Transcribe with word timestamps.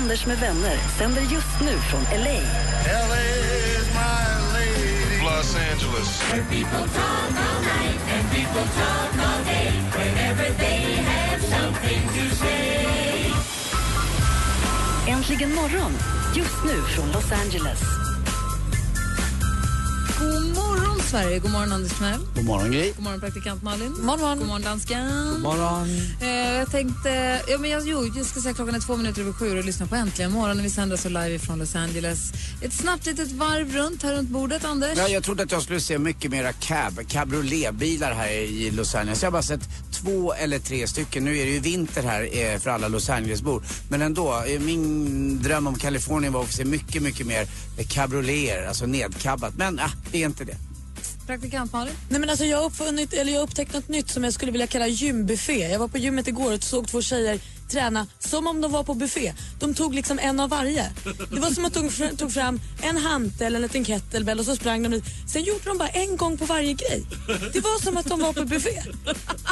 Anders 0.00 0.26
med 0.26 0.38
vänner 0.38 0.76
sänder 0.98 1.22
just 1.22 1.60
nu 1.60 1.78
från 1.78 2.02
LA. 2.02 2.40
Los 5.24 5.56
Angeles. 5.56 6.22
Äntligen 15.08 15.54
morgon, 15.54 15.92
just 16.34 16.64
nu 16.64 16.82
från 16.82 17.12
Los 17.12 17.32
Angeles. 17.32 18.09
Sverige. 21.10 21.38
God 21.38 21.50
morgon, 21.50 21.72
Anders 21.72 21.92
Timell. 21.92 22.20
God 22.34 22.44
morgon, 22.44 22.70
Gry. 22.70 22.92
God 22.96 23.04
morgon, 23.04 23.20
praktikant 23.20 23.62
Malin. 23.62 23.92
God 23.92 24.04
morgon, 24.04 24.38
God 24.38 24.46
morgon 24.46 24.62
dansken. 24.62 25.08
God 25.32 25.40
morgon. 25.40 25.88
Eh, 26.20 26.28
jag 26.28 26.70
tänkte... 26.70 27.40
Ja, 27.48 27.58
men 27.58 27.70
jag, 27.70 27.88
jo, 27.88 28.12
jag 28.16 28.26
ska 28.26 28.40
säga 28.40 28.54
klockan 28.54 28.74
är 28.74 28.80
två 28.80 28.96
minuter 28.96 29.20
över 29.20 29.32
sju 29.32 29.58
och 29.58 29.64
lyssna 29.64 29.86
på 29.86 29.94
Äntligen 29.94 30.32
morgon 30.32 30.56
när 30.56 30.64
vi 30.64 30.70
sänder 30.70 30.96
så 30.96 31.08
live 31.08 31.38
från 31.38 31.58
Los 31.58 31.76
Angeles. 31.76 32.32
Ett 32.62 32.72
snabbt 32.72 33.06
litet 33.06 33.32
varv 33.32 33.72
runt 33.72 34.02
här 34.02 34.14
runt 34.14 34.28
bordet, 34.28 34.64
Anders. 34.64 34.98
Ja, 34.98 35.08
jag 35.08 35.22
trodde 35.22 35.42
att 35.42 35.52
jag 35.52 35.62
skulle 35.62 35.80
se 35.80 35.98
mycket 35.98 36.30
mera 36.30 36.52
cab, 36.52 37.08
cabrioletbilar 37.08 38.12
här 38.12 38.30
i 38.30 38.70
Los 38.70 38.94
Angeles. 38.94 39.22
Jag 39.22 39.26
har 39.26 39.32
bara 39.32 39.42
sett 39.42 39.68
två 39.92 40.34
eller 40.34 40.58
tre 40.58 40.86
stycken. 40.86 41.24
Nu 41.24 41.38
är 41.38 41.46
det 41.46 41.52
ju 41.52 41.60
vinter 41.60 42.02
här 42.02 42.28
eh, 42.32 42.58
för 42.58 42.70
alla 42.70 42.88
Los 42.88 43.10
Angeles-bor. 43.10 43.62
Men 43.88 44.02
ändå, 44.02 44.42
eh, 44.46 44.60
min 44.60 45.42
dröm 45.42 45.66
om 45.66 45.74
Kalifornien 45.74 46.32
var 46.32 46.40
att 46.40 46.46
få 46.46 46.52
se 46.52 46.64
mycket, 46.64 47.02
mycket 47.02 47.26
mer 47.26 47.46
cabrioleter, 47.88 48.66
alltså 48.66 48.86
nedkabbat. 48.86 49.54
Men 49.56 49.78
ah, 49.78 49.90
det 50.12 50.22
är 50.22 50.26
inte 50.26 50.44
det. 50.44 50.56
Praktikant 51.30 51.72
Malin. 51.72 51.94
Nej, 52.08 52.20
men 52.20 52.30
alltså 52.30 52.44
jag, 52.44 52.58
har 52.58 52.64
uppfunnit, 52.64 53.12
eller 53.12 53.32
jag 53.32 53.42
upptäckt 53.42 53.74
något 53.74 53.88
nytt 53.88 54.10
som 54.10 54.24
jag 54.24 54.32
skulle 54.32 54.52
vilja 54.52 54.66
kalla 54.66 54.86
gymbuffé. 54.86 55.68
Jag 55.72 55.78
var 55.78 55.88
på 55.88 55.98
gymmet 55.98 56.28
igår 56.28 56.54
och 56.54 56.62
såg 56.62 56.88
två 56.88 57.02
tjejer 57.02 57.40
träna 57.70 58.06
som 58.18 58.46
om 58.46 58.60
de 58.60 58.72
var 58.72 58.84
på 58.84 58.94
buffé. 58.94 59.32
De 59.58 59.74
tog 59.74 59.94
liksom 59.94 60.18
en 60.18 60.40
av 60.40 60.48
varje. 60.50 60.90
Det 61.30 61.40
var 61.40 61.50
som 61.50 61.64
att 61.64 61.74
de 61.74 61.90
tog- 62.16 62.32
fram 62.32 62.60
en 62.82 62.96
hantel, 62.96 63.54
en 63.54 63.62
liten 63.62 63.84
kettlebell 63.84 64.38
och 64.38 64.44
så 64.44 64.56
sprang 64.56 64.82
de 64.82 64.88
dit. 64.88 65.04
Sen 65.32 65.42
gjorde 65.44 65.60
de 65.64 65.78
bara 65.78 65.88
en 65.88 66.16
gång 66.16 66.36
på 66.38 66.44
varje 66.44 66.72
grej. 66.72 67.04
Det 67.52 67.60
var 67.60 67.82
som 67.82 67.96
att 67.96 68.06
de 68.06 68.20
var 68.20 68.32
på 68.32 68.44
buffé. 68.44 68.82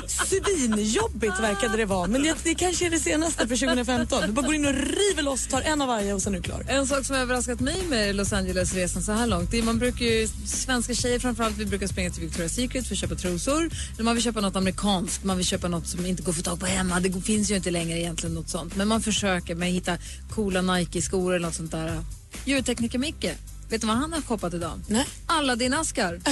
Svinjobbigt 0.07 1.41
verkade 1.41 1.77
det 1.77 1.85
vara, 1.85 2.07
men 2.07 2.23
det, 2.23 2.35
det 2.45 2.55
kanske 2.55 2.87
är 2.87 2.91
det 2.91 2.99
senaste 2.99 3.49
för 3.49 3.57
2015. 3.57 4.23
Du 4.27 4.33
bara 4.33 4.47
går 4.47 4.55
in 4.55 4.67
och 4.67 4.75
river 4.75 5.23
loss, 5.23 5.47
tar 5.47 5.61
en 5.63 5.83
av 5.83 5.89
varje 5.89 6.13
och 6.15 6.23
sen 6.23 6.35
är 6.35 6.37
du 6.39 6.43
klar. 6.43 6.65
En 6.69 6.87
sak 6.87 7.05
som 7.07 7.15
har 7.17 7.23
överraskat 7.23 7.61
mig 7.61 7.83
med 7.89 8.15
Los 8.17 8.33
Angeles-resan 8.33 9.03
så 9.03 9.13
här 9.13 9.27
långt, 9.27 9.51
det 9.51 9.59
är 9.59 9.63
man 9.63 9.79
brukar 9.79 10.05
ju, 10.05 10.29
svenska 10.47 10.95
tjejer 10.95 11.19
framförallt, 11.19 11.57
vi 11.57 11.65
brukar 11.67 11.87
springa 11.87 12.11
till 12.11 12.29
Victoria's 12.29 12.49
Secret 12.49 12.87
för 12.87 12.95
att 12.95 12.99
köpa 13.01 13.15
trosor. 13.15 13.71
Eller 13.95 14.03
man 14.05 14.15
vill 14.15 14.25
köpa 14.25 14.41
något 14.41 14.57
amerikanskt, 14.57 15.25
man 15.25 15.37
vill 15.37 15.47
köpa 15.47 15.69
något 15.69 15.87
som 15.89 16.07
inte 16.07 16.23
går 16.23 16.31
att 16.33 16.37
få 16.37 16.43
tag 16.43 16.61
på 16.61 16.67
hemma. 16.67 17.01
Det 17.01 17.21
finns 17.21 17.51
ju 17.51 17.57
inte 17.57 17.71
längre 17.71 17.99
egentligen 18.09 18.35
något 18.35 18.49
sånt. 18.49 18.77
Men 18.77 18.89
man 18.89 19.03
försöker 19.03 19.55
med 19.55 19.69
att 19.69 19.75
hitta 19.75 19.99
coola 20.31 20.63
Nike-skor 20.63 21.35
eller 21.35 21.47
något 21.47 21.55
sånt 21.55 21.71
där. 21.71 22.05
Ljudtekniker 22.45 22.99
Micke, 22.99 23.25
vet 23.69 23.81
du 23.81 23.87
vad 23.87 23.97
han 23.97 24.13
har 24.13 24.23
shoppat 24.23 24.55
idag? 24.55 24.81
Nej. 24.89 25.07
Aladdin-askar. 25.27 26.21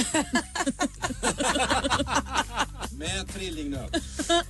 Med 2.97 3.27
trillingnöt. 3.33 3.95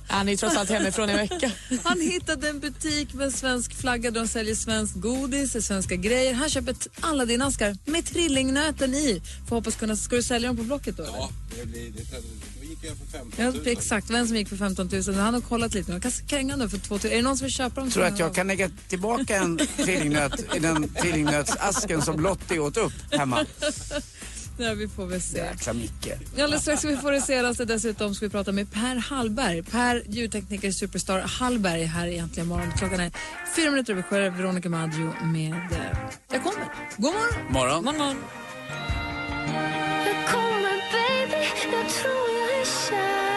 Han 0.08 0.28
är 0.28 0.32
ju 0.32 0.36
trots 0.36 0.56
allt 0.56 0.70
hemifrån 0.70 1.08
i 1.10 1.12
en 1.12 1.18
vecka. 1.18 1.50
Han 1.84 2.00
hittade 2.00 2.48
en 2.48 2.60
butik 2.60 3.14
med 3.14 3.26
en 3.26 3.32
svensk 3.32 3.74
flagga 3.74 4.10
där 4.10 4.20
de 4.20 4.28
säljer 4.28 4.54
svenskt 4.54 4.96
godis, 4.96 5.66
svenska 5.66 5.96
grejer. 5.96 6.34
Han 6.34 6.50
köper 6.50 6.70
ett 6.70 6.88
Aladdin-askar 7.00 7.76
med 7.84 8.06
trillingnöten 8.06 8.94
i. 8.94 9.22
Får 9.48 9.56
hoppas 9.56 9.76
kunna, 9.76 9.96
ska 9.96 10.16
du 10.16 10.22
sälja 10.22 10.48
dem 10.48 10.56
på 10.56 10.62
Blocket 10.62 10.96
då? 10.96 11.02
eller? 11.02 11.18
Ja, 11.18 11.30
det 11.56 11.66
blir, 11.66 11.90
det, 11.90 12.02
då 12.10 12.16
gick 12.82 12.90
jag 12.90 12.98
för 12.98 13.18
15 13.18 13.32
Ja, 13.44 13.50
000. 13.50 13.62
exakt. 13.66 14.10
Vem 14.10 14.26
som 14.26 14.36
gick 14.36 14.48
för 14.48 14.56
15 14.56 14.88
000. 15.06 15.14
Han 15.14 15.34
har 15.34 15.40
kollat 15.40 15.74
lite. 15.74 15.92
Han 15.92 16.00
kan 16.00 16.10
kränga 16.26 16.56
nu 16.56 16.68
för 16.68 16.78
2 16.78 16.94
000. 16.94 17.04
Är 17.06 17.10
det 17.16 17.22
någon 17.22 17.36
som 17.36 17.44
vill 17.44 17.54
köpa 17.54 17.80
dem? 17.80 17.90
Tror 17.90 18.04
att 18.04 18.18
jag 18.18 18.34
kan 18.34 18.46
lägga 18.46 18.70
tillbaka 18.88 19.36
en 19.36 19.58
trillingnöt 19.76 20.56
i 20.56 20.58
den 20.58 20.88
trillingnötsasken 20.88 22.02
som 22.02 22.20
Lottie 22.20 22.58
åt 22.58 22.76
upp 22.76 22.92
hemma? 23.12 23.46
Ja, 24.60 24.74
vi 24.74 24.88
får 24.88 25.06
väl 25.06 25.22
se. 25.22 25.38
Jäkla 25.38 25.72
Micke. 25.72 26.08
Alldeles 26.32 26.62
strax 26.62 26.80
ska 26.80 26.88
vi 26.90 26.96
få 26.96 27.10
det 27.10 27.20
senaste. 27.20 27.64
Dessutom 27.64 28.14
ska 28.14 28.26
vi 28.26 28.30
prata 28.30 28.52
med 28.52 28.72
Per 28.72 28.96
Hallberg. 28.96 29.62
Per, 29.62 30.02
ljudtekniker, 30.08 30.70
superstar 30.72 31.20
Hallberg 31.20 31.84
här 31.84 32.06
i 32.06 32.18
Äntligen 32.18 32.46
morgon. 32.48 32.72
Klockan 32.78 33.00
är 33.00 33.12
fyra 33.56 33.70
minuter 33.70 33.92
över 33.92 34.02
sju. 34.02 34.16
Veronica 34.30 34.68
Maggio 34.68 35.12
med 35.24 35.52
eh, 35.52 35.98
Jag 36.32 36.42
kommer. 36.42 36.66
God 36.96 37.12
morgon. 37.14 37.52
Morgon. 37.52 37.84
morgon. 37.84 38.16
Jag 40.06 40.28
kommer 40.32 40.92
baby, 40.92 41.44
jag 41.72 41.88
tror 41.88 42.28
jag 42.38 42.47
är 42.68 43.27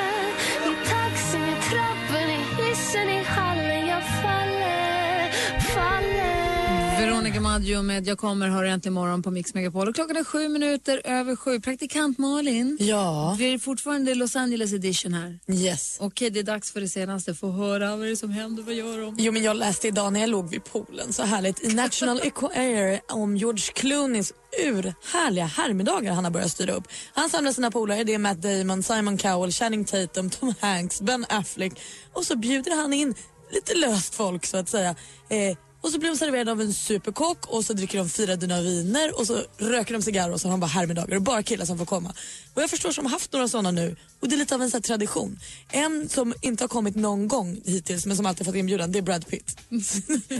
Maggio 7.51 7.81
med 7.81 8.07
Jag 8.07 8.17
kommer 8.17 8.49
hör 8.49 8.63
äntligen 8.63 8.93
morgon 8.93 9.23
på 9.23 9.31
Mix 9.31 9.53
Megapol. 9.53 9.87
Och 9.87 9.95
klockan 9.95 10.17
är 10.17 10.23
sju 10.23 10.49
minuter 10.49 11.01
över 11.03 11.35
sju. 11.35 11.59
Praktikant 11.59 12.17
Malin. 12.17 12.77
Ja. 12.79 13.35
Vi 13.39 13.53
är 13.53 13.57
fortfarande 13.57 14.15
Los 14.15 14.35
Angeles 14.35 14.73
edition 14.73 15.13
här. 15.13 15.39
Yes. 15.47 15.97
Okej, 15.99 16.29
det 16.29 16.39
är 16.39 16.43
dags 16.43 16.71
för 16.71 16.81
det 16.81 16.87
senaste. 16.87 17.35
Få 17.35 17.51
höra 17.51 17.95
vad 17.95 18.05
är 18.05 18.09
det 18.09 18.15
som 18.15 18.31
händer, 18.31 18.63
vad 18.63 18.73
gör 18.73 19.01
de? 19.01 19.15
Jo, 19.17 19.31
men 19.31 19.43
jag 19.43 19.55
läste 19.55 19.87
idag 19.87 20.13
när 20.13 20.19
jag 20.19 20.29
låg 20.29 20.49
vid 20.49 20.63
poolen, 20.63 21.13
så 21.13 21.23
härligt, 21.23 21.63
i 21.63 21.73
National 21.73 22.21
Enquirer 22.23 22.99
om 23.09 23.37
George 23.37 23.73
Clooneys 23.73 24.33
urhärliga 24.65 25.45
herrmiddagar 25.45 26.13
han 26.13 26.23
har 26.23 26.31
börjat 26.31 26.51
styra 26.51 26.73
upp. 26.73 26.87
Han 27.13 27.29
samlar 27.29 27.51
sina 27.51 27.71
polare, 27.71 28.03
det 28.03 28.13
är 28.13 28.19
Matt 28.19 28.41
Damon, 28.41 28.83
Simon 28.83 29.17
Cowell, 29.17 29.51
Channing 29.51 29.85
Tatum, 29.85 30.29
Tom 30.29 30.53
Hanks, 30.59 31.01
Ben 31.01 31.25
Affleck 31.29 31.81
och 32.13 32.25
så 32.25 32.35
bjuder 32.35 32.75
han 32.75 32.93
in 32.93 33.15
lite 33.51 33.75
löst 33.75 34.15
folk 34.15 34.45
så 34.45 34.57
att 34.57 34.69
säga. 34.69 34.95
Eh, 35.29 35.57
och 35.81 35.89
så 35.89 35.99
blir 35.99 36.09
de 36.09 36.17
serverade 36.17 36.51
av 36.51 36.61
en 36.61 36.73
superkock 36.73 37.47
och 37.47 37.65
så 37.65 37.73
dricker 37.73 37.97
de 37.97 38.09
fyra 38.09 38.35
dyna 38.35 38.61
viner 38.61 39.19
och 39.19 39.27
så 39.27 39.41
röker 39.57 39.93
de 39.93 40.01
cigarrer 40.01 40.33
och 40.33 40.41
så 40.41 40.47
har 40.47 40.53
de 40.53 40.59
bara 40.59 40.67
herrmiddagar 40.67 41.15
och 41.15 41.21
bara 41.21 41.43
killar 41.43 41.65
som 41.65 41.77
får 41.77 41.85
komma. 41.85 42.13
Och 42.53 42.61
jag 42.61 42.69
förstår 42.69 42.91
som 42.91 43.05
har 43.05 43.11
haft 43.11 43.33
några 43.33 43.47
sådana 43.47 43.71
nu 43.71 43.95
och 44.19 44.29
det 44.29 44.35
är 44.35 44.37
lite 44.37 44.55
av 44.55 44.61
en 44.61 44.71
sån 44.71 44.81
tradition. 44.81 45.39
En 45.71 46.09
som 46.09 46.33
inte 46.41 46.63
har 46.63 46.67
kommit 46.69 46.95
någon 46.95 47.27
gång 47.27 47.61
hittills 47.65 48.05
men 48.05 48.17
som 48.17 48.25
alltid 48.25 48.45
fått 48.45 48.55
inbjudan 48.55 48.91
det 48.91 48.99
är 48.99 49.03
Brad 49.03 49.27
Pitt. 49.27 49.57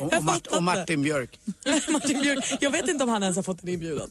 Och, 0.01 0.13
och, 0.13 0.23
Mart, 0.23 0.47
och 0.47 0.63
Martin 0.63 1.01
Björk. 1.03 1.39
Martin 1.89 2.21
Björk. 2.21 2.57
Jag 2.59 2.71
vet 2.71 2.87
inte 2.87 3.03
om 3.03 3.09
han 3.09 3.23
ens 3.23 3.35
har 3.35 3.43
fått 3.43 3.63
en 3.63 3.69
inbjudan. 3.69 4.09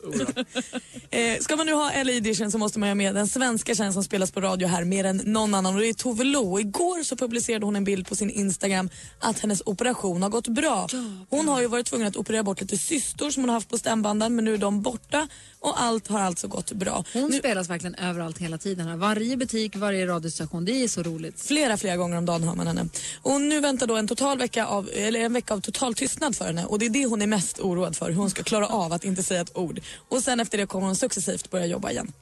eh, 1.11 1.39
ska 1.41 1.57
man 1.57 1.67
nu 1.67 1.73
ha 1.73 2.03
LA 2.05 2.13
edition 2.13 2.51
så 2.51 2.59
måste 2.59 2.79
man 2.79 2.89
ha 2.89 2.95
med 2.95 3.15
den 3.15 3.29
svenska 3.29 3.75
tjejen 3.75 3.93
som 3.93 4.05
spelas 4.05 4.31
på 4.31 4.41
radio 4.41 4.69
här 4.69 4.85
mer 4.85 5.05
än 5.05 5.17
någon 5.17 5.55
annan 5.55 5.75
och 5.75 5.81
det 5.81 5.89
är 5.89 5.95
Tove 5.95 6.25
Lo. 6.25 6.61
Igår 6.61 7.03
så 7.03 7.17
publicerade 7.17 7.65
hon 7.65 7.77
en 7.77 7.85
bild 7.85 8.09
på 8.09 8.17
sin 8.17 8.31
Instagram 8.31 8.91
att 9.19 9.39
hennes 9.39 9.63
operation 9.67 10.23
har 10.23 10.31
gått 10.31 10.49
bra. 10.49 10.89
Hon 11.29 11.49
har 11.49 11.61
ju 11.61 11.67
varit 11.67 11.87
tvungen 11.87 12.07
att 12.07 12.17
operera 12.17 12.43
bort 12.43 12.61
lite 12.61 12.79
cystor 12.79 13.31
som 13.31 13.43
hon 13.43 13.49
har 13.49 13.55
haft 13.55 13.69
på 13.69 13.79
stämbanden 13.79 14.35
men 14.35 14.45
nu 14.45 14.55
är 14.55 14.59
de 14.59 14.83
borta 14.83 15.29
och 15.61 15.83
allt 15.83 16.09
har 16.09 16.21
alltså 16.21 16.49
gått 16.49 16.73
bra. 16.73 17.05
Hon 17.13 17.31
nu, 17.31 17.39
spelas 17.39 17.71
verkligen 17.71 17.95
överallt 17.95 18.39
hela 18.39 18.59
tiden. 18.59 18.87
Här. 18.87 18.97
Varje 18.97 19.37
butik, 19.37 19.77
varje 19.77 20.07
radiostation. 20.07 20.65
Det 20.65 20.85
är 20.85 20.89
så 20.89 21.03
roligt. 21.03 21.41
Flera, 21.41 21.77
flera 21.77 21.97
gånger 21.97 22.17
om 22.17 22.27
dagen 22.27 22.43
hör 22.43 22.55
man 22.55 22.67
henne. 22.67 22.89
Och 23.23 23.41
nu 23.41 23.61
väntar 23.61 23.87
då 23.87 23.97
en 23.97 24.09
total 24.09 24.39
vecka 24.39 24.67
av, 24.67 24.91
eller 24.95 25.21
en 25.21 25.33
vecka 25.33 25.55
av 25.55 25.61
total 25.61 25.95
tystnad 25.95 26.37
för 26.37 26.45
henne 26.45 26.65
och 26.65 26.79
det 26.79 26.87
är 26.87 26.91
det 26.91 27.07
hon 27.07 27.23
är 27.23 27.27
mest 27.27 27.61
oroad 27.61 27.97
för, 27.97 28.09
hur 28.11 28.17
hon 28.17 28.31
ska 28.31 28.43
klara 28.43 28.67
av 28.67 28.93
att 28.93 29.05
inte 29.05 29.23
säga 29.23 29.41
ett 29.41 29.57
ord. 29.57 29.81
Och 30.09 30.23
sen 30.23 30.41
efter 30.41 30.59
det 30.59 30.67
kommer 30.67 30.87
hon 30.87 30.97
successivt 30.97 31.51
börja 31.51 31.67
jobba 31.67 31.91
igen. 31.91 32.13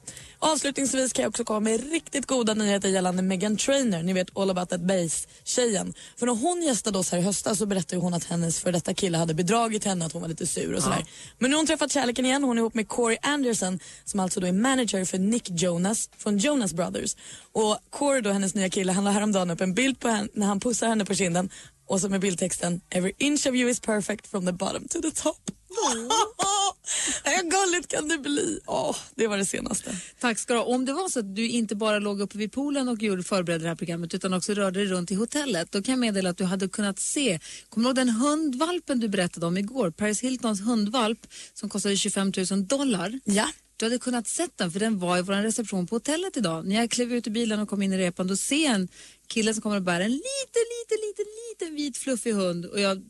Avslutningsvis 0.41 1.13
kan 1.13 1.23
jag 1.23 1.29
också 1.29 1.43
komma 1.43 1.59
med 1.59 1.91
riktigt 1.91 2.25
goda 2.25 2.53
nyheter 2.53 2.89
gällande 2.89 3.21
Megan 3.21 3.57
Trainor, 3.57 4.03
ni 4.03 4.13
vet 4.13 4.37
All 4.37 4.49
about 4.49 4.69
that 4.69 4.81
bass-tjejen. 4.81 5.93
För 6.17 6.25
när 6.25 6.35
hon 6.35 6.61
gästade 6.63 6.97
oss 6.97 7.11
här 7.11 7.19
i 7.19 7.21
höstas 7.21 7.57
så 7.57 7.65
berättade 7.65 8.01
hon 8.01 8.13
att 8.13 8.23
hennes 8.23 8.59
för 8.59 8.71
detta 8.71 8.93
kille 8.93 9.17
hade 9.17 9.33
bedragit 9.33 9.85
henne, 9.85 10.05
att 10.05 10.11
hon 10.11 10.21
var 10.21 10.29
lite 10.29 10.47
sur 10.47 10.75
och 10.75 10.83
sådär. 10.83 11.05
Men 11.37 11.49
nu 11.49 11.55
har 11.55 11.59
hon 11.59 11.67
träffat 11.67 11.91
kärleken 11.91 12.25
igen, 12.25 12.43
hon 12.43 12.57
är 12.57 12.61
ihop 12.61 12.73
med 12.73 12.87
Corey 12.87 13.17
Anderson 13.21 13.79
som 14.05 14.19
alltså 14.19 14.39
då 14.39 14.47
är 14.47 14.51
manager 14.51 15.05
för 15.05 15.17
Nick 15.17 15.49
Jonas 15.49 16.09
från 16.17 16.37
Jonas 16.37 16.73
Brothers. 16.73 17.15
Och 17.51 17.77
Corey 17.89 18.21
då, 18.21 18.31
hennes 18.31 18.55
nya 18.55 18.69
kille, 18.69 18.91
han 18.91 19.03
la 19.03 19.11
häromdagen 19.11 19.49
upp 19.51 19.61
en 19.61 19.73
bild 19.73 19.99
på 19.99 20.07
henne 20.07 20.29
när 20.33 20.47
han 20.47 20.59
pussar 20.59 20.87
henne 20.87 21.05
på 21.05 21.15
kinden 21.15 21.49
och 21.89 22.01
så 22.01 22.09
med 22.09 22.21
bildtexten 22.21 22.81
“Every 22.89 23.13
inch 23.17 23.47
of 23.47 23.55
you 23.55 23.69
is 23.69 23.79
perfect 23.79 24.27
from 24.27 24.45
the 24.45 24.51
bottom 24.51 24.87
to 24.87 25.01
the 25.01 25.11
top”. 25.11 25.51
Hur 27.23 27.49
gulligt 27.49 27.87
kan 27.87 28.07
det 28.07 28.17
bli? 28.17 28.59
Åh, 28.65 28.95
det 29.15 29.27
var 29.27 29.37
det 29.37 29.45
senaste. 29.45 29.95
Tack 30.19 30.39
ska 30.39 30.53
du 30.53 30.59
ha. 30.59 30.65
Om 30.65 30.85
det 30.85 30.93
var 30.93 31.09
så 31.09 31.19
att 31.19 31.35
du 31.35 31.49
inte 31.49 31.75
bara 31.75 31.99
låg 31.99 32.21
uppe 32.21 32.37
vid 32.37 32.51
poolen 32.51 32.87
och 32.89 33.03
gjorde 33.03 33.23
förberedde 33.23 33.63
det 33.63 33.69
här 33.69 33.75
programmet 33.75 34.13
utan 34.13 34.33
också 34.33 34.53
rörde 34.53 34.79
dig 34.79 34.89
runt 34.89 35.11
i 35.11 35.15
hotellet, 35.15 35.71
då 35.71 35.81
kan 35.81 35.91
jag 35.91 35.99
meddela 35.99 36.29
att 36.29 36.37
du 36.37 36.43
hade 36.43 36.67
kunnat 36.67 36.99
se, 36.99 37.39
kommer 37.69 37.83
du 37.83 37.89
ihåg 37.89 37.95
den 37.95 38.09
hundvalpen 38.09 38.99
du 38.99 39.07
berättade 39.07 39.45
om 39.45 39.57
igår? 39.57 39.91
Paris 39.91 40.21
Hiltons 40.21 40.61
hundvalp 40.61 41.27
som 41.53 41.69
kostade 41.69 41.97
25 41.97 42.31
000 42.51 42.67
dollar. 42.67 43.19
Ja. 43.25 43.47
Du 43.77 43.85
hade 43.85 43.99
kunnat 43.99 44.27
sett 44.27 44.57
den 44.57 44.71
för 44.71 44.79
den 44.79 44.99
var 44.99 45.17
i 45.17 45.21
vår 45.21 45.33
reception 45.33 45.87
på 45.87 45.95
hotellet 45.95 46.37
idag. 46.37 46.67
När 46.67 46.75
jag 46.75 46.91
klev 46.91 47.13
ut 47.13 47.27
ur 47.27 47.31
bilen 47.31 47.59
och 47.59 47.69
kom 47.69 47.81
in 47.81 47.93
i 47.93 47.97
repan 47.97 48.27
då 48.27 48.37
ser 48.37 48.65
jag 48.65 48.75
en 48.75 48.87
kille 49.29 49.53
som 49.53 49.61
kommer 49.61 49.75
och 49.75 49.83
bär 49.83 50.01
en 50.01 50.11
liten, 50.11 50.65
liten, 50.75 50.97
liten, 51.07 51.25
liten 51.49 51.75
vit 51.75 51.97
fluffig 51.97 52.33
hund 52.33 52.65
och 52.65 52.79
jag 52.79 53.03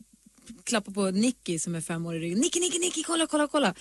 klappar 0.64 0.92
på 0.92 1.10
Nicky 1.10 1.58
som 1.58 1.74
är 1.74 1.80
fem 1.80 2.06
år 2.06 2.16
i 2.16 2.18
ryggen. 2.18 2.38
Nicky, 2.38 2.60
Nicky, 2.60 2.78
Nicky, 2.78 3.02
kolla, 3.02 3.26
kolla, 3.26 3.48
kolla. 3.48 3.74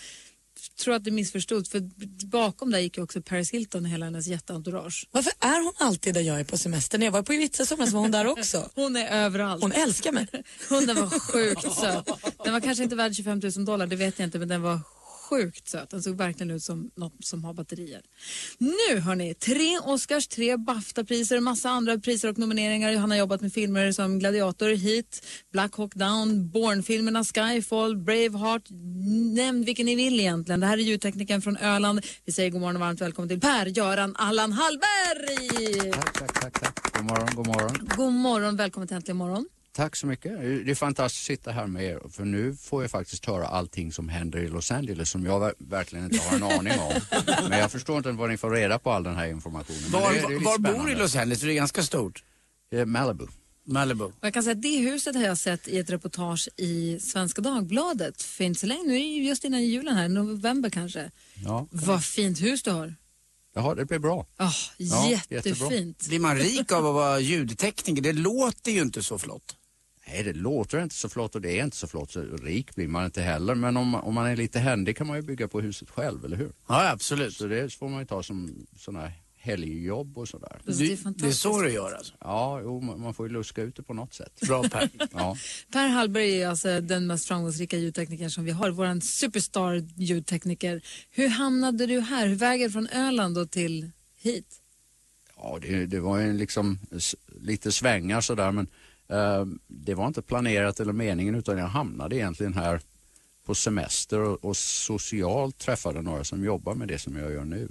Tror 0.79 0.95
att 0.95 1.03
det 1.03 1.11
missförstod 1.11 1.67
för 1.67 1.89
bakom 2.25 2.71
där 2.71 2.79
gick 2.79 2.97
ju 2.97 3.03
också 3.03 3.21
Paris 3.21 3.51
Hilton 3.51 3.85
och 3.85 3.91
hela 3.91 4.05
hennes 4.05 4.27
jätteentourage. 4.27 5.07
Varför 5.11 5.33
är 5.39 5.63
hon 5.63 5.73
alltid 5.77 6.13
där 6.13 6.21
jag 6.21 6.39
är 6.39 6.43
på 6.43 6.57
semester? 6.57 6.97
När 6.97 7.05
jag 7.05 7.11
var 7.11 7.23
på 7.23 7.33
Ibiza 7.33 7.65
somras 7.65 7.91
var 7.91 8.01
hon 8.01 8.11
där 8.11 8.27
också. 8.27 8.69
Hon 8.75 8.95
är 8.95 9.25
överallt. 9.25 9.61
Hon 9.61 9.71
älskar 9.71 10.11
mig. 10.11 10.27
Hunden 10.69 10.95
var 10.95 11.19
sjukt 11.19 11.73
söt. 11.75 12.09
Den 12.43 12.53
var 12.53 12.59
kanske 12.59 12.83
inte 12.83 12.95
värd 12.95 13.15
25 13.15 13.39
000 13.55 13.65
dollar, 13.65 13.87
det 13.87 13.95
vet 13.95 14.19
jag 14.19 14.27
inte, 14.27 14.39
men 14.39 14.47
den 14.47 14.61
var 14.61 14.79
sjukt 15.29 15.67
söt. 15.67 15.89
Den 15.89 16.03
såg 16.03 16.17
verkligen 16.17 16.51
ut 16.51 16.63
som 16.63 16.91
något 16.95 17.25
som 17.25 17.43
har 17.43 17.53
batterier. 17.53 18.01
Nu 18.57 18.99
hörni, 18.99 19.33
tre 19.33 19.79
Oscars, 19.79 20.27
tre 20.27 20.57
Bafta-priser, 20.57 21.39
massa 21.39 21.69
andra 21.69 21.99
priser 21.99 22.29
och 22.29 22.37
nomineringar. 22.37 22.95
Han 22.95 23.11
har 23.11 23.17
jobbat 23.17 23.41
med 23.41 23.53
filmer 23.53 23.91
som 23.91 24.19
Gladiator, 24.19 24.69
Heat, 24.69 25.25
Black 25.51 25.75
Hawk 25.75 25.95
Down, 25.95 26.49
Bourne-filmerna, 26.49 27.23
Skyfall, 27.23 27.97
Braveheart. 27.97 28.63
Nämn 29.35 29.63
vilken 29.63 29.85
ni 29.85 29.95
vill 29.95 30.19
egentligen. 30.19 30.59
Det 30.59 30.67
här 30.67 30.77
är 30.77 30.81
ljudteknikern 30.81 31.41
från 31.41 31.57
Öland. 31.57 32.05
Vi 32.25 32.31
säger 32.31 32.49
god 32.49 32.61
morgon 32.61 32.75
och 32.75 32.81
varmt 32.81 33.01
välkommen 33.01 33.29
till 33.29 33.39
Per-Göran 33.39 34.15
Allan 34.15 34.51
Hallberg! 34.51 35.91
Tack, 35.91 36.13
tack, 36.13 36.41
tack, 36.41 36.59
tack. 36.59 36.93
God 36.93 37.05
morgon, 37.05 37.29
god 37.35 37.47
morgon. 37.47 37.89
God 37.97 38.13
morgon, 38.13 38.55
välkommen 38.55 38.87
till 38.87 38.97
Äntligen 38.97 39.17
morgon. 39.17 39.45
Tack 39.79 39.95
så 39.95 40.07
mycket. 40.07 40.31
Det 40.65 40.71
är 40.71 40.75
fantastiskt 40.75 41.23
att 41.23 41.37
sitta 41.37 41.51
här 41.51 41.67
med 41.67 41.83
er 41.85 41.99
för 42.11 42.25
nu 42.25 42.55
får 42.55 42.83
jag 42.83 42.91
faktiskt 42.91 43.25
höra 43.25 43.47
allting 43.47 43.91
som 43.91 44.09
händer 44.09 44.39
i 44.39 44.47
Los 44.47 44.71
Angeles 44.71 45.09
som 45.09 45.25
jag 45.25 45.39
ver- 45.41 45.53
verkligen 45.57 46.05
inte 46.05 46.19
har 46.29 46.35
en 46.35 46.43
aning 46.43 46.73
om. 46.79 46.93
Men 47.49 47.59
jag 47.59 47.71
förstår 47.71 47.97
inte 47.97 48.11
var 48.11 48.27
ni 48.27 48.37
får 48.37 48.51
reda 48.51 48.79
på 48.79 48.91
all 48.91 49.03
den 49.03 49.15
här 49.15 49.27
informationen. 49.27 49.79
Men 49.81 49.91
Var, 49.91 50.13
det, 50.13 50.19
det 50.19 50.25
är 50.25 50.29
lite 50.29 50.45
var 50.45 50.57
bor 50.57 50.91
i 50.91 50.95
Los 50.95 51.15
Angeles? 51.15 51.41
Det 51.41 51.51
är 51.51 51.55
ganska 51.55 51.83
stort. 51.83 52.23
Eh, 52.71 52.85
Malibu. 52.85 53.27
Malibu. 53.65 54.03
Och 54.03 54.13
jag 54.21 54.33
kan 54.33 54.43
säga 54.43 54.51
att 54.55 54.61
det 54.61 54.77
huset 54.77 55.15
har 55.15 55.23
jag 55.23 55.37
sett 55.37 55.67
i 55.67 55.77
ett 55.79 55.89
reportage 55.89 56.49
i 56.57 56.99
Svenska 56.99 57.41
Dagbladet 57.41 58.21
för 58.21 58.43
inte 58.43 58.59
så 58.59 58.67
länge. 58.67 58.83
Nu 58.83 58.93
är 58.95 58.99
det 58.99 59.05
ju 59.05 59.23
just 59.23 59.43
innan 59.43 59.63
julen 59.63 59.95
här, 59.95 60.09
november 60.09 60.69
kanske. 60.69 61.11
Ja, 61.45 61.67
Vad 61.71 62.03
fint 62.03 62.41
hus 62.41 62.63
du 62.63 62.71
har. 62.71 62.95
Jaha, 63.55 63.75
det 63.75 63.85
blir 63.85 63.99
bra. 63.99 64.25
Oh, 64.39 64.53
Ja, 64.77 65.11
jättefint. 65.29 66.07
Blir 66.07 66.19
man 66.19 66.37
rik 66.37 66.71
av 66.71 66.85
att 66.87 66.93
vara 66.93 67.19
ljudtekniker? 67.19 68.01
Det 68.01 68.13
låter 68.13 68.71
ju 68.71 68.81
inte 68.81 69.03
så 69.03 69.19
flott. 69.19 69.55
Nej, 70.11 70.23
det 70.23 70.33
låter 70.33 70.83
inte 70.83 70.95
så 70.95 71.09
flott 71.09 71.35
och 71.35 71.41
det 71.41 71.59
är 71.59 71.63
inte 71.63 71.77
så 71.77 71.87
flott. 71.87 72.11
Så 72.11 72.21
rik 72.21 72.75
blir 72.75 72.87
man 72.87 73.05
inte 73.05 73.21
heller. 73.21 73.55
Men 73.55 73.77
om, 73.77 73.95
om 73.95 74.13
man 74.13 74.25
är 74.25 74.35
lite 74.35 74.59
händig 74.59 74.97
kan 74.97 75.07
man 75.07 75.15
ju 75.15 75.21
bygga 75.21 75.47
på 75.47 75.61
huset 75.61 75.89
själv, 75.89 76.25
eller 76.25 76.37
hur? 76.37 76.51
Ja, 76.67 76.89
absolut. 76.89 77.33
Så 77.33 77.47
det 77.47 77.73
får 77.73 77.89
man 77.89 77.99
ju 77.99 78.05
ta 78.05 78.23
som 78.23 78.65
sådana 78.77 78.99
här 78.99 79.13
helgjobb 79.37 80.17
och 80.17 80.27
sådär. 80.27 80.61
Det 80.65 80.93
är 80.93 80.97
fantastiskt. 80.97 81.41
så 81.41 81.61
du 81.61 81.71
gör 81.71 81.91
alltså? 81.91 82.13
Ja, 82.19 82.61
jo, 82.63 82.81
man 82.81 83.13
får 83.13 83.27
ju 83.27 83.33
luska 83.33 83.61
ut 83.61 83.75
det 83.75 83.83
på 83.83 83.93
något 83.93 84.13
sätt. 84.13 84.39
Bra 84.47 84.63
Per. 84.63 84.89
Ja. 85.13 85.37
Per 85.71 85.87
Hallberg 85.87 86.41
är 86.41 86.47
alltså 86.47 86.81
den 86.81 87.07
mest 87.07 87.27
framgångsrika 87.27 87.77
ljudteknikern 87.77 88.31
som 88.31 88.45
vi 88.45 88.51
har. 88.51 88.69
Vår 88.69 88.99
superstar 88.99 89.87
ljudtekniker. 89.95 90.81
Hur 91.11 91.29
hamnade 91.29 91.85
du 91.85 91.99
här? 91.99 92.27
Hur 92.27 92.35
vägen 92.35 92.71
från 92.71 92.87
Öland 92.87 93.35
då 93.35 93.45
till 93.45 93.91
hit? 94.21 94.61
Ja, 95.35 95.59
det, 95.61 95.85
det 95.85 95.99
var 95.99 96.19
ju 96.19 96.33
liksom 96.33 96.79
lite 97.41 97.71
svängar 97.71 98.21
sådär 98.21 98.51
men 98.51 98.67
Eh, 99.09 99.45
det 99.67 99.95
var 99.95 100.07
inte 100.07 100.21
planerat 100.21 100.79
eller 100.79 100.93
meningen 100.93 101.35
utan 101.35 101.57
jag 101.57 101.67
hamnade 101.67 102.15
egentligen 102.15 102.53
här 102.53 102.81
på 103.45 103.55
semester 103.55 104.19
och, 104.19 104.45
och 104.45 104.57
socialt 104.57 105.57
träffade 105.57 106.01
några 106.01 106.23
som 106.23 106.43
jobbar 106.43 106.75
med 106.75 106.87
det 106.87 106.99
som 106.99 107.15
jag 107.15 107.31
gör 107.31 107.45
nu. 107.45 107.69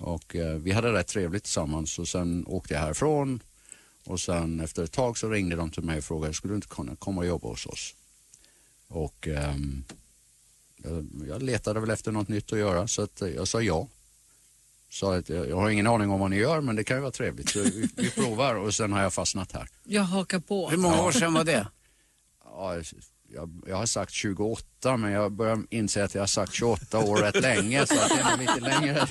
Och 0.00 0.36
eh, 0.36 0.56
vi 0.56 0.72
hade 0.72 0.92
rätt 0.92 1.06
trevligt 1.06 1.44
tillsammans 1.44 1.98
och 1.98 2.08
sen 2.08 2.44
åkte 2.46 2.74
jag 2.74 2.80
härifrån 2.80 3.40
och 4.04 4.20
sen 4.20 4.60
efter 4.60 4.84
ett 4.84 4.92
tag 4.92 5.18
så 5.18 5.30
ringde 5.30 5.56
de 5.56 5.70
till 5.70 5.82
mig 5.82 5.98
och 5.98 6.04
frågade 6.04 6.34
skulle 6.34 6.52
du 6.52 6.56
inte 6.56 6.68
kunna 6.68 6.96
komma 6.96 7.20
och 7.20 7.26
jobba 7.26 7.48
hos 7.48 7.66
oss? 7.66 7.94
Och 8.88 9.28
eh, 9.28 9.56
jag, 10.76 11.06
jag 11.28 11.42
letade 11.42 11.80
väl 11.80 11.90
efter 11.90 12.12
något 12.12 12.28
nytt 12.28 12.52
att 12.52 12.58
göra 12.58 12.88
så 12.88 13.02
att 13.02 13.22
eh, 13.22 13.28
jag 13.28 13.48
sa 13.48 13.62
ja 13.62 13.88
sa 14.90 15.16
att 15.16 15.28
jag, 15.28 15.48
jag 15.48 15.56
har 15.56 15.70
ingen 15.70 15.86
aning 15.86 16.10
om 16.10 16.20
vad 16.20 16.30
ni 16.30 16.36
gör 16.36 16.60
men 16.60 16.76
det 16.76 16.84
kan 16.84 16.96
ju 16.96 17.00
vara 17.00 17.12
trevligt 17.12 17.48
så 17.48 17.58
vi, 17.58 17.88
vi 17.96 18.10
provar 18.10 18.54
och 18.54 18.74
sen 18.74 18.92
har 18.92 19.02
jag 19.02 19.14
fastnat 19.14 19.52
här. 19.52 19.68
Jag 19.84 20.02
hakar 20.02 20.38
på. 20.38 20.70
Hur 20.70 20.76
många 20.76 21.02
år 21.02 21.12
sedan 21.12 21.34
var 21.34 21.44
det? 21.44 21.66
Ja, 22.44 22.74
jag, 23.34 23.62
jag 23.66 23.76
har 23.76 23.86
sagt 23.86 24.12
28 24.12 24.96
men 24.96 25.12
jag 25.12 25.32
börjar 25.32 25.62
inse 25.70 26.04
att 26.04 26.14
jag 26.14 26.22
har 26.22 26.26
sagt 26.26 26.52
28 26.52 26.98
år 26.98 27.16
rätt 27.16 27.42
länge 27.42 27.86
så 27.86 27.94
att 27.94 28.08
det 28.08 28.20
är 28.20 28.38
lite 28.38 28.60
längre. 28.60 29.06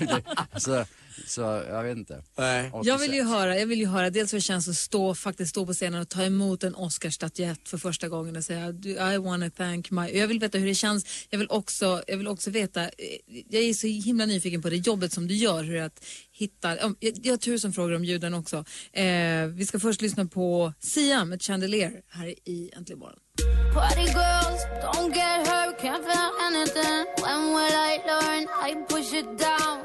Så, 0.58 0.86
så 1.28 1.42
jag 1.42 1.84
vet 1.84 1.98
inte. 1.98 2.24
Nej. 2.38 2.72
Jag 2.84 2.98
vill 2.98 3.14
ju 3.14 3.24
höra, 3.24 3.60
jag 3.60 3.66
vill 3.68 3.80
ju 3.80 3.86
höra 3.88 4.10
dels 4.10 4.34
hur 4.34 4.38
det 4.38 4.42
känns 4.42 4.68
att 4.68 4.76
stå, 4.76 5.16
faktiskt 5.16 5.50
stå 5.50 5.66
på 5.66 5.74
scenen 5.74 6.02
och 6.02 6.10
ta 6.10 6.24
emot 6.24 6.64
en 6.64 6.76
Oscarsstatyett 6.76 7.70
för 7.70 7.78
första 7.78 8.08
gången 8.10 8.36
och 8.36 8.44
säga 8.44 8.72
"Du, 8.72 8.90
I 8.90 9.18
wanna 9.18 9.50
thank 9.50 9.92
my... 9.92 10.10
Jag 10.10 10.28
vill 10.28 10.40
veta 10.40 10.58
hur 10.58 10.68
det 10.68 10.76
känns. 10.76 11.06
Jag 11.30 11.40
vill 11.40 11.48
också, 11.50 12.04
jag 12.08 12.18
vill 12.18 12.28
också 12.28 12.50
veta, 12.50 12.84
eh, 12.84 12.90
jag 13.50 13.64
är 13.64 13.74
så 13.74 13.88
himla 13.88 14.26
nyfiken 14.26 14.62
på 14.62 14.70
det 14.70 14.76
jobbet 14.76 15.14
som 15.14 15.28
du 15.28 15.34
gör, 15.36 15.64
hur 15.64 15.82
att 15.82 16.06
hitta, 16.32 16.78
ja, 16.78 16.94
jag, 17.00 17.14
jag 17.24 17.34
har 17.34 17.38
tusen 17.38 17.74
frågor 17.74 17.96
om 17.96 18.06
ljuden 18.06 18.34
också. 18.34 18.66
Eh, 18.94 19.46
vi 19.48 19.66
ska 19.66 19.80
först 19.80 20.02
lyssna 20.02 20.26
på 20.26 20.74
Sia 20.80 21.26
med 21.26 21.42
Chandelier 21.42 22.02
här 22.10 22.28
i 22.28 22.72
Äntligen 22.78 23.00
morgon. 23.00 23.20
Party 23.74 24.02
girls, 24.02 24.62
don't 24.84 25.14
get 25.16 25.48
hurt, 25.48 25.80
can't 25.82 26.04
feel 26.04 26.32
anything. 26.48 27.06
When 27.24 27.42
will 27.56 27.76
I 27.92 28.00
learn? 28.08 28.44
I 28.70 28.86
push 28.90 29.14
it 29.14 29.26
down, 29.38 29.76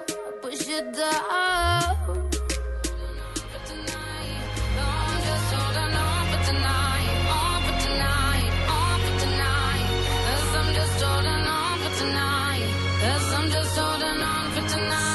push 0.50 0.68
it 0.68 0.84
down. 0.92 2.30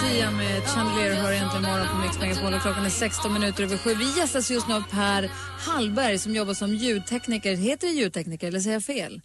Sia 0.02 0.32
med 0.32 0.64
Chandelier 0.68 1.16
hör 1.16 1.32
egentligen 1.32 1.64
morgon 1.64 1.88
på 1.88 1.98
Mix 1.98 2.20
Megapol 2.20 2.54
och 2.54 2.62
klockan 2.62 2.86
är 2.86 2.90
16 2.90 3.34
minuter 3.34 3.64
över 3.64 3.78
sju. 3.78 3.94
Vi 3.96 4.20
gästas 4.20 4.52
just 4.52 4.68
nu 4.68 4.74
av 4.74 4.84
Per 4.92 5.32
Hallberg 5.60 6.20
som 6.20 6.36
jobbar 6.36 6.54
som 6.54 6.76
ljudtekniker. 6.76 7.56
Heter 7.56 7.88
det 7.88 7.94
ljudtekniker 7.94 8.48
eller 8.48 8.60
säger 8.60 8.76
jag 8.76 8.84
fel? 8.84 9.22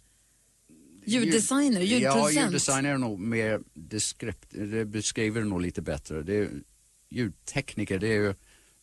Ljuddesigner, 1.05 1.81
Ja, 1.81 1.85
ljudproducent. 1.97 2.45
ljuddesigner 2.45 2.89
är 2.93 2.97
nog 2.97 3.19
mer 3.19 3.59
deskript, 3.73 4.45
det 4.49 4.85
beskriver 4.85 5.41
det 5.41 5.47
nog 5.47 5.61
lite 5.61 5.81
bättre. 5.81 6.21
Det 6.23 6.35
är, 6.35 6.49
ljudtekniker, 7.09 7.99
det 7.99 8.07
är 8.07 8.13
ju, 8.21 8.33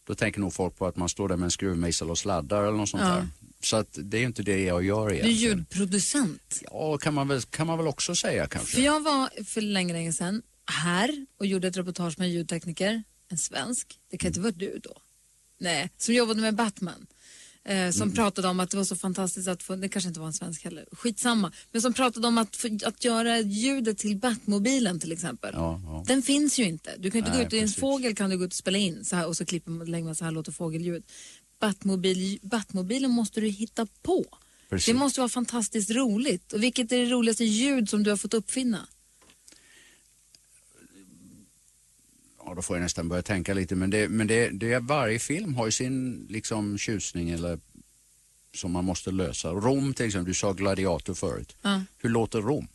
då 0.04 0.14
tänker 0.14 0.40
nog 0.40 0.52
folk 0.54 0.76
på 0.76 0.86
att 0.86 0.96
man 0.96 1.08
står 1.08 1.28
där 1.28 1.36
med 1.36 1.44
en 1.44 1.50
skruvmejsel 1.50 2.10
och 2.10 2.18
sladdar 2.18 2.62
eller 2.62 2.76
något 2.78 2.88
sånt 2.88 3.02
Ja. 3.02 3.08
där. 3.08 3.28
Så 3.60 3.76
att 3.76 3.98
det 4.02 4.16
är 4.16 4.20
ju 4.20 4.26
inte 4.26 4.42
det 4.42 4.62
jag 4.62 4.84
gör 4.84 5.08
Du 5.08 5.14
är 5.14 5.18
egentligen. 5.24 5.58
ljudproducent. 5.58 6.62
Ja, 6.70 6.98
kan 6.98 7.14
man, 7.14 7.28
väl, 7.28 7.42
kan 7.42 7.66
man 7.66 7.78
väl 7.78 7.86
också 7.86 8.14
säga 8.14 8.46
kanske. 8.46 8.74
För 8.74 8.82
jag 8.82 9.00
var 9.00 9.44
för 9.44 9.60
länge, 9.60 9.92
länge 9.92 10.12
sedan 10.12 10.42
här 10.66 11.26
och 11.38 11.46
gjorde 11.46 11.68
ett 11.68 11.76
reportage 11.76 12.18
med 12.18 12.26
en 12.26 12.32
ljudtekniker, 12.32 13.02
en 13.28 13.38
svensk. 13.38 13.98
Det 14.10 14.18
kan 14.18 14.28
inte 14.28 14.40
vara 14.40 14.52
du 14.52 14.78
då? 14.82 14.96
Nej, 15.60 15.90
som 15.96 16.14
jobbade 16.14 16.40
med 16.40 16.54
Batman. 16.54 17.06
Eh, 17.64 17.90
som 17.90 18.12
pratade 18.12 18.48
om 18.48 18.60
att 18.60 18.70
det 18.70 18.76
var 18.76 18.84
så 18.84 18.96
fantastiskt 18.96 19.48
att 19.48 19.62
få, 19.62 19.76
det 19.76 19.88
kanske 19.88 20.08
inte 20.08 20.20
var 20.20 20.26
en 20.26 20.32
svensk 20.32 20.64
heller, 20.64 20.86
skitsamma. 20.92 21.52
Men 21.72 21.82
som 21.82 21.92
pratade 21.92 22.28
om 22.28 22.38
att, 22.38 22.56
få, 22.56 22.78
att 22.84 23.04
göra 23.04 23.38
ljudet 23.38 23.98
till 23.98 24.16
Batmobilen 24.16 25.00
till 25.00 25.12
exempel. 25.12 25.50
Ja, 25.54 25.80
ja. 25.84 26.04
Den 26.06 26.22
finns 26.22 26.58
ju 26.58 26.64
inte. 26.64 26.94
Du 26.98 27.10
kan 27.10 27.18
inte 27.18 27.30
Nej, 27.30 27.40
gå 27.40 27.46
ut, 27.46 27.52
i 27.52 27.58
en 27.58 27.68
fågel 27.68 28.14
kan 28.14 28.30
du 28.30 28.38
gå 28.38 28.44
ut 28.44 28.52
och 28.52 28.56
spela 28.56 28.78
in 28.78 29.04
så 29.04 29.16
här, 29.16 29.26
och 29.26 29.36
så 29.36 29.46
klipper 29.46 29.70
man, 29.70 29.90
lägger 29.90 30.04
man 30.04 30.14
så 30.14 30.24
här 30.24 30.32
låter 30.32 30.52
fågelljud. 30.52 31.04
Batmobil, 31.60 32.38
Batmobilen 32.42 33.10
måste 33.10 33.40
du 33.40 33.48
hitta 33.48 33.86
på. 34.02 34.24
Precis. 34.68 34.86
Det 34.86 34.98
måste 34.98 35.20
vara 35.20 35.28
fantastiskt 35.28 35.90
roligt. 35.90 36.52
Och 36.52 36.62
vilket 36.62 36.92
är 36.92 36.98
det 36.98 37.10
roligaste 37.10 37.44
ljud 37.44 37.90
som 37.90 38.02
du 38.02 38.10
har 38.10 38.16
fått 38.16 38.34
uppfinna? 38.34 38.86
Ja, 42.48 42.54
då 42.54 42.62
får 42.62 42.76
jag 42.76 42.82
nästan 42.82 43.08
börja 43.08 43.22
tänka 43.22 43.54
lite. 43.54 43.74
Men, 43.74 43.90
det, 43.90 44.08
men 44.08 44.26
det, 44.26 44.48
det, 44.50 44.78
varje 44.78 45.18
film 45.18 45.54
har 45.54 45.66
ju 45.66 45.72
sin 45.72 46.26
liksom, 46.30 46.78
tjusning 46.78 47.30
eller 47.30 47.58
som 48.54 48.72
man 48.72 48.84
måste 48.84 49.10
lösa. 49.10 49.50
Rom 49.50 49.94
till 49.94 50.06
exempel, 50.06 50.28
du 50.28 50.34
sa 50.34 50.52
gladiator 50.52 51.14
förut. 51.14 51.56
Ja. 51.62 51.82
Hur 51.98 52.08
låter 52.10 52.40
Rom? 52.40 52.68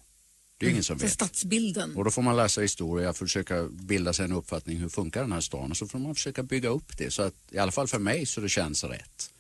Det 0.58 0.66
är 0.66 0.70
ingen 0.70 0.84
som 0.84 1.00
För 1.00 1.06
vet. 1.06 1.14
stadsbilden. 1.14 1.96
Och 1.96 2.04
då 2.04 2.12
får 2.12 2.22
man 2.22 2.36
läsa 2.36 2.62
historia, 2.62 3.14
försöka 3.14 3.64
bilda 3.64 4.14
sig 4.14 4.26
en 4.26 4.32
uppfattning 4.32 4.78
hur 4.78 4.90
funkar 4.90 5.22
den 5.22 5.32
här 5.32 5.42
stan 5.42 5.72
och 5.72 5.78
så 5.78 5.88
får 5.88 6.00
man 6.00 6.16
försöka 6.16 6.44
bygga 6.44 6.70
upp 6.70 6.98
det 6.98 7.12
så 7.12 7.22
att 7.22 7.36
i 7.52 7.58
alla 7.58 7.72
fall 7.72 7.88
för 7.88 8.00
mig 8.00 8.26
så 8.26 8.42
det 8.42 8.50
känns 8.50 8.84
rätt. 8.84 9.32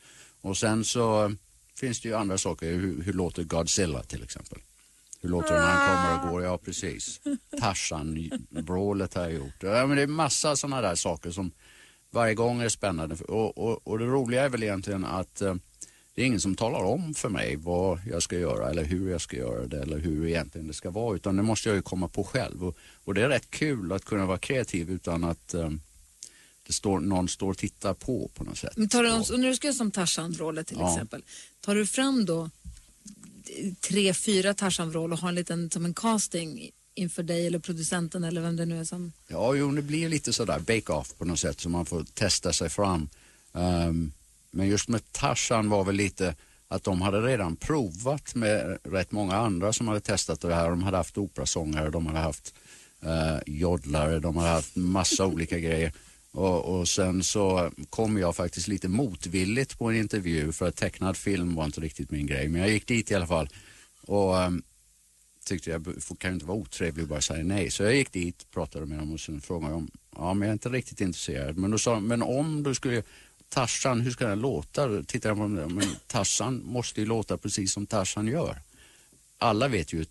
Och 0.42 0.58
sen 0.58 0.86
så 0.86 1.36
finns 1.76 2.02
det 2.02 2.10
ju 2.10 2.16
andra 2.16 2.38
saker, 2.38 2.72
hur, 2.74 3.04
hur 3.04 3.14
låter 3.14 3.44
Godzilla 3.44 4.04
till 4.04 4.24
exempel? 4.24 4.60
Hur 5.24 5.30
låter 5.30 5.54
det 5.54 5.60
när 5.60 5.68
han 5.68 5.98
kommer 6.12 6.26
och 6.26 6.32
går? 6.32 6.44
Ja, 6.44 6.58
precis. 6.58 7.22
Tarzan-vrålet 7.60 9.14
har 9.14 9.22
jag 9.22 9.34
gjort. 9.34 9.56
Ja, 9.64 9.86
men 9.88 9.98
det 9.98 10.04
är 10.04 10.08
massa 10.08 10.56
sådana 10.56 10.82
där 10.82 10.96
saker 10.96 11.32
som 11.32 11.52
varje 12.12 12.34
gång 12.34 12.62
är 12.62 12.70
spännande. 12.70 13.16
Och, 13.16 13.58
och, 13.58 13.88
och 13.88 14.00
det 14.00 14.06
roliga 14.06 14.44
är 14.46 14.50
väl 14.50 14.64
egentligen 14.64 15.06
att 15.06 15.42
eh, 15.42 15.56
det 16.16 16.22
är 16.22 16.26
ingen 16.26 16.40
som 16.42 16.56
talar 16.56 16.84
om 16.84 17.14
för 17.14 17.30
mig 17.30 17.56
vad 17.56 18.00
jag 18.12 18.24
ska 18.24 18.38
göra 18.40 18.70
eller 18.70 18.84
hur 18.84 19.12
jag 19.12 19.22
ska 19.22 19.38
göra 19.38 19.68
det 19.68 19.82
eller 19.82 19.98
hur 20.00 20.28
egentligen 20.28 20.68
det 20.68 20.74
ska 20.74 20.90
vara 20.90 21.16
utan 21.16 21.36
det 21.36 21.44
måste 21.44 21.70
jag 21.70 21.76
ju 21.76 21.82
komma 21.82 22.08
på 22.08 22.24
själv. 22.24 22.64
Och, 22.64 22.78
och 23.06 23.14
det 23.14 23.22
är 23.24 23.30
rätt 23.30 23.50
kul 23.50 23.92
att 23.92 24.06
kunna 24.06 24.26
vara 24.26 24.38
kreativ 24.38 24.90
utan 24.92 25.24
att 25.24 25.54
eh, 25.54 25.70
det 26.68 26.74
står, 26.74 27.00
någon 27.00 27.28
står 27.28 27.50
och 27.50 27.58
tittar 27.58 27.94
på 27.94 28.32
på 28.36 28.44
något 28.44 28.58
sätt. 28.58 28.78
Men 28.78 28.90
tar 28.90 29.04
du, 29.04 29.12
och 29.34 29.40
när 29.40 29.48
du 29.48 29.56
ska 29.56 29.68
göra 29.68 29.76
som 29.76 29.92
Tarzan-vrålet 29.92 30.68
till 30.68 30.78
Ja. 30.80 30.94
exempel, 30.94 31.24
tar 31.62 31.76
du 31.76 31.86
fram 31.86 32.26
då 32.26 32.50
tre, 33.80 34.14
fyra 34.14 34.54
Tarzan-vrål 34.54 35.14
och 35.14 35.20
har 35.20 35.30
en 35.30 35.36
liten 35.36 35.70
som 35.70 35.86
en 35.86 35.94
casting 35.94 36.72
inför 36.96 37.24
dig 37.24 37.48
eller 37.48 37.60
producenten 37.60 38.24
eller 38.24 38.42
vem 38.42 38.56
det 38.56 38.66
nu 38.66 38.80
är 38.80 38.84
som... 38.84 39.12
Ja, 39.28 39.56
jo, 39.56 39.72
det 39.72 39.82
blir 39.82 40.10
lite 40.10 40.34
sådär 40.34 40.60
bake-off 40.60 41.14
på 41.18 41.26
något 41.26 41.40
sätt 41.40 41.60
så 41.60 41.70
man 41.70 41.86
får 41.86 42.04
testa 42.04 42.54
sig 42.54 42.70
fram. 42.70 43.10
Um, 43.52 44.14
men 44.52 44.68
just 44.68 44.90
med 44.90 45.12
Tarzan 45.12 45.70
var 45.70 45.84
väl 45.84 45.96
lite 45.96 46.36
att 46.68 46.84
de 46.84 47.02
hade 47.02 47.22
redan 47.22 47.56
provat 47.56 48.36
med 48.36 48.78
rätt 48.84 49.12
många 49.12 49.36
andra 49.36 49.74
som 49.74 49.88
hade 49.88 50.00
testat 50.00 50.42
det 50.42 50.56
här. 50.56 50.70
De 50.70 50.84
hade 50.84 50.98
haft 50.98 51.18
operasångare, 51.18 51.90
de 51.90 52.06
hade 52.06 52.20
haft 52.20 52.54
uh, 53.06 53.40
joddlare, 53.46 54.20
de 54.20 54.38
hade 54.38 54.50
haft 54.50 54.76
massa 54.76 55.26
olika 55.26 55.60
grejer. 55.60 55.94
Och, 56.34 56.80
och 56.80 56.88
sen 56.88 57.24
så 57.24 57.72
kom 57.90 58.18
jag 58.18 58.36
faktiskt 58.36 58.68
lite 58.68 58.88
motvilligt 58.88 59.78
på 59.78 59.90
en 59.90 59.96
intervju 59.96 60.52
för 60.52 60.68
att 60.68 60.76
tecknad 60.76 61.18
film 61.18 61.56
var 61.56 61.66
inte 61.66 61.82
riktigt 61.82 62.12
min 62.12 62.28
grej. 62.28 62.48
Men 62.48 62.62
jag 62.62 62.70
gick 62.70 62.88
dit 62.88 63.12
i 63.12 63.16
alla 63.16 63.28
fall. 63.28 63.50
Och 64.02 64.42
ehm, 64.42 64.64
tyckte 65.46 65.70
jag 65.70 65.86
kan 66.18 66.32
ju 66.32 66.34
inte 66.34 66.46
vara 66.46 66.58
otrevlig 66.58 67.04
och 67.04 67.10
bara 67.10 67.22
säga 67.22 67.44
nej. 67.44 67.72
Så 67.72 67.84
jag 67.84 67.96
gick 67.96 68.12
dit, 68.12 68.52
pratade 68.52 68.86
med 68.86 68.98
dem 69.00 69.14
och 69.14 69.20
sen 69.20 69.42
frågade 69.42 69.72
jag 69.72 69.78
om, 69.78 69.92
ja 70.16 70.34
men 70.34 70.42
jag 70.42 70.50
är 70.50 70.54
inte 70.54 70.70
riktigt 70.70 71.02
intresserad. 71.02 71.58
Men 71.58 71.72
då 71.72 71.78
sa 71.78 72.00
men 72.00 72.22
om 72.22 72.64
du 72.64 72.76
skulle, 72.76 73.04
Tarzan, 73.50 74.02
hur 74.02 74.12
ska 74.12 74.28
den 74.28 74.40
låta? 74.40 74.88
Då 74.88 75.04
tittade 75.04 75.30
jag 75.30 75.38
på 75.38 75.62
dem, 75.62 75.76
men 75.76 75.88
Tarzan 76.08 76.64
måste 76.66 77.00
ju 77.00 77.08
låta 77.08 77.38
precis 77.38 77.72
som 77.72 77.86
Tarzan 77.86 78.28
gör. 78.28 78.62
Alla 79.38 79.68
vet 79.68 79.94
ju 79.94 79.98
hur, 79.98 80.08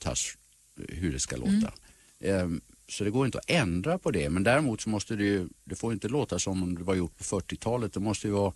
hur 0.88 1.12
det 1.12 1.20
ska 1.20 1.36
låta. 1.36 1.72
Ehm, 2.20 2.60
så 2.92 3.04
det 3.04 3.10
går 3.10 3.26
inte 3.26 3.38
att 3.38 3.50
ändra 3.50 3.98
på 3.98 4.10
det. 4.10 4.30
Men 4.30 4.42
däremot 4.42 4.80
så 4.80 4.88
måste 4.88 5.16
det 5.16 5.24
ju, 5.24 5.48
det 5.64 5.74
får 5.74 5.92
inte 5.92 6.08
låta 6.08 6.38
som 6.38 6.62
om 6.62 6.74
det 6.74 6.82
var 6.84 6.94
gjort 6.94 7.18
på 7.18 7.24
40-talet. 7.24 7.92
Det 7.92 8.00
måste 8.00 8.26
ju 8.26 8.32
vara 8.32 8.52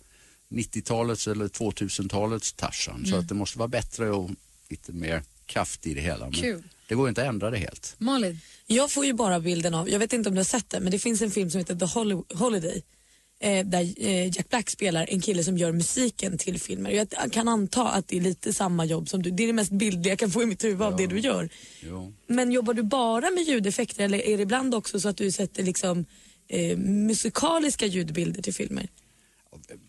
90-talets 0.49 1.27
eller 1.27 1.47
2000-talets 1.47 2.53
Tarzan. 2.53 3.01
Så 3.05 3.07
Mm. 3.07 3.19
att 3.19 3.27
det 3.29 3.35
måste 3.35 3.59
vara 3.59 3.67
bättre 3.67 4.09
och 4.09 4.29
lite 4.69 4.91
mer 4.93 5.23
kraft 5.45 5.87
i 5.87 5.93
det 5.93 6.01
hela. 6.01 6.25
Men 6.25 6.33
Kul. 6.33 6.63
det 6.87 6.95
går 6.95 7.09
inte 7.09 7.21
att 7.21 7.27
ändra 7.27 7.49
det 7.51 7.57
helt. 7.57 7.95
Malin? 7.97 8.39
Jag 8.67 8.91
får 8.91 9.05
ju 9.05 9.13
bara 9.13 9.39
bilden 9.39 9.73
av, 9.73 9.89
jag 9.89 9.99
vet 9.99 10.13
inte 10.13 10.29
om 10.29 10.35
du 10.35 10.39
har 10.39 10.45
sett 10.45 10.69
det, 10.69 10.79
men 10.79 10.91
det 10.91 10.99
finns 10.99 11.21
en 11.21 11.31
film 11.31 11.49
som 11.51 11.59
heter 11.59 11.75
The 11.75 11.85
Hol- 11.85 12.35
Holiday. 12.37 12.83
Eh, 13.39 13.65
där 13.65 13.93
eh, 13.97 14.25
Jack 14.25 14.49
Black 14.49 14.69
spelar 14.69 15.05
en 15.09 15.21
kille 15.21 15.43
som 15.43 15.57
gör 15.57 15.71
musiken 15.71 16.37
till 16.37 16.59
filmer. 16.59 16.91
Jag 16.91 17.31
kan 17.31 17.47
anta 17.47 17.87
att 17.87 18.07
det 18.07 18.17
är 18.17 18.21
lite 18.21 18.53
samma 18.53 18.85
jobb 18.85 19.09
som 19.09 19.23
du. 19.23 19.31
Det 19.31 19.43
är 19.43 19.47
det 19.47 19.53
mest 19.53 19.71
bildliga 19.71 20.11
jag 20.11 20.19
kan 20.19 20.31
få 20.31 20.43
i 20.43 20.45
mitt 20.45 20.63
huvud 20.63 20.81
av 20.81 20.95
det 20.95 21.07
du 21.07 21.19
gör. 21.19 21.49
Jo. 21.79 22.13
Men 22.27 22.51
jobbar 22.51 22.73
du 22.73 22.83
bara 22.83 23.31
med 23.31 23.43
ljudeffekter 23.43 24.03
eller 24.03 24.17
är 24.21 24.37
det 24.37 24.43
ibland 24.43 24.75
också 24.75 24.99
så 24.99 25.09
att 25.09 25.17
du 25.17 25.31
sätter 25.31 25.63
liksom 25.63 26.05
eh, 26.47 26.77
musikaliska 26.77 27.85
ljudbilder 27.85 28.41
till 28.41 28.53
filmer? 28.53 28.87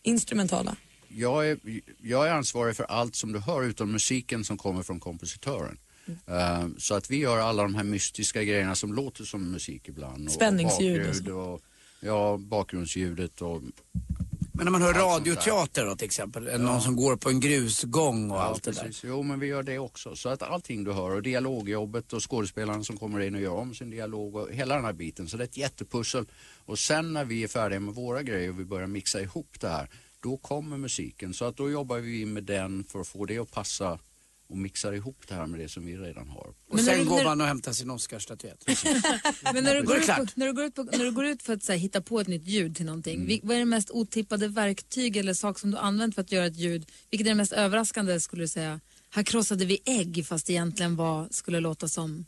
Instrumentala? 0.03 0.77
Jag 1.09 1.51
är, 1.51 1.59
jag 2.03 2.29
är 2.29 2.33
ansvarig 2.33 2.77
för 2.77 2.85
allt 2.85 3.17
som 3.17 3.33
du 3.33 3.39
hör 3.39 3.65
utom 3.65 3.93
musiken 3.93 4.45
som 4.45 4.59
kommer 4.59 4.83
från 4.83 5.01
kompositören. 5.01 5.79
Eh, 6.27 6.69
så 6.79 6.95
att 6.95 7.11
vi 7.11 7.17
gör 7.17 7.39
alla 7.39 7.63
de 7.63 7.75
här 7.75 7.85
mystiska 7.85 8.45
grejerna 8.45 8.75
som 8.75 8.93
låter 8.93 9.25
som 9.25 9.51
musik 9.51 9.89
ibland. 9.89 10.27
Och, 10.27 10.33
Spänningsljud 10.33 11.29
och 11.29 11.35
Och 11.35 11.55
och, 11.55 11.61
ja, 12.01 12.37
bakgrundsljudet 12.37 13.43
och 13.43 13.63
Men 14.53 14.65
när 14.65 14.71
man 14.71 14.83
hör 14.83 14.95
där. 14.95 15.01
radioteater 15.01 15.87
då 15.87 15.97
till 15.97 16.07
exempel, 16.07 16.61
någon 16.61 16.81
som 16.81 16.97
går 16.97 17.17
på 17.17 17.29
en 17.29 17.41
grusgång 17.41 18.31
och 18.31 18.43
allt 18.43 18.63
det 18.63 18.71
där. 18.71 18.83
precis. 18.83 19.05
Jo, 19.05 19.23
men 19.23 19.41
vi 19.41 19.47
gör 19.47 19.63
det 19.63 19.79
också. 19.79 20.17
Så 20.17 20.29
att 20.29 20.43
allting 20.43 20.85
du 20.85 20.93
hör 20.93 21.11
och 21.11 21.23
dialogjobbet 21.23 22.13
och 22.13 22.31
skådespelaren 22.31 22.85
som 22.85 22.97
kommer 22.97 23.21
in 23.21 23.35
och 23.35 23.41
gör 23.41 23.55
om 23.55 23.75
sin 23.75 23.91
dialog 23.91 24.37
och 24.37 24.53
hela 24.53 24.75
den 24.75 24.85
här 24.85 24.93
biten. 24.93 25.29
Så 25.29 25.37
det 25.37 25.43
är 25.43 25.49
ett 25.49 25.57
jättepussel. 25.57 26.27
Och 26.67 26.79
sen 26.79 27.13
när 27.13 27.25
vi 27.25 27.43
är 27.45 27.49
färdiga 27.49 27.81
med 27.81 27.95
våra 27.95 28.23
grejer 28.23 28.49
och 28.51 28.61
vi 28.61 28.65
börjar 28.65 28.87
mixa 28.87 29.21
ihop 29.21 29.61
det 29.61 29.69
här, 29.69 29.89
då 30.23 30.37
kommer 30.37 30.77
musiken. 30.77 31.35
Så 31.35 31.45
att 31.45 31.57
då 31.57 31.71
jobbar 31.71 31.99
vi 31.99 32.27
med 32.27 32.45
den 32.45 32.85
för 32.85 33.01
att 33.01 33.09
få 33.09 33.25
det 33.25 33.39
att 33.39 33.51
passa 33.53 33.99
och 34.49 34.57
mixar 34.59 34.93
ihop 34.93 35.23
det 35.29 35.35
här 35.35 35.47
med 35.47 35.61
det 35.61 35.69
som 35.69 35.87
vi 35.87 35.97
redan 35.97 36.29
har. 36.29 36.47
Och 36.47 36.75
Men 36.75 36.85
sen 36.85 36.99
du- 36.99 37.05
går 37.05 37.25
man 37.25 37.41
och 37.41 37.47
hämtar 37.47 37.73
sin 37.73 37.91
Oscarsstatyett. 37.91 38.65
Men 39.55 39.65
när 39.65 39.75
du, 39.75 39.83
går 39.83 39.97
ut 39.97 40.07
på, 40.07 40.27
när, 40.35 40.47
du 40.47 40.53
går 40.53 40.65
ut 40.65 40.75
på, 40.75 40.83
när 40.83 41.05
du 41.05 41.13
går 41.13 41.27
ut 41.27 41.43
för 41.43 41.53
att 41.53 41.63
så 41.63 41.73
här, 41.73 41.79
hitta 41.79 42.01
på 42.03 42.21
ett 42.21 42.29
nytt 42.29 42.47
ljud 42.47 42.77
till 42.77 42.87
någonting, 42.87 43.21
Mm. 43.21 43.41
vad 43.43 43.57
är 43.57 43.59
det 43.61 43.65
mest 43.65 43.91
otippade 43.91 44.49
verktyg 44.49 45.17
eller 45.17 45.35
sak 45.35 45.59
som 45.59 45.71
du 45.71 45.77
använt 45.79 46.15
för 46.15 46.23
att 46.23 46.33
göra 46.33 46.47
ett 46.47 46.57
ljud? 46.57 46.91
Vilket 47.11 47.27
är 47.27 47.31
det 47.31 47.35
mest 47.35 47.53
överraskande 47.53 48.21
skulle 48.21 48.43
du 48.43 48.49
säga? 48.49 48.81
Här 49.11 49.23
krossade 49.23 49.65
vi 49.65 49.79
ägg 49.85 50.27
fast 50.27 50.47
det 50.47 50.53
egentligen 50.53 50.97
var, 50.97 51.29
skulle 51.31 51.61
låta 51.61 51.89
som... 51.89 52.27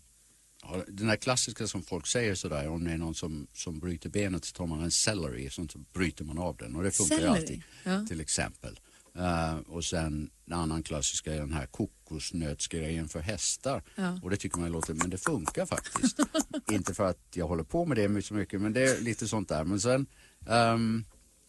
Ja, 0.63 0.85
den 0.89 1.09
här 1.09 1.17
klassiska 1.17 1.67
som 1.67 1.83
folk 1.83 2.07
säger 2.07 2.35
sådär, 2.35 2.69
om 2.69 2.85
det 2.85 2.91
är 2.93 2.99
någon 2.99 3.15
som, 3.15 3.47
som 3.55 3.79
bryter 3.79 4.09
benet 4.09 4.45
så 4.45 4.53
tar 4.53 4.67
man 4.67 4.83
en 4.83 4.91
celery 4.91 5.49
och 5.49 5.53
så 5.53 5.79
bryter 5.93 6.25
man 6.25 6.39
av 6.39 6.57
den 6.57 6.77
och 6.77 6.83
det 6.83 6.91
funkar 6.91 7.15
ju 7.17 7.21
Celery? 7.21 7.41
alltid. 7.41 7.63
Ja. 7.85 8.07
Till 8.09 8.21
exempel. 8.21 8.81
Eh, 9.19 9.59
och 9.67 9.85
sen 9.85 10.31
en 10.47 10.53
annan 10.53 10.83
klassiska 10.83 11.35
är 11.35 11.39
den 11.39 11.53
här 11.53 11.67
kokosnötsgrejen 11.67 13.09
för 13.09 13.21
hästar. 13.21 13.83
Ja. 13.95 14.19
Och 14.23 14.31
det 14.31 14.37
tycker 14.37 14.59
man 14.59 14.73
låter, 14.73 14.95
men 14.95 15.11
det 15.11 15.19
funkar 15.19 15.67
faktiskt. 15.67 16.19
Inte 16.71 16.95
för 16.95 17.05
att 17.07 17.19
jag 17.35 17.49
håller 17.49 17.65
på 17.65 17.85
med 17.87 17.97
det 17.97 18.23
så 18.23 18.35
mycket, 18.35 18.61
men 18.61 18.73
det 18.73 18.83
är 18.83 19.01
lite 19.01 19.29
sånt 19.29 19.49
där. 19.49 19.65
Men 19.65 19.81
sen, 19.81 20.07
ehm, 20.49 21.05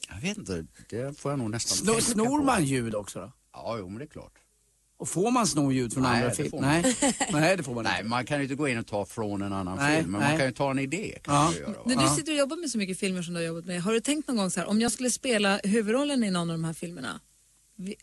jag 0.09 0.21
vet 0.21 0.37
inte, 0.37 0.65
det 0.89 1.19
får 1.19 1.31
jag 1.31 1.39
nog 1.39 1.49
nästan 1.51 1.77
Snor, 1.77 1.93
tänka 1.93 2.05
snor 2.05 2.39
på. 2.39 2.45
man 2.45 2.65
ljud 2.65 2.95
också 2.95 3.19
då? 3.19 3.31
Ja, 3.53 3.75
jo 3.79 3.89
men 3.89 3.97
det 3.99 4.03
är 4.05 4.07
klart. 4.07 4.33
Och 4.97 5.09
får 5.09 5.31
man 5.31 5.47
sno 5.47 5.71
ljud 5.71 5.93
från 5.93 6.03
Nej, 6.03 6.21
andra 6.21 6.31
filmer? 6.35 6.61
Nej. 6.61 6.95
Nej, 7.31 7.57
det 7.57 7.63
får 7.63 7.75
man 7.75 7.83
Nej, 7.83 7.97
inte. 7.99 8.09
man 8.09 8.25
kan 8.25 8.37
ju 8.37 8.43
inte 8.43 8.55
gå 8.55 8.67
in 8.67 8.77
och 8.77 8.87
ta 8.87 9.05
från 9.05 9.41
en 9.41 9.53
annan 9.53 9.77
Nej, 9.77 9.99
film, 9.99 10.11
men 10.11 10.21
nej. 10.21 10.29
man 10.29 10.37
kan 10.37 10.47
ju 10.47 10.53
ta 10.53 10.71
en 10.71 10.79
idé. 10.79 11.17
Kan 11.23 11.35
Ja. 11.35 11.53
göra? 11.59 11.75
När 11.85 11.95
du 12.09 12.15
sitter 12.15 12.31
och 12.31 12.37
jobbar 12.37 12.57
med 12.57 12.69
så 12.69 12.77
mycket 12.77 12.99
filmer 12.99 13.21
som 13.21 13.33
du 13.33 13.39
har 13.39 13.45
jobbat 13.45 13.65
med, 13.65 13.81
har 13.83 13.93
du 13.93 13.99
tänkt 13.99 14.27
någon 14.27 14.37
gång 14.37 14.51
så 14.51 14.59
här, 14.59 14.67
om 14.67 14.81
jag 14.81 14.91
skulle 14.91 15.09
spela 15.11 15.59
huvudrollen 15.63 16.23
i 16.23 16.31
någon 16.31 16.49
av 16.49 16.57
de 16.57 16.63
här 16.63 16.73
filmerna, 16.73 17.19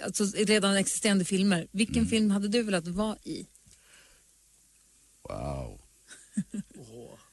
alltså 0.01 0.25
redan 0.25 0.77
existerande 0.77 1.25
filmer, 1.25 1.67
vilken 1.71 1.97
Mm. 2.03 2.09
film 2.09 2.31
hade 2.31 2.49
du 2.49 2.63
velat 2.63 2.89
vara 2.89 3.17
i? 3.25 3.47
Wow. 5.29 5.81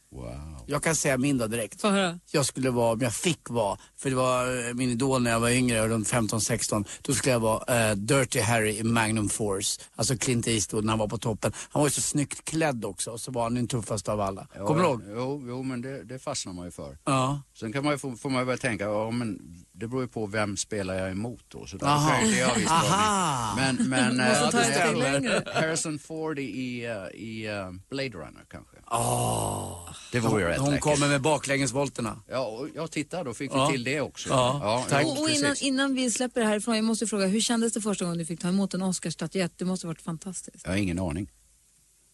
Wow. 0.10 0.55
Jag 0.68 0.84
kan 0.84 0.96
säga 0.96 1.18
min 1.18 1.38
då 1.38 1.48
direkt. 1.48 1.82
Få 1.82 1.90
höra. 1.90 2.20
Jag 2.32 2.46
skulle 2.46 2.70
vara, 2.70 2.94
om 2.94 3.02
jag 3.02 3.14
fick 3.14 3.50
vara, 3.50 3.78
för 3.98 4.10
det 4.10 4.16
var 4.16 4.68
eh, 4.68 4.74
min 4.74 4.90
idol 4.90 5.22
när 5.22 5.32
jag 5.32 5.40
var 5.40 5.50
yngre, 5.50 5.88
runt 5.88 6.12
15-16, 6.12 6.86
då 7.02 7.14
skulle 7.14 7.32
jag 7.34 7.40
vara 7.40 7.90
eh, 7.90 7.96
Dirty 7.96 8.40
Harry 8.40 8.78
i 8.78 8.84
Magnum 8.84 9.30
Force. 9.30 9.82
Alltså 9.96 10.18
Clint 10.18 10.48
Eastwood 10.48 10.84
när 10.86 10.92
han 10.92 11.00
var 11.00 11.08
på 11.08 11.18
toppen. 11.18 11.54
Han 11.70 11.80
var 11.80 11.88
ju 11.88 11.92
så 11.92 12.02
snyggt 12.02 12.46
klädd 12.46 12.86
också 12.86 13.12
och 13.12 13.20
så 13.20 13.32
var 13.32 13.44
han 13.44 13.56
den 13.56 13.68
tuffaste 13.68 14.12
av 14.12 14.22
alla. 14.22 14.48
Ja, 14.56 14.68
Kommer 14.68 14.82
du 14.82 14.88
ihåg? 14.88 15.02
Jo, 15.16 15.44
jo 15.48 15.64
men 15.64 15.82
det, 15.82 16.04
det 16.04 16.20
fastnar 16.20 16.54
man 16.54 16.66
ju 16.66 16.72
för. 16.72 16.98
Ja. 17.06 17.42
Sen 17.60 17.74
kan 17.74 17.84
man 17.84 17.94
ju 17.94 17.98
få, 17.98 18.16
får 18.16 18.30
man 18.30 18.42
ju 18.42 18.46
börja 18.46 18.58
tänka, 18.58 18.84
ja 18.84 19.12
men 19.12 19.40
det 19.72 19.88
beror 19.88 20.02
ju 20.02 20.08
på 20.08 20.26
vem 20.26 20.58
spelar 20.58 20.94
jag 20.94 21.12
emot 21.12 21.44
då. 21.48 21.66
Så 21.66 21.78
Aha. 21.86 22.20
det 22.22 22.44
ha 22.44 22.54
visst 22.56 22.72
Aha. 22.72 23.56
Men, 23.56 23.90
men 23.90 24.18
längre. 25.00 25.44
Harrison 25.54 26.00
Ford 26.00 26.40
i, 26.40 26.86
i 27.14 27.46
eh, 27.48 27.72
Blade 27.90 28.10
Runner 28.10 28.46
kanske. 28.50 28.75
Åh. 28.92 29.90
Det 30.12 30.20
vore 30.20 30.42
ju 30.42 30.48
rätt 30.48 30.60
Hon 30.60 30.70
läckert. 30.72 30.84
kommer 30.84 31.08
med 31.08 31.22
baklängesvolterna. 31.22 32.22
Ja, 32.28 32.46
och 32.48 32.70
jag 32.76 32.92
tittar, 32.92 33.24
då 33.24 33.34
fick 33.34 33.52
Ja. 33.54 33.68
vi 33.68 33.74
till 33.74 33.84
det 33.84 34.02
också. 34.02 34.30
Ja, 34.30 34.86
tack. 34.90 35.02
jo, 35.04 35.10
Och, 35.10 35.22
och 35.24 35.30
innan, 35.30 35.56
innan 35.62 35.96
vi 35.96 36.12
släpper 36.12 36.42
det 36.42 36.48
härifrån, 36.48 36.76
jag 36.76 36.86
måste 36.86 37.08
fråga, 37.08 37.28
hur 37.28 37.42
kändes 37.42 37.74
det 37.74 37.82
första 37.82 38.06
gången 38.06 38.18
du 38.18 38.26
fick 38.26 38.40
ta 38.42 38.48
emot 38.48 38.74
en 38.74 38.82
Oscarsstatyett? 38.82 39.54
Det 39.58 39.66
måste 39.66 39.88
ha 39.88 39.90
varit 39.90 40.02
fantastiskt. 40.02 40.62
Jag 40.66 40.72
har 40.72 40.78
ingen 40.78 41.00
aning. 41.00 41.32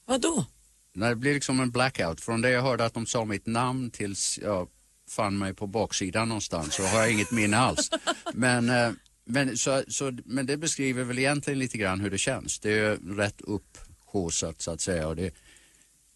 Vadå? 0.06 0.46
När 0.94 1.10
det 1.10 1.16
blir 1.16 1.34
liksom 1.34 1.60
en 1.60 1.72
blackout. 1.72 2.22
Från 2.22 2.42
det 2.42 2.50
jag 2.50 2.62
hörde 2.62 2.86
att 2.86 2.94
de 2.94 3.06
sa 3.06 3.26
mitt 3.26 3.46
namn 3.48 3.92
tills 3.92 4.40
jag 4.44 4.68
fann 5.10 5.38
mig 5.38 5.54
på 5.54 5.68
baksidan 5.68 6.30
någonstans 6.30 6.74
så 6.76 6.84
har 6.84 7.00
jag 7.00 7.12
inget 7.12 7.32
minne 7.32 7.58
alls. 7.58 7.90
Men, 8.34 8.70
eh, 8.70 8.92
men, 9.26 9.58
så, 9.58 9.84
så, 9.88 10.12
men 10.26 10.46
det 10.46 10.58
beskriver 10.58 11.04
väl 11.04 11.20
egentligen 11.20 11.60
lite 11.60 11.78
grann 11.78 12.00
hur 12.00 12.10
det 12.10 12.18
känns. 12.18 12.60
Det 12.60 12.80
är 12.80 13.16
rätt 13.16 13.42
upphaussat 13.42 14.62
så 14.62 14.72
att 14.72 14.82
säga. 14.82 15.08
Och 15.08 15.16
det, 15.16 15.34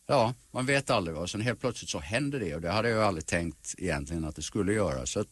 ja, 0.08 0.34
man 0.52 0.66
vet 0.66 0.90
aldrig 0.90 1.16
vad. 1.16 1.30
Sen 1.30 1.42
helt 1.42 1.60
plötsligt 1.60 1.90
så 1.90 2.00
händer 2.00 2.40
det 2.40 2.56
och 2.56 2.62
det 2.62 2.72
hade 2.72 2.90
jag 2.90 3.04
aldrig 3.04 3.26
tänkt 3.26 3.76
egentligen 3.78 4.26
att 4.26 4.36
det 4.36 4.42
skulle 4.42 4.74
göra. 4.74 5.06
Så 5.06 5.26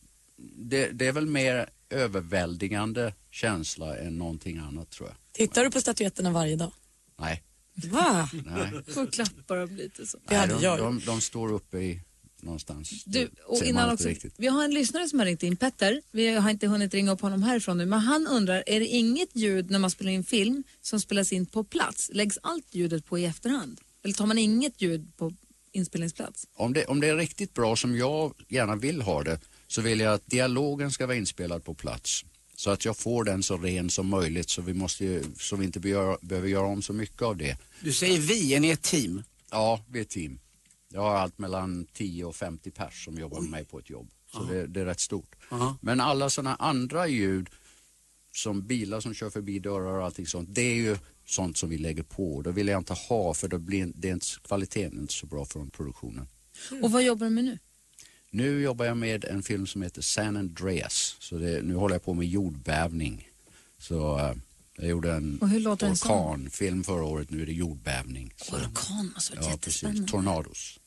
det, 0.56 0.88
det 0.92 1.08
är 1.08 1.12
väl 1.12 1.26
mer 1.26 1.70
överväldigande 1.90 3.14
känsla 3.32 3.98
än 3.98 4.18
någonting 4.18 4.58
annat 4.58 4.90
tror 4.90 5.10
jag. 5.10 5.18
Tittar 5.32 5.64
du 5.64 5.72
på 5.72 5.82
statyetterna 5.82 6.32
varje 6.32 6.56
dag? 6.56 6.72
Nej, 7.20 7.44
Va? 7.74 8.30
nej. 8.46 8.72
Får 8.94 9.12
klappar 9.12 9.58
och 9.58 9.72
lite 9.72 10.06
så. 10.06 10.18
Nej, 10.30 10.48
de, 10.48 10.62
jag 10.62 10.80
de, 10.80 11.00
de 11.06 11.22
står 11.22 11.52
uppe 11.52 11.78
i 11.78 12.02
någonstans. 12.42 13.04
Du, 13.06 13.30
och 13.46 13.64
innan 13.64 13.94
också, 13.94 14.08
riktigt. 14.08 14.34
vi 14.38 14.48
har 14.48 14.64
en 14.64 14.74
lyssnare 14.74 15.10
som 15.10 15.20
har 15.20 15.26
ringt 15.26 15.44
in, 15.44 15.56
Petter. 15.56 16.02
Vi 16.12 16.36
har 16.36 16.50
inte 16.50 16.68
hunnit 16.68 16.94
ringa 16.94 17.12
upp 17.12 17.22
honom 17.22 17.44
härifrån 17.44 17.78
nu, 17.78 17.86
men 17.86 18.00
han 18.00 18.28
undrar, 18.28 18.64
är 18.68 18.80
det 18.80 18.86
inget 18.88 19.36
ljud 19.36 19.72
när 19.72 19.80
man 19.80 19.92
spelar 19.92 20.12
in 20.12 20.24
film 20.24 20.64
som 20.82 21.00
spelas 21.00 21.34
in 21.34 21.46
på 21.46 21.64
plats? 21.64 22.10
Läggs 22.14 22.40
allt 22.44 22.76
ljudet 22.76 23.06
på 23.06 23.20
i 23.20 23.26
efterhand? 23.26 23.82
Eller 24.04 24.14
tar 24.14 24.26
man 24.26 24.38
inget 24.38 24.82
ljud 24.82 25.18
på 25.18 25.32
inspelningsplats? 25.72 26.48
Om 26.54 26.74
det, 26.74 26.86
om 26.86 27.00
det 27.00 27.08
är 27.08 27.16
riktigt 27.16 27.54
bra 27.54 27.76
som 27.76 27.98
jag 27.98 28.34
gärna 28.48 28.76
vill 28.76 29.02
ha 29.02 29.24
det 29.24 29.40
så 29.68 29.82
vill 29.82 30.00
jag 30.00 30.14
att 30.14 30.28
dialogen 30.28 30.92
ska 30.92 31.06
vara 31.06 31.18
inspelad 31.18 31.64
på 31.64 31.74
plats. 31.74 32.26
Så 32.56 32.70
att 32.70 32.86
jag 32.86 32.98
får 32.98 33.24
den 33.24 33.44
så 33.44 33.58
ren 33.58 33.90
som 33.90 34.08
möjligt 34.08 34.50
så 34.50 34.62
vi, 34.62 34.74
måste 34.74 35.06
ju, 35.06 35.24
så 35.40 35.56
vi 35.56 35.66
inte 35.66 35.80
begör, 35.80 36.18
behöver 36.22 36.48
göra 36.48 36.66
om 36.66 36.82
så 36.82 36.94
mycket 36.94 37.22
av 37.22 37.38
det. 37.38 37.58
Du 37.82 37.94
säger 37.94 38.20
vi, 38.20 38.54
är 38.54 38.60
ni 38.60 38.70
ett 38.70 38.82
team? 38.82 39.24
Ja, 39.52 39.82
vi 39.90 40.00
är 40.00 40.04
ett 40.04 40.10
team. 40.10 40.40
Jag 40.90 41.02
har 41.02 41.16
allt 41.16 41.38
mellan 41.38 41.88
10 41.94 42.26
och 42.26 42.36
50 42.36 42.72
pers 42.72 43.06
som 43.06 43.18
jobbar 43.18 43.42
med 43.42 43.50
mig 43.50 43.66
på 43.66 43.80
ett 43.80 43.90
jobb. 43.90 44.10
Så 44.32 44.44
det, 44.44 44.68
det 44.68 44.82
är 44.82 44.86
rätt 44.86 45.00
stort. 45.00 45.36
Aha. 45.52 45.78
Men 45.82 46.02
alla 46.02 46.30
sådana 46.30 46.56
andra 46.56 47.08
ljud 47.08 47.50
som 48.32 48.68
bilar 48.68 49.00
som 49.00 49.14
kör 49.14 49.30
förbi 49.30 49.60
dörrar 49.60 49.98
och 49.98 50.06
allting 50.06 50.28
sånt. 50.28 50.50
Det 50.52 50.62
är 50.62 50.76
ju 50.76 50.98
sånt 51.26 51.58
som 51.58 51.70
vi 51.70 51.78
lägger 51.78 52.04
på. 52.04 52.42
Det 52.42 52.52
vill 52.52 52.68
jag 52.68 52.80
inte 52.80 52.94
ha 52.94 53.34
för 53.34 53.48
då 53.48 53.58
blir 53.58 53.92
det 53.96 54.10
inte, 54.10 54.26
kvaliteten 54.44 55.00
inte 55.00 55.14
så 55.14 55.26
bra 55.26 55.46
från 55.46 55.70
produktionen. 55.70 56.28
Och 56.82 56.92
vad 56.92 57.04
jobbar 57.04 57.26
du 57.26 57.30
med 57.30 57.44
nu? 57.44 57.60
Nu 58.30 58.62
jobbar 58.62 58.86
jag 58.86 58.98
med 58.98 59.26
en 59.26 59.44
film 59.44 59.68
som 59.68 59.82
heter 59.82 60.02
San 60.02 60.38
Andreas. 60.38 61.16
Så 61.20 61.38
det, 61.38 61.62
nu 61.62 61.76
håller 61.76 61.96
jag 61.96 62.04
på 62.04 62.14
med 62.14 62.28
jordbävning. 62.28 63.30
Så 63.78 64.20
eh, 64.20 64.34
jag 64.78 64.88
gjorde 64.88 65.14
en 65.14 65.40
orkanfilm 65.42 66.84
förra 66.84 67.04
året. 67.04 67.30
Nu 67.30 67.42
är 67.42 67.46
det 67.46 67.54
jordbävning. 67.54 68.34
Så, 68.38 68.56
Orkan, 68.56 69.12
alltså 69.16 69.34
ja, 69.34 69.40
precis. 69.40 69.52
jättespännande. 69.52 70.08
Tornados. 70.08 70.80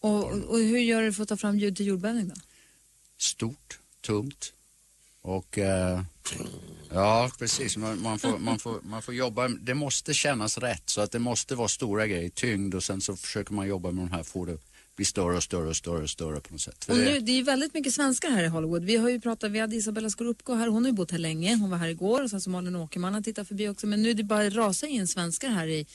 Och, 0.00 0.32
och 0.32 0.58
hur 0.58 0.78
gör 0.78 1.02
du 1.02 1.12
för 1.12 1.22
att 1.22 1.28
ta 1.28 1.36
fram 1.36 1.58
ljud 1.58 1.76
till 1.76 1.86
jordbävning 1.86 2.28
då? 2.28 2.34
Stort, 3.18 3.78
tungt 4.00 4.52
och 5.22 5.58
eh, 5.58 6.00
ja 6.90 7.30
precis. 7.38 7.76
Man, 7.76 8.02
man, 8.02 8.18
får, 8.18 8.38
man, 8.38 8.58
får, 8.58 8.80
man 8.82 9.02
får 9.02 9.14
jobba. 9.14 9.48
Det 9.48 9.74
måste 9.74 10.14
kännas 10.14 10.58
rätt 10.58 10.82
så 10.90 11.00
att 11.00 11.12
det 11.12 11.18
måste 11.18 11.54
vara 11.54 11.68
stora 11.68 12.06
grejer, 12.06 12.28
tyngd 12.28 12.74
och 12.74 12.82
sen 12.82 13.00
så 13.00 13.16
försöker 13.16 13.54
man 13.54 13.68
jobba 13.68 13.90
med 13.90 14.04
de 14.04 14.12
här, 14.12 14.22
få 14.22 14.44
det 14.44 14.58
bli 15.00 15.04
större 15.04 15.36
och 15.36 15.42
större 15.42 15.68
och 15.68 15.76
större 15.76 16.02
och 16.02 16.10
större 16.10 16.40
på 16.40 16.52
något 16.52 16.60
sätt. 16.60 16.84
För 16.84 16.92
Och 16.92 16.98
nu, 16.98 17.20
det 17.20 17.32
är 17.32 17.36
ju 17.36 17.42
väldigt 17.42 17.74
mycket 17.74 17.92
svenskar 17.92 18.30
här 18.30 18.44
i 18.44 18.46
Hollywood. 18.46 18.84
Vi 18.84 18.96
har 18.96 19.08
ju 19.10 19.20
pratat, 19.20 19.50
vi 19.50 19.58
hade 19.58 19.76
Isabella 19.76 20.10
Scorupco 20.10 20.54
här, 20.54 20.68
hon 20.68 20.84
har 20.84 20.90
ju 20.90 20.96
bott 20.96 21.10
här 21.10 21.18
länge, 21.18 21.56
hon 21.56 21.70
var 21.70 21.78
här 21.78 21.88
igår 21.88 22.22
och 22.22 22.30
sen 22.30 22.40
så 22.40 22.50
Malin 22.50 22.76
Åkerman 22.76 23.14
har 23.14 23.20
tittat 23.20 23.48
förbi 23.48 23.68
också. 23.68 23.86
Men 23.86 24.02
nu 24.02 24.10
är 24.10 24.14
det 24.14 24.24
bara 24.24 24.50
rasa 24.50 24.86
in 24.86 25.06
svenskar 25.06 25.48
här 25.48 25.66
i, 25.66 25.86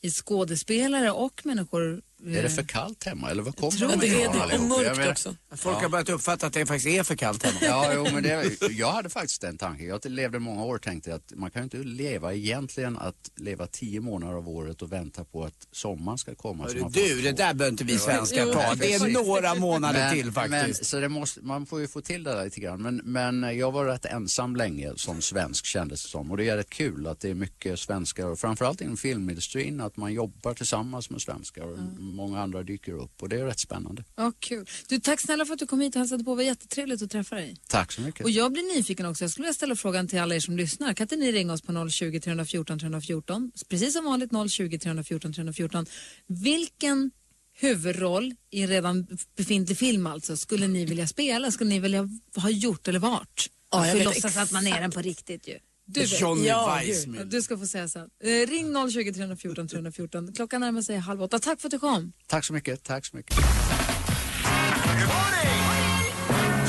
i 0.00 0.10
skådespelare 0.10 1.10
och 1.10 1.46
människor. 1.46 2.02
Är 2.26 2.42
det 2.42 2.50
för 2.50 2.62
kallt 2.62 3.04
hemma 3.04 3.30
eller 3.30 3.42
vad 3.42 3.56
kommer 3.56 3.96
det. 4.00 4.06
ifrån 4.06 4.48
Det 4.48 4.58
och 4.58 4.62
mörkt 4.68 4.96
menar- 4.98 5.10
också. 5.10 5.34
Folk 5.56 5.76
har 5.76 5.88
börjat 5.88 6.08
uppfatta 6.08 6.46
att 6.46 6.52
det 6.52 6.66
faktiskt 6.66 6.86
är 6.86 7.02
för 7.02 7.14
kallt 7.16 7.42
hemma. 7.42 7.58
Ja, 7.62 7.92
jo, 7.94 8.06
men 8.14 8.22
det, 8.22 8.56
jag 8.70 8.92
hade 8.92 9.08
faktiskt 9.08 9.40
den 9.40 9.58
tanken. 9.58 9.86
Jag 9.86 10.04
levde 10.10 10.38
många 10.38 10.64
år 10.64 10.74
och 10.74 10.82
tänkte 10.82 11.14
att 11.14 11.32
man 11.36 11.50
kan 11.50 11.62
ju 11.62 11.64
inte 11.64 11.76
leva 11.76 12.34
egentligen 12.34 12.98
att 12.98 13.30
leva 13.36 13.66
tio 13.66 14.00
månader 14.00 14.34
av 14.34 14.48
året 14.48 14.82
och 14.82 14.92
vänta 14.92 15.24
på 15.24 15.44
att 15.44 15.54
sommaren 15.72 16.18
ska 16.18 16.34
komma. 16.34 16.64
Hörru, 16.64 16.84
du, 16.90 17.22
det 17.22 17.32
där 17.32 17.54
behöver 17.54 17.68
inte 17.72 17.84
vi 17.84 17.98
svenskar 17.98 18.44
Jo, 18.46 18.52
ta. 18.52 18.74
Det 18.74 18.92
är 18.94 19.08
några 19.24 19.54
månader 19.54 19.98
Men- 20.00 20.14
till 20.14 20.32
faktiskt. 20.32 20.80
Men, 20.80 20.84
så 20.84 21.00
det 21.00 21.08
måste, 21.08 21.40
man 21.40 21.66
får 21.66 21.80
ju 21.80 21.88
få 21.88 22.00
till 22.00 22.24
det 22.24 22.30
där 22.34 22.44
lite 22.44 22.60
grann. 22.60 22.82
Men, 22.82 22.96
men 23.04 23.58
jag 23.58 23.72
var 23.72 23.84
rätt 23.84 24.04
ensam 24.04 24.56
länge 24.56 24.92
som 24.96 25.20
svensk 25.22 25.64
kändes 25.66 26.02
det 26.02 26.08
som. 26.08 26.30
Och 26.30 26.36
det 26.36 26.48
är 26.48 26.56
rätt 26.56 26.70
kul 26.70 27.06
att 27.06 27.20
det 27.20 27.30
är 27.30 27.34
mycket 27.34 27.78
svenskar 27.80 28.26
och 28.26 28.38
framförallt 28.38 28.80
inom 28.80 28.96
filmindustrin 28.96 29.80
att 29.80 29.96
man 29.96 30.12
jobbar 30.12 30.54
tillsammans 30.54 31.10
med 31.10 31.20
svenskar 31.20 31.62
och 31.62 31.78
många 32.12 32.40
andra 32.40 32.62
dyker 32.62 32.92
upp 32.92 33.22
och 33.22 33.28
det 33.28 33.36
är 33.40 33.44
rätt 33.44 33.60
spännande. 33.60 34.04
Ja, 34.16 34.32
kul. 34.38 34.66
Du, 34.88 35.00
tack 35.00 35.20
snälla 35.20 35.46
för 35.46 35.52
att 35.52 35.58
du 35.58 35.66
kom 35.66 35.80
hit 35.80 35.94
och 35.94 35.98
hälsade 35.98 36.24
på. 36.24 36.30
Det 36.30 36.36
var 36.36 36.42
jättetrevligt 36.42 37.02
att 37.02 37.10
träffa 37.10 37.36
dig. 37.36 37.56
Tack 37.68 37.92
så 37.92 38.00
mycket. 38.00 38.24
Och 38.24 38.30
jag 38.30 38.52
blir 38.52 38.76
nyfiken 38.76 39.06
också. 39.06 39.24
Jag 39.24 39.30
skulle 39.30 39.44
vilja 39.44 39.54
ställa 39.54 39.76
frågan 39.76 40.08
till 40.08 40.20
alla 40.20 40.34
er 40.34 40.40
som 40.40 40.56
lyssnar. 40.56 40.94
Kan 40.94 41.04
inte 41.04 41.16
ni 41.16 41.32
ringa 41.32 41.52
oss 41.52 41.62
på 41.62 41.88
020 41.90 42.20
314 42.20 42.78
314? 42.78 43.52
Precis 43.68 43.92
som 43.92 44.04
vanligt 44.04 44.30
020 44.50 44.78
314 44.78 45.32
314. 45.32 45.86
Vilken 46.26 47.10
huvudroll 47.54 48.34
i 48.50 48.62
en 48.62 48.68
redan 48.68 49.06
befintlig 49.36 49.78
film 49.78 50.06
alltså 50.06 50.36
skulle 50.36 50.68
ni 50.68 50.84
vilja 50.84 51.06
spela? 51.06 51.50
Skulle 51.50 51.70
ni 51.70 51.78
vilja 51.78 52.08
ha 52.36 52.50
gjort 52.50 52.88
eller 52.88 52.98
varit? 52.98 53.50
Ja, 53.70 53.86
jag 53.86 53.96
ju 53.96 53.98
vet 53.98 54.14
låtsas 54.14 54.36
att 54.36 54.52
man 54.52 54.66
är 54.66 54.80
den 54.80 54.90
på 54.90 55.00
riktigt 55.00 55.48
ju. 55.48 55.58
Du. 55.86 56.02
Johnny 56.02 56.46
ja, 56.46 56.78
Weissmuller. 56.80 57.24
Du 57.24 57.42
ska 57.42 57.58
få 57.58 57.66
säga 57.66 57.88
sen. 57.88 58.08
Eh, 58.24 58.28
ring 58.28 58.90
020 58.90 59.12
314 59.12 59.68
314. 59.68 60.32
Klockan 60.34 60.60
närmar 60.60 60.82
sig 60.82 60.96
halv 60.96 61.22
åtta. 61.22 61.38
Tack 61.38 61.60
för 61.60 61.68
att 61.68 61.70
du 61.70 61.78
kom. 61.78 62.12
Tack 62.26 62.44
så 62.44 62.52
mycket, 62.52 62.82
tack 62.82 63.06
så 63.06 63.16
mycket. 63.16 63.36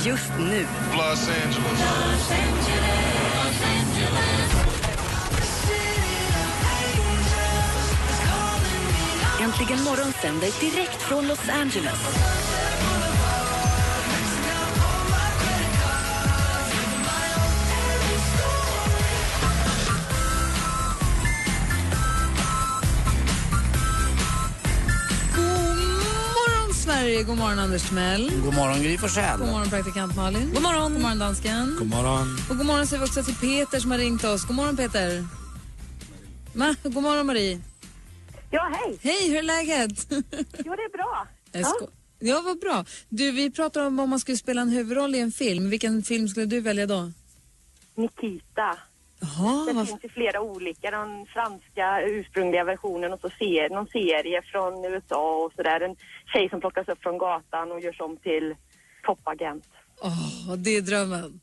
Just 0.05 0.31
nu. 0.39 0.65
Los 0.97 1.29
Angeles. 1.29 1.83
Äntligen 9.41 9.83
morgon 9.83 10.13
sänder 10.21 10.59
direkt 10.61 11.01
från 11.01 11.27
Los 11.27 11.49
Angeles. 11.49 11.99
Sverige, 27.23 27.35
god 27.35 27.37
morgon 27.37 27.59
Anders 27.59 27.89
Timell. 27.89 28.31
God 28.43 28.53
morgon 28.53 28.81
Gry 28.81 28.97
Forssell. 28.97 29.39
God 29.39 29.47
morgon 29.47 29.69
praktikant 29.69 30.15
Malin. 30.15 30.51
God 30.53 30.61
morgon. 30.61 30.93
God 30.93 31.01
morgon 31.01 31.19
dansken. 31.19 31.75
God 31.79 31.87
morgon. 31.89 32.37
Och 32.49 32.57
god 32.57 32.65
morgon 32.65 32.87
säger 32.87 32.99
vi 33.03 33.07
också 33.07 33.23
till 33.23 33.35
Peter 33.35 33.79
som 33.79 33.91
har 33.91 33.97
ringt 33.97 34.23
oss. 34.23 34.45
God 34.45 34.55
morgon 34.55 34.77
Peter. 34.77 35.25
Ma, 36.53 36.75
god 36.83 37.03
morgon 37.03 37.25
Marie. 37.25 37.61
Ja, 38.51 38.71
hej. 38.73 38.97
Hej, 39.01 39.29
hur 39.29 39.37
är 39.37 39.43
läget? 39.43 40.07
Jo, 40.09 40.75
det 40.75 40.83
är 40.83 40.97
bra. 40.97 41.27
Sko- 41.63 41.89
ja, 42.19 42.41
vad 42.45 42.59
bra. 42.59 42.85
Du, 43.09 43.31
vi 43.31 43.51
pratar 43.51 43.85
om 43.85 43.99
om 43.99 44.09
man 44.09 44.19
skulle 44.19 44.37
spela 44.37 44.61
en 44.61 44.69
huvudroll 44.69 45.15
i 45.15 45.19
en 45.19 45.31
film. 45.31 45.69
Vilken 45.69 46.03
film 46.03 46.27
skulle 46.27 46.45
du 46.45 46.59
välja 46.61 46.85
då? 46.85 47.11
Nikita. 47.95 48.77
Jaha, 49.23 49.65
Det 49.65 49.73
vad... 49.73 49.87
finns 49.87 50.03
ju 50.03 50.09
flera 50.09 50.41
olika. 50.41 50.91
Den 50.91 51.25
franska 51.25 52.01
ursprungliga 52.01 52.63
versionen 52.63 53.13
och 53.13 53.19
så 53.19 53.29
ser, 53.29 53.69
någon 53.69 53.87
serie 53.87 54.41
från 54.41 54.85
USA 54.85 55.45
och 55.45 55.53
sådär. 55.55 55.81
En 55.81 55.95
tjej 56.33 56.49
som 56.49 56.59
plockas 56.59 56.87
upp 56.87 57.01
från 57.01 57.17
gatan 57.17 57.71
och 57.71 57.79
görs 57.79 58.01
om 58.01 58.17
till 58.17 58.55
toppagent. 59.05 59.67
Åh, 60.01 60.55
det 60.57 60.77
är 60.77 60.81
drömmen. 60.81 61.41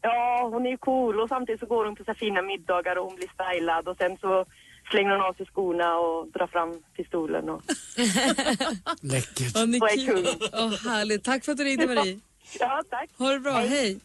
Ja, 0.00 0.48
hon 0.52 0.66
är 0.66 0.70
ju 0.70 0.76
cool 0.76 1.20
och 1.20 1.28
samtidigt 1.28 1.60
så 1.60 1.66
går 1.66 1.84
hon 1.84 1.96
på 1.96 2.04
så 2.04 2.14
fina 2.14 2.42
middagar 2.42 2.96
och 2.98 3.04
hon 3.04 3.16
blir 3.16 3.28
stylad 3.34 3.88
och 3.88 3.96
sen 3.96 4.16
så 4.20 4.44
slänger 4.90 5.10
hon 5.10 5.20
av 5.20 5.32
sig 5.32 5.46
skorna 5.46 5.96
och 5.96 6.28
drar 6.32 6.46
fram 6.46 6.82
pistolen 6.96 7.48
och... 7.48 7.62
Läckert. 9.00 9.56
Och 9.56 9.62
är 9.62 10.06
kung. 10.06 10.48
Åh, 10.52 10.90
härligt. 10.90 11.24
Tack 11.24 11.44
för 11.44 11.52
att 11.52 11.58
du 11.58 11.64
ringde 11.64 11.86
Marie. 11.86 12.20
Ja, 12.60 12.82
tack. 12.90 13.10
Ha 13.18 13.30
det 13.30 13.40
bra. 13.40 13.52
Hej. 13.52 13.68
Hej. 13.68 14.00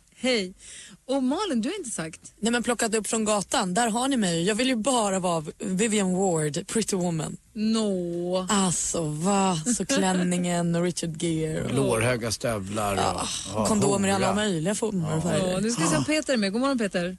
Och 1.06 1.24
Malin, 1.24 1.62
du 1.62 1.70
har 1.70 1.78
inte 1.78 1.90
sagt. 1.90 2.34
Nej 2.40 2.52
men 2.52 2.64
plockat 2.64 2.96
upp 2.96 3.08
från 3.08 3.26
gatan, 3.26 3.74
där 3.74 3.90
har 3.90 4.08
ni 4.08 4.18
mig. 4.18 4.44
Jag 4.44 4.56
vill 4.56 4.68
ju 4.68 4.76
bara 4.76 5.20
vara 5.20 5.46
Vivian 5.58 6.14
Ward, 6.14 6.68
Pretty 6.68 6.96
Woman. 6.96 7.38
Nå. 7.54 8.48
Alltså 8.50 9.04
va, 9.04 9.56
så 9.78 9.86
klänningen 9.86 10.76
och 10.76 10.84
Richard 10.84 11.24
Gere. 11.24 11.64
Och... 11.66 11.74
Lårhöga 11.74 12.32
stövlar 12.32 12.94
och 12.94 13.00
Ja, 13.00 13.28
ja, 13.54 13.66
kondomer 13.66 14.08
i 14.08 14.12
alla 14.12 14.34
möjliga 14.36 14.76
former 14.76 15.12
och 15.12 15.18
Ja, 15.18 15.22
färger. 15.22 15.62
nu 15.62 15.72
ska 15.72 15.84
vi 15.84 15.90
se 15.90 15.98
om 15.98 16.06
Peter 16.06 16.38
med. 16.38 16.52
God 16.52 16.62
morgon 16.62 16.78
Peter. 16.78 17.18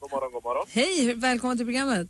God 0.00 0.10
morgon, 0.10 0.32
god 0.32 0.42
morgon. 0.44 0.66
Hej, 0.70 1.14
välkommen 1.14 1.56
till 1.56 1.66
programmet. 1.66 2.08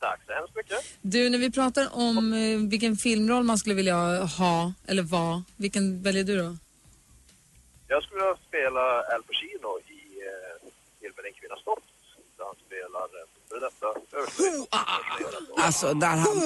Tack 0.00 0.20
så 0.26 0.32
hemskt 0.32 0.56
mycket. 0.56 0.78
Du, 1.02 1.30
när 1.30 1.38
vi 1.38 1.50
pratar 1.50 1.88
om 1.92 2.32
eh, 2.32 2.58
vilken 2.70 2.96
filmroll 2.96 3.44
man 3.44 3.58
skulle 3.58 3.74
vilja 3.74 4.24
ha 4.24 4.72
eller 4.86 5.02
vara, 5.02 5.44
vilken 5.56 6.02
väljer 6.02 6.24
du 6.24 6.36
då? 6.36 6.56
Jag 7.88 8.02
skulle 8.02 8.20
vilja 8.20 8.36
spela 8.48 9.02
Al 9.14 9.22
Pacino 9.22 9.78
i 9.78 10.00
eh, 10.26 10.70
filmen 11.00 11.24
En 11.26 11.32
kvinnas 11.32 11.64
doft. 11.64 11.84
Där 12.36 12.44
han 12.44 12.54
spelar 12.66 13.04
en 13.20 13.28
före 13.48 13.60
detta. 13.60 13.86
Alltså 15.62 15.92
när 15.92 16.16
han, 16.16 16.38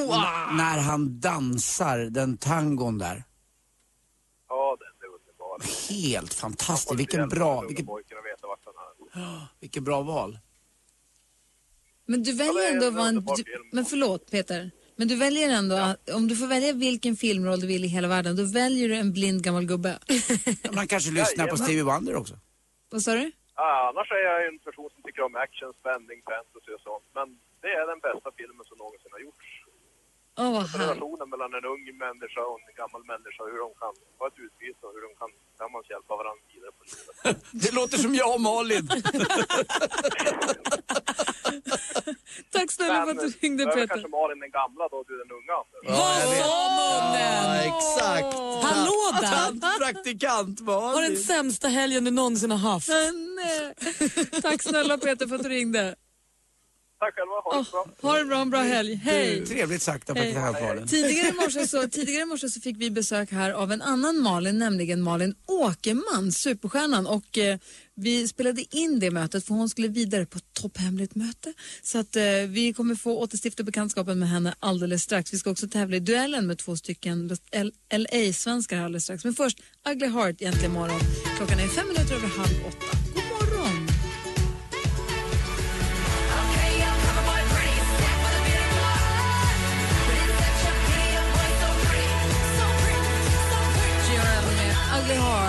när 0.56 0.78
han 0.78 1.20
dansar 1.20 1.98
den 1.98 2.36
tangon 2.36 2.98
där. 2.98 3.24
Ja, 4.48 4.76
den 4.80 5.08
är 5.08 5.14
underbar. 5.14 5.58
Helt 5.90 6.34
får 6.34 6.94
Vilken 6.96 7.28
bra, 7.28 7.60
vilken, 7.60 7.86
vilken 9.60 9.84
bra 9.84 10.02
val. 10.02 10.38
Men 12.06 12.22
du 12.22 12.32
väljer 12.32 12.72
ändå 12.72 12.86
en 12.86 12.88
att 12.88 12.94
vara 12.94 13.08
en... 13.08 13.24
Du, 13.24 13.44
men 13.72 13.84
förlåt 13.84 14.30
Peter. 14.30 14.70
Men 15.00 15.08
du 15.08 15.16
väljer 15.16 15.48
ändå, 15.60 15.76
att, 15.76 16.10
om 16.18 16.28
du 16.28 16.34
får 16.36 16.46
välja 16.46 16.72
vilken 16.72 17.16
filmroll 17.16 17.60
du 17.60 17.66
vill 17.66 17.84
i 17.84 17.90
hela 17.96 18.08
världen, 18.08 18.32
då 18.36 18.44
väljer 18.60 18.88
du 18.88 18.94
en 19.04 19.12
blind 19.12 19.40
gammal 19.46 19.64
gubbe. 19.72 19.92
Ja, 20.62 20.70
Man 20.78 20.86
kanske 20.92 21.10
lyssnar 21.10 21.46
på 21.52 21.56
Stevie 21.56 21.86
Wonder 21.90 22.14
också. 22.20 22.34
Vad 22.92 23.02
sa 23.02 23.12
du? 23.20 23.26
Ah, 23.54 23.88
annars 23.88 24.08
är 24.18 24.22
jag 24.30 24.38
en 24.48 24.58
person 24.66 24.88
som 24.94 25.00
tycker 25.02 25.22
om 25.28 25.34
action, 25.46 25.72
spänning, 25.80 26.18
fantasy 26.30 26.70
och 26.76 26.82
sånt. 26.88 27.06
Men 27.18 27.26
det 27.62 27.72
är 27.80 27.84
den 27.92 28.00
bästa 28.06 28.28
filmen 28.38 28.64
som 28.68 28.76
någonsin 28.82 29.10
har 29.16 29.20
gjorts. 29.26 29.48
Härligt. 30.40 30.74
relationen 30.80 31.26
mellan 31.32 31.50
en 31.58 31.64
ung 31.74 31.84
människa 32.06 32.42
och 32.50 32.58
en 32.68 32.74
gammal 32.82 33.02
människa, 33.12 33.40
hur 33.50 33.58
de 33.64 33.70
kan 33.82 33.94
ha 34.18 34.24
ett 34.30 34.38
utbyte 34.44 34.82
och 34.86 34.92
hur 34.94 35.02
de 35.06 35.12
kan 35.20 35.30
tillsammans 35.50 35.84
hjälpa 35.94 36.12
varandra 36.20 36.42
vidare 36.52 36.72
på 36.78 36.82
livet. 36.90 37.36
Det 37.64 37.72
låter 37.78 37.98
som 38.04 38.12
jag 38.20 38.30
och 38.36 38.42
Malin. 38.48 38.86
Tack 42.60 42.72
snälla 42.72 43.04
för 43.04 43.10
att 43.10 43.20
du 43.20 43.32
ringde 43.40 43.64
Peter. 43.64 43.86
kanske 43.86 44.08
Malin 44.08 44.40
den 44.40 44.50
gamla 44.50 44.88
då, 44.90 45.04
du 45.08 45.14
den 45.22 45.30
unga 45.38 45.54
Anders. 45.60 45.82
Vad 45.98 46.20
sa 46.40 46.54
munnen? 46.80 47.46
Exakt. 47.70 48.34
Hallå 48.66 49.00
där! 49.20 49.78
Praktikant 49.92 50.60
Malin. 50.60 50.94
Har 50.94 51.02
den 51.02 51.16
sämsta 51.16 51.68
helgen 51.68 52.04
du 52.04 52.10
någonsin 52.10 52.50
har 52.50 52.58
haft. 52.58 52.88
Nej. 52.88 53.74
Tack 54.42 54.62
snälla 54.62 54.98
Peter 54.98 55.26
för 55.26 55.34
att 55.34 55.42
du 55.42 55.48
ringde. 55.48 55.94
Tack 57.00 57.14
själva, 57.14 57.34
ha 57.44 57.58
det 57.62 57.70
bra. 57.70 58.10
Ha 58.10 58.18
det 58.18 58.24
bra, 58.24 58.38
en 58.40 58.50
bra 58.50 58.60
helg. 58.60 58.94
Hej! 58.94 59.46
Trevligt 59.46 59.82
sagt 59.82 60.10
av 60.10 60.14
praktikant 60.14 60.60
Malin. 60.60 60.86
Tidigare 60.86 61.28
i, 61.28 61.32
morse 61.32 61.66
så, 61.66 61.88
tidigare 61.90 62.22
i 62.22 62.26
morse 62.26 62.48
så 62.48 62.60
fick 62.60 62.76
vi 62.76 62.90
besök 62.90 63.32
här 63.32 63.50
av 63.50 63.72
en 63.72 63.82
annan 63.82 64.18
Malin, 64.18 64.58
nämligen 64.58 65.02
Malin 65.02 65.34
Åkerman, 65.46 66.32
superstjärnan. 66.32 67.06
Och, 67.06 67.38
eh, 67.38 67.58
vi 68.00 68.28
spelade 68.28 68.76
in 68.76 68.98
det 68.98 69.10
mötet 69.10 69.46
för 69.46 69.54
hon 69.54 69.68
skulle 69.68 69.88
vidare 69.88 70.26
på 70.26 70.38
ett 70.38 70.52
topphemligt 70.52 71.14
möte. 71.14 71.52
Så 71.82 71.98
att, 71.98 72.16
eh, 72.16 72.22
vi 72.48 72.72
kommer 72.72 72.94
få 72.94 73.18
återstifta 73.18 73.62
bekantskapen 73.62 74.18
med 74.18 74.28
henne 74.28 74.54
alldeles 74.60 75.02
strax. 75.02 75.32
Vi 75.32 75.38
ska 75.38 75.50
också 75.50 75.68
tävla 75.68 75.96
i 75.96 76.00
duellen 76.00 76.46
med 76.46 76.58
två 76.58 76.76
stycken 76.76 77.36
LA-svenskar 77.90 78.80
alldeles 78.80 79.04
strax. 79.04 79.24
Men 79.24 79.34
först 79.34 79.58
Ugly 79.90 80.06
Heart 80.06 80.36
egentligen 80.40 80.70
imorgon. 80.70 81.00
Klockan 81.36 81.58
är 81.58 81.68
fem 81.68 81.86
minuter 81.88 82.14
över 82.14 82.28
halv 82.28 82.66
åtta. 82.68 82.98
God 83.14 83.24
morgon! 83.24 83.89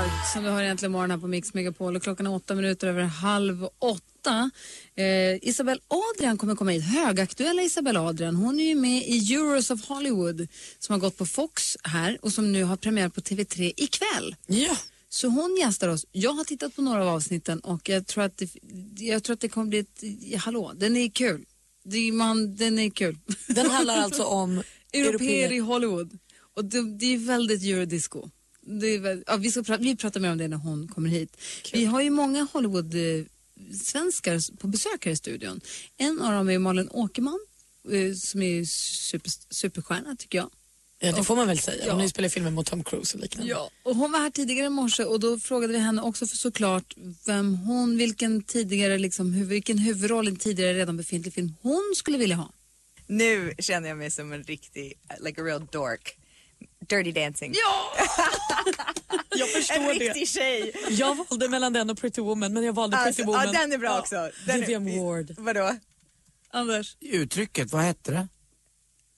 Heart 0.01 0.33
som 0.33 0.43
vi 0.43 0.49
har 0.49 0.61
egentligen 0.61 0.91
morgon 0.91 1.11
här 1.11 1.17
på 1.17 1.27
Mix 1.27 1.53
Megapol 1.53 1.95
och 1.95 2.03
klockan 2.03 2.27
är 2.27 2.33
åtta 2.33 2.55
minuter 2.55 2.87
över 2.87 3.03
halv 3.03 3.67
åtta. 3.79 4.51
Eh, 4.95 5.35
Isabel 5.49 5.81
Adrian 5.87 6.37
kommer 6.37 6.55
komma 6.55 6.71
hit, 6.71 6.83
högaktuella 6.83 7.61
Isabel 7.61 7.97
Adrian. 7.97 8.35
Hon 8.35 8.59
är 8.59 8.63
ju 8.63 8.75
med 8.75 9.03
i 9.07 9.33
Euros 9.33 9.71
of 9.71 9.85
Hollywood 9.85 10.47
som 10.79 10.93
har 10.93 10.99
gått 10.99 11.17
på 11.17 11.25
Fox 11.25 11.77
här 11.83 12.17
och 12.21 12.31
som 12.31 12.51
nu 12.51 12.63
har 12.63 12.77
premiär 12.77 13.09
på 13.09 13.21
TV3 13.21 13.73
ikväll. 13.77 14.35
Ja. 14.47 14.77
Så 15.09 15.27
hon 15.27 15.57
gästar 15.59 15.87
oss. 15.87 16.05
Jag 16.11 16.33
har 16.33 16.43
tittat 16.43 16.75
på 16.75 16.81
några 16.81 17.01
av 17.01 17.07
avsnitten 17.07 17.59
och 17.59 17.89
jag 17.89 18.07
tror 18.07 18.23
att 18.23 18.37
det, 18.37 18.49
jag 18.97 19.23
tror 19.23 19.33
att 19.33 19.39
det 19.39 19.49
kommer 19.49 19.67
bli 19.67 19.79
ett, 19.79 20.41
hallå, 20.41 20.71
den 20.75 20.97
är 20.97 21.09
kul. 21.09 21.45
Det, 21.83 22.11
man, 22.11 22.55
den 22.55 22.79
är 22.79 22.89
kul. 22.89 23.17
Den 23.47 23.69
handlar 23.69 23.97
alltså 23.97 24.23
om 24.23 24.63
Europeer 24.93 25.51
i 25.51 25.59
Hollywood. 25.59 26.19
Och 26.55 26.65
det, 26.65 26.97
det 26.97 27.13
är 27.13 27.17
väldigt 27.17 27.63
eurodisco. 27.63 28.29
Det 28.79 29.23
ja, 29.27 29.37
vi, 29.37 29.51
ska 29.51 29.63
prata, 29.63 29.83
vi 29.83 29.95
pratar 29.95 30.19
mer 30.19 30.31
om 30.31 30.37
det 30.37 30.47
när 30.47 30.57
hon 30.57 30.87
kommer 30.87 31.09
hit. 31.09 31.37
Vi 31.73 31.85
har 31.85 32.01
ju 32.01 32.09
många 32.09 32.47
Hollywood-svenskar 32.53 34.57
på 34.57 34.67
besök 34.67 35.05
här 35.05 35.11
i 35.11 35.15
studion. 35.15 35.61
En 35.97 36.21
av 36.21 36.33
dem 36.33 36.49
är 36.49 36.59
Malin 36.59 36.89
Åkerman 36.91 37.39
eh, 37.91 38.13
som 38.15 38.41
är 38.41 38.65
super, 38.65 39.31
superstjärna 39.49 40.15
tycker 40.15 40.37
jag. 40.37 40.49
Ja, 41.03 41.11
det 41.11 41.23
får 41.23 41.35
man 41.35 41.47
väl 41.47 41.59
säga. 41.59 41.77
Hon 41.81 41.87
Ja. 41.87 41.93
har 41.93 42.03
ju 42.03 42.09
spelat 42.09 42.33
filmer 42.33 42.51
mot 42.51 42.65
Tom 42.65 42.83
Cruise 42.83 43.17
och 43.17 43.21
liknande. 43.23 43.51
Ja, 43.51 43.69
och 43.83 43.95
hon 43.95 44.11
var 44.11 44.19
här 44.19 44.29
tidigare 44.29 44.67
i 44.67 44.69
morse 44.69 45.03
och 45.03 45.19
då 45.19 45.39
frågade 45.39 45.73
vi 45.73 45.79
henne 45.79 46.01
också 46.01 46.27
för 46.27 46.37
såklart 46.37 46.93
vem 47.25 47.55
hon, 47.55 47.97
vilken 47.97 48.43
tidigare 48.43 48.97
liksom, 48.97 49.47
vilken 49.47 49.77
huvudroll 49.77 50.27
i 50.27 50.31
en 50.31 50.37
tidigare 50.37 50.73
redan 50.73 50.97
befintlig 50.97 51.33
film 51.33 51.53
hon 51.61 51.93
skulle 51.95 52.17
vilja 52.17 52.35
ha. 52.35 52.51
Nu 53.07 53.53
känner 53.59 53.89
jag 53.89 53.97
mig 53.97 54.11
som 54.11 54.31
en 54.33 54.43
riktig, 54.43 54.93
like 55.19 55.41
a 55.41 55.45
real 55.45 55.65
dork. 55.71 56.17
Dirty 56.87 57.11
Dancing. 57.11 57.53
Ja! 57.55 57.91
Jag 59.37 59.49
förstår 59.49 59.75
en 59.75 59.83
det. 59.87 59.93
riktig 59.93 60.27
tjej. 60.29 60.73
Jag 60.89 61.15
valde 61.29 61.49
mellan 61.49 61.73
den 61.73 61.89
och 61.89 61.97
Pretty 61.97 62.21
Woman, 62.21 62.53
men 62.53 62.63
jag 62.63 62.73
valde 62.73 62.97
Alltså, 62.97 63.09
Pretty 63.23 63.27
Woman. 63.27 63.45
ja, 63.53 63.59
den 63.59 63.71
är 63.73 63.77
bra 63.77 63.99
också. 63.99 64.29
Den 64.47 64.55
är- 64.55 64.59
Vivian 64.59 65.05
Ward. 65.05 65.31
Vadå? 65.37 65.75
Anders? 66.51 66.97
Uttrycket, 66.99 67.71
vad 67.71 67.81
hette 67.81 68.11
det? 68.11 68.27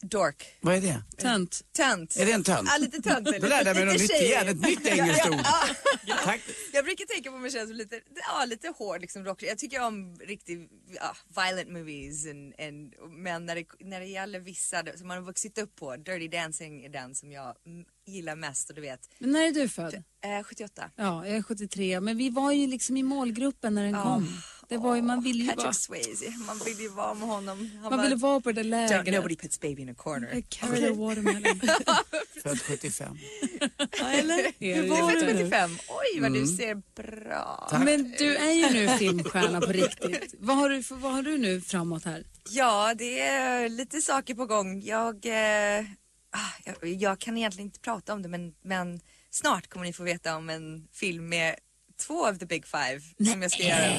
Dork. 0.04 0.58
Vad 0.62 0.76
är 0.76 0.82
det? 0.82 1.04
Tönt. 1.18 1.62
Tönt. 1.76 2.16
Är 2.18 2.26
det 2.26 2.32
en 2.32 2.44
tönt? 2.44 2.70
Ja, 2.72 2.78
lite 2.78 3.02
tönt. 3.02 3.26
Då 3.26 3.48
lärde 3.48 3.70
jag 3.70 3.76
mig 3.76 3.86
något 3.86 4.02
nytt 4.02 4.22
igen, 4.22 4.48
ett 4.48 4.62
nytt 4.62 4.86
engelskt 4.86 5.30
ord. 5.30 5.40
Ja. 6.06 6.16
Tack. 6.24 6.42
Jag 6.74 6.86
brukar 6.86 7.06
tänka 7.06 7.32
på 7.32 7.38
mig 7.38 7.52
själv 7.52 7.68
som 7.68 7.76
lite, 7.76 8.02
ja, 8.16 8.46
lite 8.46 8.74
hård 8.78 9.02
liksom 9.02 9.26
rock. 9.26 9.44
Jag 9.44 9.58
tycker 9.58 9.82
om 9.82 10.16
riktigt 10.16 10.70
ja, 10.96 11.16
violent 11.44 11.70
movies 11.70 12.26
and, 12.26 12.54
and, 12.60 12.94
men 13.10 13.46
när 13.46 13.56
det, 13.56 13.66
när 13.80 14.00
det 14.00 14.06
gäller 14.06 14.40
vissa 14.40 14.84
som 14.98 15.08
man 15.08 15.18
har 15.18 15.24
vuxit 15.24 15.58
upp 15.58 15.76
på, 15.76 15.96
Dirty 15.96 16.28
Dancing 16.28 16.86
är 16.86 16.90
den 16.90 17.16
som 17.16 17.32
jag 17.32 17.56
gillar 18.06 18.36
mest 18.36 18.70
och 18.70 18.76
du 18.76 18.82
vet. 18.82 19.10
Men 19.20 19.32
när 19.32 19.48
är 19.48 19.52
du 19.52 19.70
född? 19.70 20.04
Eh, 20.24 20.44
78. 20.44 20.92
Ja, 20.96 21.28
jag 21.28 21.38
är 21.38 21.42
73. 21.42 22.00
Men 22.00 22.18
vi 22.18 22.30
var 22.30 22.52
ju 22.52 22.68
liksom 22.68 22.98
i 22.98 23.04
målgruppen 23.04 23.76
när 23.76 23.84
den 23.84 23.94
kom. 23.94 24.42
Det 24.70 24.78
var 24.78 24.96
ju, 24.96 25.02
man 25.02 25.22
ville 25.24 25.44
ju 25.44 25.50
Patrick 25.50 25.64
vara... 25.64 25.74
Swayze, 25.74 26.34
man 26.48 26.60
vill 26.66 26.80
ju 26.80 26.90
vara 26.90 27.14
med 27.14 27.28
honom. 27.28 27.70
Han 27.82 27.92
Man 27.96 28.02
ville 28.04 28.16
vara 28.16 28.42
på 28.42 28.52
det 28.52 28.64
där 28.64 28.70
lägret. 28.70 29.08
Don't, 29.08 29.16
nobody 29.16 29.36
puts 29.36 29.60
baby 29.60 29.82
in 29.82 29.90
a 29.90 29.94
corner. 29.98 30.44
Carry 30.50 30.80
the 30.82 30.90
watermelon. 30.92 31.62
Född 32.44 32.62
75. 32.62 33.18
Ja, 34.00 34.10
eller? 34.12 34.38
Du 34.60 34.66
Hur 34.74 34.84
är 34.86 34.90
var 34.90 35.12
nu? 35.12 35.20
75. 35.38 35.72
Oj 35.90 36.22
vad 36.22 36.32
du 36.34 36.38
Mm. 36.44 36.58
ser 36.58 36.76
bra. 37.04 37.72
Men 37.86 38.12
du 38.18 38.36
är 38.36 38.52
ju 38.52 38.70
nu 38.70 38.98
filmstjärna 38.98 39.62
på 39.62 39.72
riktigt. 39.72 40.36
Vad 40.40 40.58
har 40.58 40.70
du, 40.70 40.84
för, 40.84 40.96
vad 40.96 41.12
har 41.12 41.24
du 41.24 41.38
nu 41.38 41.62
framåt 41.62 42.06
här? 42.06 42.24
Ja, 42.50 42.94
det 42.98 43.20
är 43.20 43.70
lite 43.70 44.02
saker 44.02 44.36
på 44.36 44.46
gång. 44.46 44.82
Jag, 44.82 45.26
eh, 45.26 45.86
ah, 46.32 46.72
jag, 46.82 46.90
jag 46.94 47.20
kan 47.20 47.38
egentligen 47.38 47.68
inte 47.68 47.80
prata 47.80 48.14
om 48.14 48.22
det 48.22 48.30
men, 48.30 48.54
men 48.64 49.00
snart 49.30 49.68
kommer 49.68 49.86
ni 49.86 49.94
få 49.94 50.04
veta 50.04 50.36
om 50.36 50.50
en 50.50 50.88
film 50.94 51.30
med 51.30 51.56
två 52.08 52.28
av 52.28 52.38
the 52.38 52.46
big 52.46 52.66
five 52.68 53.32
som 53.32 53.42
jag 53.42 53.52
ska 53.52 53.64
göra. 53.64 53.92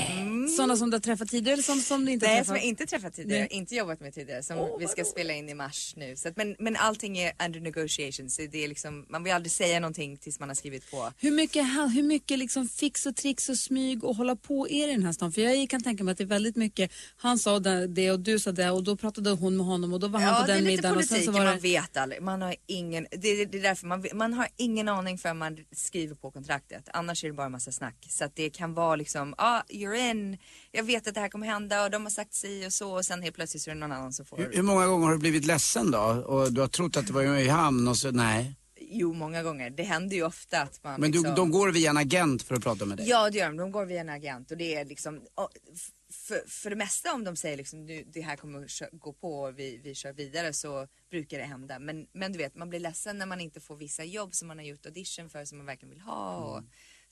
Mm. 0.44 0.56
Sådana 0.56 0.76
som 0.76 0.90
du 0.90 0.94
har 0.94 1.00
träffat 1.00 1.28
tidigare 1.28 1.52
eller 1.52 1.62
sådana 1.62 1.82
som 1.82 2.04
du 2.04 2.12
inte 2.12 2.26
har 2.26 2.30
Nej, 2.30 2.38
träffat? 2.38 2.46
som 2.46 2.56
jag 2.56 2.64
inte 2.64 2.86
träffat 2.86 3.14
tidigare, 3.14 3.40
Nej. 3.40 3.48
inte 3.58 3.74
jobbat 3.74 4.00
med 4.00 4.14
tidigare, 4.14 4.42
som 4.42 4.76
vi 4.80 4.88
ska 4.88 5.04
spela 5.04 5.32
in 5.32 5.48
i 5.48 5.54
mars 5.54 5.92
nu. 5.96 6.16
Så 6.16 6.28
att, 6.28 6.36
men, 6.36 6.56
men 6.58 6.76
allting 6.76 7.18
är 7.18 7.32
under 7.46 7.60
negotiation, 7.60 8.30
så 8.30 8.42
det 8.52 8.64
är 8.64 8.68
liksom, 8.68 9.06
man 9.08 9.24
vill 9.24 9.32
aldrig 9.32 9.52
säga 9.52 9.80
någonting 9.80 10.16
tills 10.16 10.40
man 10.40 10.48
har 10.48 10.54
skrivit 10.56 10.90
på. 10.90 11.12
Hur 11.18 11.30
mycket, 11.30 11.64
hur 11.96 12.02
mycket 12.02 12.38
liksom 12.38 12.68
fix 12.68 13.06
och 13.06 13.16
tricks 13.16 13.48
och 13.48 13.58
smyg 13.58 14.04
och 14.04 14.16
hålla 14.16 14.36
på 14.36 14.68
är 14.68 14.86
det 14.86 14.92
i 14.92 14.96
den 14.96 15.04
här 15.04 15.12
stan? 15.12 15.32
För 15.32 15.40
jag 15.40 15.68
kan 15.70 15.82
tänka 15.82 16.04
mig 16.04 16.12
att 16.12 16.18
det 16.18 16.24
är 16.24 16.28
väldigt 16.28 16.56
mycket, 16.56 16.92
han 17.16 17.38
sa 17.38 17.58
det 17.58 17.86
det 17.86 18.10
och 18.10 18.20
du 18.20 18.38
sa 18.38 18.52
det 18.52 18.70
och 18.70 18.84
då 18.84 18.96
pratade 18.96 19.30
hon 19.30 19.56
med 19.56 19.66
honom 19.66 19.92
och 19.92 20.00
då 20.00 20.08
var 20.08 20.20
han 20.20 20.28
Ja, 20.34 20.40
på 20.40 20.46
det 20.46 20.52
är 20.52 20.56
den 20.56 20.64
lite 20.64 20.76
middagen 20.76 20.90
och 20.92 20.96
politik, 20.96 21.16
sen 21.16 21.24
så 21.24 21.32
var 21.32 21.44
man 21.44 21.54
det... 21.54 21.60
vet 21.60 21.96
aldrig. 21.96 22.22
Man 22.22 22.42
har 22.42 22.56
ingen, 22.66 23.06
det, 23.10 23.28
är- 23.28 23.46
det 23.46 23.58
är 23.58 23.62
därför 23.62 23.86
man, 23.86 24.04
man 24.14 24.32
har 24.34 24.48
ingen 24.56 24.88
aning 24.88 25.18
förrän 25.18 25.38
man 25.38 25.58
skriver 25.72 26.14
på 26.14 26.30
kontraktet. 26.30 26.88
Annars 26.92 27.24
är 27.24 27.28
det 27.28 27.34
bara 27.34 27.46
en 27.46 27.52
massa 27.52 27.72
snack. 27.72 28.06
Så 28.08 28.24
att 28.24 28.36
det 28.36 28.50
kan 28.50 28.74
vara 28.74 28.96
liksom, 28.96 29.34
ja, 29.38 29.44
ah, 29.44 29.62
you're 29.72 30.10
in, 30.10 30.33
jag 30.72 30.84
vet 30.84 31.08
att 31.08 31.14
det 31.14 31.20
här 31.20 31.28
kommer 31.28 31.46
hända 31.46 31.84
och 31.84 31.90
de 31.90 32.02
har 32.02 32.10
sagt 32.10 32.34
si 32.34 32.66
och 32.66 32.72
så 32.72 32.96
och 32.96 33.04
sen 33.04 33.22
helt 33.22 33.34
plötsligt 33.34 33.62
så 33.62 33.70
är 33.70 33.74
det 33.74 33.80
någon 33.80 33.92
annan 33.92 34.12
som 34.12 34.26
får. 34.26 34.36
Hur, 34.36 34.52
hur 34.52 34.62
många 34.62 34.86
gånger 34.86 35.06
har 35.06 35.12
du 35.12 35.18
blivit 35.18 35.44
ledsen 35.44 35.90
då? 35.90 35.98
Och 35.98 36.52
du 36.52 36.60
har 36.60 36.68
trott 36.68 36.96
att 36.96 37.06
det 37.06 37.12
var 37.12 37.22
i 37.22 37.48
hamn 37.48 37.88
och 37.88 37.96
så, 37.96 38.10
nej. 38.10 38.54
Jo, 38.80 39.12
många 39.12 39.42
gånger. 39.42 39.70
Det 39.70 39.82
händer 39.82 40.16
ju 40.16 40.22
ofta 40.22 40.62
att 40.62 40.84
man 40.84 41.00
Men 41.00 41.10
du, 41.10 41.18
liksom... 41.18 41.34
de 41.34 41.50
går 41.50 41.68
via 41.68 41.90
en 41.90 41.96
agent 41.96 42.42
för 42.42 42.54
att 42.54 42.62
prata 42.62 42.84
med 42.84 42.98
dig? 42.98 43.08
Ja 43.08 43.30
det 43.30 43.38
gör 43.38 43.46
de, 43.46 43.56
de 43.56 43.72
går 43.72 43.86
via 43.86 44.00
en 44.00 44.08
agent 44.08 44.50
och 44.50 44.56
det 44.56 44.74
är 44.74 44.84
liksom 44.84 45.20
för, 46.10 46.48
för 46.48 46.70
det 46.70 46.76
mesta 46.76 47.12
om 47.12 47.24
de 47.24 47.36
säger 47.36 47.56
liksom 47.56 47.86
nu, 47.86 48.04
det 48.12 48.20
här 48.20 48.36
kommer 48.36 48.64
att 48.64 48.88
gå 48.92 49.12
på 49.12 49.40
och 49.40 49.58
vi, 49.58 49.80
vi 49.84 49.94
kör 49.94 50.12
vidare 50.12 50.52
så 50.52 50.88
brukar 51.10 51.38
det 51.38 51.44
hända. 51.44 51.78
Men, 51.78 52.06
men 52.12 52.32
du 52.32 52.38
vet 52.38 52.56
man 52.56 52.68
blir 52.68 52.80
ledsen 52.80 53.18
när 53.18 53.26
man 53.26 53.40
inte 53.40 53.60
får 53.60 53.76
vissa 53.76 54.04
jobb 54.04 54.34
som 54.34 54.48
man 54.48 54.58
har 54.58 54.64
gjort 54.64 54.86
audition 54.86 55.30
för 55.30 55.44
som 55.44 55.58
man 55.58 55.66
verkligen 55.66 55.90
vill 55.90 56.00
ha. 56.00 56.36
Och 56.36 56.62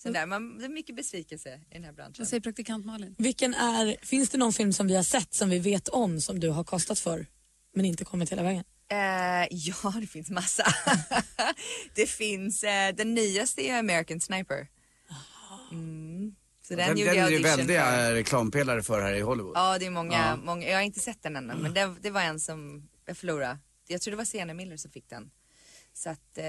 sådär. 0.03 0.27
Man, 0.27 0.59
det 0.59 0.65
är 0.65 0.69
mycket 0.69 0.97
besvikelse 0.97 1.61
i 1.71 1.75
den 1.75 1.85
här 1.85 1.93
branschen. 1.93 2.15
Vad 2.19 2.29
säger 2.29 2.41
praktikant 2.41 2.87
Malin? 2.87 3.15
Vilken 3.19 3.55
är, 3.55 3.97
finns 4.07 4.31
det 4.31 4.38
någon 4.38 4.53
film 4.53 4.73
som 4.73 4.87
vi 4.87 4.97
har 4.97 5.03
sett 5.03 5.35
som 5.35 5.51
vi 5.51 5.59
vet 5.59 5.88
om 5.88 6.21
som 6.21 6.41
du 6.41 6.49
har 6.49 6.65
kastat 6.65 6.99
för 6.99 7.27
men 7.75 7.85
inte 7.85 8.05
kommit 8.05 8.33
hela 8.33 8.43
vägen? 8.43 8.65
Eh, 8.88 8.97
ja, 9.51 9.93
det 10.01 10.07
finns 10.07 10.31
massa. 10.31 10.65
det 11.95 12.07
finns, 12.07 12.65
eh, 12.65 12.95
den 12.95 13.15
nyaste 13.15 13.62
är 13.62 13.79
American 13.79 14.21
Sniper. 14.21 14.69
Mm. 15.71 16.35
Så 16.62 16.75
den, 16.75 16.88
Den, 16.88 16.99
gjorde 16.99 17.11
den 17.11 17.19
är 17.21 17.25
audition 17.25 17.43
väldiga 17.57 17.85
för. 17.85 18.12
reklampelare 18.12 18.83
för 18.83 19.03
här 19.03 19.15
i 19.15 19.21
Hollywood. 19.21 19.53
Ja, 19.57 19.79
det 19.79 19.87
är 19.87 19.91
många, 19.91 20.12
Ja. 20.12 20.37
många. 20.37 20.69
Jag 20.69 20.77
har 20.77 20.83
inte 20.83 21.01
sett 21.01 21.23
den 21.23 21.37
ännu, 21.37 21.55
men 21.55 21.75
det, 21.75 21.95
det 22.01 22.11
var 22.11 22.21
en 22.21 22.41
som 22.41 22.88
jag 23.07 23.17
förlorade. 23.17 23.59
Jag 23.88 24.01
tror 24.01 24.11
det 24.11 24.17
var 24.17 24.25
Sienna 24.25 24.55
Miller 24.55 24.77
som 24.77 24.91
fick 24.91 25.09
den. 25.09 25.31
Så 25.94 26.11
att 26.11 26.38
eh, 26.38 26.44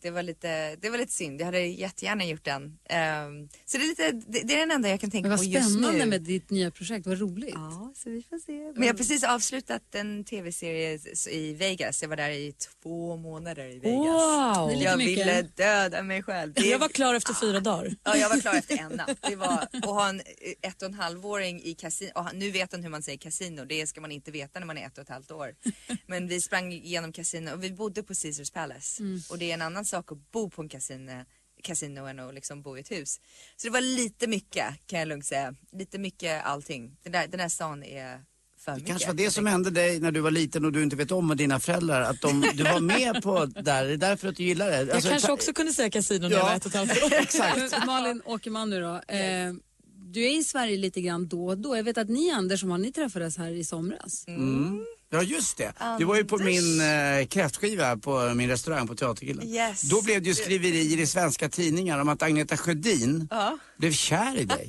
det, 0.00 0.10
var 0.10 0.22
lite, 0.22 0.76
det 0.76 0.90
var 0.90 0.98
lite 0.98 1.12
synd. 1.12 1.40
Jag 1.40 1.44
hade 1.46 1.60
jättegärna 1.60 2.24
gjort 2.24 2.44
den. 2.44 2.78
Ehm, 2.88 3.48
så 3.64 3.78
det 3.78 3.84
är, 3.84 3.88
lite, 3.88 4.10
det, 4.12 4.40
det 4.44 4.54
är 4.54 4.58
den 4.58 4.70
enda 4.70 4.88
jag 4.88 5.00
kan 5.00 5.10
tänka 5.10 5.28
på 5.30 5.36
vad 5.36 5.44
just 5.44 5.70
spännande 5.72 5.98
nu. 5.98 6.06
med 6.06 6.22
ditt 6.22 6.50
nya 6.50 6.70
projekt, 6.70 7.06
vad 7.06 7.18
roligt. 7.20 7.54
Ja, 7.54 7.92
så 7.96 8.10
vi 8.10 8.22
får 8.22 8.38
se. 8.38 8.52
Men 8.52 8.82
jag 8.82 8.94
har 8.94 8.98
precis 8.98 9.24
avslutat 9.24 9.94
en 9.94 10.24
tv-serie 10.24 10.98
i 11.30 11.54
Vegas. 11.54 12.02
Jag 12.02 12.08
var 12.08 12.16
där 12.16 12.30
i 12.30 12.52
två 12.82 13.16
månader 13.16 13.64
i 13.64 13.78
Vegas. 13.78 13.94
Wow. 13.96 14.72
Jag 14.82 14.98
mycket. 14.98 15.18
ville 15.26 15.42
döda 15.42 16.02
mig 16.02 16.22
själv. 16.22 16.52
Det- 16.52 16.66
Jag 16.66 16.78
var 16.78 16.88
klar 16.88 17.14
efter 17.14 17.34
fyra 17.34 17.60
dagar. 17.60 17.96
Ja, 18.04 18.16
jag 18.16 18.28
var 18.28 18.40
klar 18.40 18.54
efter 18.54 18.76
en 18.78 18.92
natt. 18.92 19.18
Det 19.28 19.36
var 19.36 19.68
att 19.72 19.84
ha 19.84 20.08
en 20.08 20.20
ett 20.62 20.82
och 20.82 20.88
en 20.88 20.94
halvåring 20.94 21.62
i 21.64 21.74
kasino. 21.74 22.10
Och 22.14 22.26
nu 22.34 22.50
vet 22.50 22.72
han 22.72 22.82
hur 22.82 22.90
man 22.90 23.02
säger 23.02 23.18
kasino. 23.18 23.64
Det 23.64 23.86
ska 23.86 24.00
man 24.00 24.12
inte 24.12 24.30
veta 24.30 24.58
när 24.58 24.66
man 24.66 24.78
är 24.78 24.86
ett 24.86 24.98
och 24.98 25.02
ett 25.02 25.08
halvt 25.10 25.30
år. 25.30 25.54
Men 26.06 26.28
vi 26.28 26.40
sprang 26.40 26.72
igenom 26.72 27.12
kasino 27.12 27.52
och 27.52 27.64
vi 27.64 27.70
bodde 27.70 28.02
på 28.02 28.14
Caesars 28.14 28.50
Palace. 28.50 28.87
Mm. 29.00 29.20
Och 29.30 29.38
det 29.38 29.50
är 29.50 29.54
en 29.54 29.62
annan 29.62 29.84
sak 29.84 30.12
att 30.12 30.30
bo 30.32 30.50
på 30.50 30.62
en 30.62 30.68
kasino, 30.68 31.24
kasino 31.62 32.06
än 32.06 32.18
att 32.18 32.34
liksom 32.34 32.62
bo 32.62 32.76
i 32.76 32.80
ett 32.80 32.90
hus. 32.90 33.20
Så 33.56 33.66
det 33.66 33.70
var 33.72 33.80
lite 33.80 34.26
mycket 34.26 34.64
kan 34.86 34.98
jag 34.98 35.08
lugnt 35.08 35.24
säga. 35.26 35.54
Lite 35.72 35.98
mycket 35.98 36.44
allting. 36.44 36.96
Den 37.02 37.12
där, 37.12 37.26
den 37.28 37.38
där 37.38 37.48
stan 37.48 37.82
är 37.84 38.20
för 38.58 38.72
Det 38.72 38.76
mycket. 38.76 38.88
kanske 38.90 39.06
var 39.08 39.14
det 39.14 39.30
som 39.30 39.46
hände 39.46 39.70
dig 39.70 40.00
när 40.00 40.10
du 40.12 40.20
var 40.20 40.30
liten 40.30 40.64
och 40.64 40.72
du 40.72 40.82
inte 40.82 40.96
vet 40.96 41.10
om 41.12 41.26
med 41.28 41.36
dina 41.36 41.60
föräldrar. 41.60 42.00
Att 42.02 42.20
de, 42.20 42.40
du 42.54 42.62
var 42.62 42.80
med 42.80 43.22
på 43.22 43.46
där, 43.46 43.84
det 43.84 43.92
är 43.92 43.96
därför 43.96 44.28
att 44.28 44.36
du 44.36 44.42
gillar 44.44 44.70
det. 44.70 44.76
Jag 44.78 44.90
Alltså, 44.90 45.10
kanske 45.10 45.26
ta- 45.26 45.32
också 45.34 45.52
kunde 45.52 45.72
säga 45.72 45.90
kasino 45.90 46.20
när 46.28 46.30
Ja. 46.30 46.36
jag 46.36 46.44
var 46.44 46.54
ett 46.56 46.66
och 46.66 46.70
ett 46.74 46.76
halvt 46.88 47.02
år. 47.02 47.12
Exakt. 47.20 47.86
Malin 47.86 48.22
Åkerman 48.24 48.70
nu 48.70 48.80
då. 48.80 48.94
Eh, 49.14 49.52
du 50.10 50.24
är 50.24 50.38
i 50.38 50.44
Sverige 50.44 50.76
lite 50.76 51.00
grann 51.00 51.28
då 51.28 51.46
och 51.46 51.58
då. 51.58 51.76
Jag 51.76 51.84
vet 51.84 51.98
att 51.98 52.08
ni 52.08 52.30
Anders, 52.30 52.60
som 52.60 52.70
har 52.70 52.78
ni 52.78 52.92
träffades 52.92 53.36
här 53.36 53.50
i 53.50 53.64
somras. 53.64 54.24
Mm. 54.28 54.84
Ja 55.10 55.22
just 55.22 55.56
det. 55.56 55.72
Du 55.98 56.04
var 56.04 56.16
ju 56.16 56.24
på 56.24 56.38
min 56.38 56.80
eh, 56.80 57.26
kräftskiva 57.26 57.96
på 57.96 58.34
min 58.34 58.48
restaurang 58.48 58.86
på 58.88 58.94
Teaterkillen. 58.94 59.48
Yes. 59.48 59.80
Då 59.82 60.02
blev 60.02 60.22
det 60.22 60.28
ju 60.28 60.34
skriverier 60.34 60.98
i 61.00 61.06
svenska 61.06 61.48
tidningar 61.48 61.98
om 61.98 62.08
att 62.08 62.22
Agneta 62.22 62.56
Sjödin 62.56 63.28
Ja. 63.30 63.58
blev 63.78 63.92
kär 63.92 64.36
i 64.38 64.44
dig. 64.44 64.68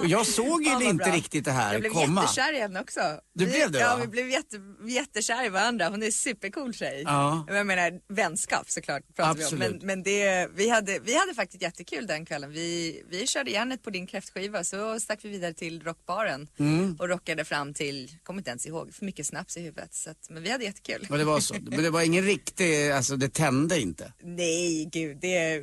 Och 0.00 0.06
jag 0.06 0.26
såg 0.26 0.62
ju 0.62 0.70
Ja, 0.70 0.82
inte 0.82 1.04
bra. 1.04 1.14
riktigt 1.14 1.44
det 1.44 1.50
här 1.50 1.72
Jag 1.72 1.80
blev 1.80 1.90
komma. 1.92 2.22
jättekär 2.22 2.52
i 2.52 2.60
henne 2.60 2.80
också. 2.80 3.00
Du 3.34 3.44
vi, 3.44 3.50
blev 3.50 3.70
det, 3.70 3.78
Ja, 3.80 3.88
va? 3.96 4.00
vi 4.02 4.06
blev 4.08 4.28
jätte, 4.30 4.56
jättekär 4.88 5.46
i 5.46 5.48
varandra. 5.48 5.88
Hon 5.88 6.02
är 6.02 6.06
en 6.06 6.12
supercool 6.12 6.74
tjej. 6.74 7.02
Ja. 7.06 7.44
Jag 7.48 7.66
menar 7.66 7.92
vänskap 8.14 8.70
såklart 8.70 9.02
pratar 9.16 9.34
vi 9.34 9.40
om. 9.40 9.46
Absolut. 9.46 9.70
Men, 9.82 9.86
men 9.86 10.02
det, 10.02 10.48
vi, 10.54 10.68
hade, 10.68 10.98
vi 10.98 11.14
hade 11.18 11.34
faktiskt 11.34 11.62
jättekul 11.62 12.06
den 12.06 12.26
kvällen. 12.26 12.50
Vi, 12.50 13.02
vi 13.10 13.26
körde 13.26 13.50
järnet 13.50 13.82
på 13.82 13.90
din 13.90 14.06
kräftskiva 14.06 14.64
så 14.64 15.00
stack 15.00 15.18
vi 15.22 15.28
vidare 15.28 15.52
till 15.54 15.82
rockbaren 15.82 16.48
Mm. 16.58 16.96
och 16.98 17.08
rockade 17.08 17.44
fram 17.44 17.74
till, 17.74 18.10
kommer 18.22 18.40
inte 18.40 18.50
ens 18.50 18.66
ihåg, 18.66 18.94
för 18.94 19.04
mycket 19.04 19.26
snaps 19.26 19.56
i 19.56 19.60
huvudet. 19.60 19.73
Så 19.90 20.10
att, 20.10 20.26
men 20.30 20.42
vi 20.42 20.50
hade 20.50 20.64
jättekul. 20.64 21.06
Och 21.10 21.18
det 21.18 21.24
var 21.24 21.40
så. 21.40 21.54
Men 21.54 21.82
det 21.82 21.90
var 21.90 22.02
ingen 22.02 22.24
riktig, 22.24 22.90
alltså 22.90 23.16
det 23.16 23.28
tände 23.34 23.80
inte. 23.80 24.12
Nej 24.22 24.84
gud, 24.92 25.18
det, 25.20 25.62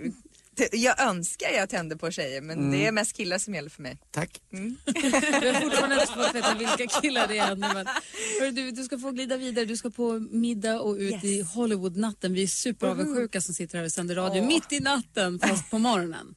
det 0.56 0.70
jag 0.78 1.00
önskar 1.02 1.50
jag 1.50 1.70
tände 1.70 1.98
på 1.98 2.12
tjejer 2.12 2.42
men 2.42 2.60
Mm. 2.60 2.72
det 2.72 2.86
är 2.86 2.92
mest 2.92 3.14
killar 3.14 3.38
som 3.38 3.56
gäller 3.56 3.70
för 3.70 3.82
mig. 3.82 3.98
Tack. 4.12 4.42
Vi 4.50 4.60
har 5.50 5.62
fortfarande 5.62 5.96
inte 6.02 6.14
fått 6.14 6.36
veta 6.36 6.56
vilka 6.56 6.88
killar 7.02 7.28
det 7.28 7.38
är. 7.38 7.56
Men, 7.56 7.88
hörru, 8.40 8.52
du, 8.52 8.72
du 8.72 8.84
ska 8.84 8.98
få 9.00 9.12
glida 9.12 9.38
vidare. 9.38 9.66
Du 9.66 9.78
ska 9.78 9.90
på 9.90 10.20
middag 10.32 10.80
och 10.82 10.96
ut 10.96 11.24
i 11.24 11.42
Hollywoodnatten. 11.42 12.34
Vi 12.34 12.44
är 12.44 12.48
superavundsjuka 12.48 13.42
som 13.42 13.54
sitter 13.54 13.78
här 13.78 13.86
och 13.86 13.92
sänder 13.92 14.16
radio 14.16 14.42
Åh. 14.42 14.48
mitt 14.48 14.72
i 14.72 14.80
natten 14.80 15.40
fast 15.40 15.70
på 15.72 15.78
morgonen. 15.78 16.36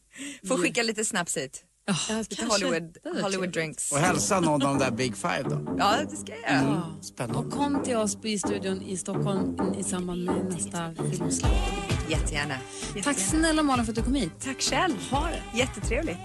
Får 0.48 0.58
skicka 0.58 0.82
lite 0.82 1.04
snaps 1.04 1.36
hit. 1.36 1.64
Hollywood, 1.88 2.82
Det 2.92 3.00
var 3.04 3.10
Hollywood 3.12 3.30
trevligt. 3.32 3.52
drinks. 3.54 3.92
Och 3.92 3.98
hälsa 3.98 4.40
någon 4.40 4.62
av 4.62 4.78
de 4.78 4.78
där 4.78 4.90
Big 4.90 5.16
Five 5.16 5.42
då. 5.42 5.74
Ja, 5.78 5.96
det 6.10 6.16
ska 6.16 6.32
jag. 6.46 6.50
Mm. 6.62 6.80
Spännande. 7.02 7.38
Och 7.38 7.50
kom 7.52 7.82
till 7.82 7.96
oss 7.96 8.18
i 8.22 8.38
studion 8.38 8.82
i 8.82 8.96
Stockholm 8.96 9.56
i 9.78 9.82
samband 9.82 10.24
med 10.24 10.44
nästa 10.44 10.94
filmsläpp. 11.10 11.52
Jättegärna. 12.08 12.54
Tack 13.04 13.18
snälla 13.18 13.62
Malin 13.62 13.84
för 13.84 13.92
att 13.92 13.96
du 13.96 14.02
kom 14.02 14.14
hit. 14.14 14.32
Tack 14.44 14.60
själv. 14.62 14.94
Ha 15.10 15.26
det. 15.26 15.58
Jättetrevligt. 15.58 16.18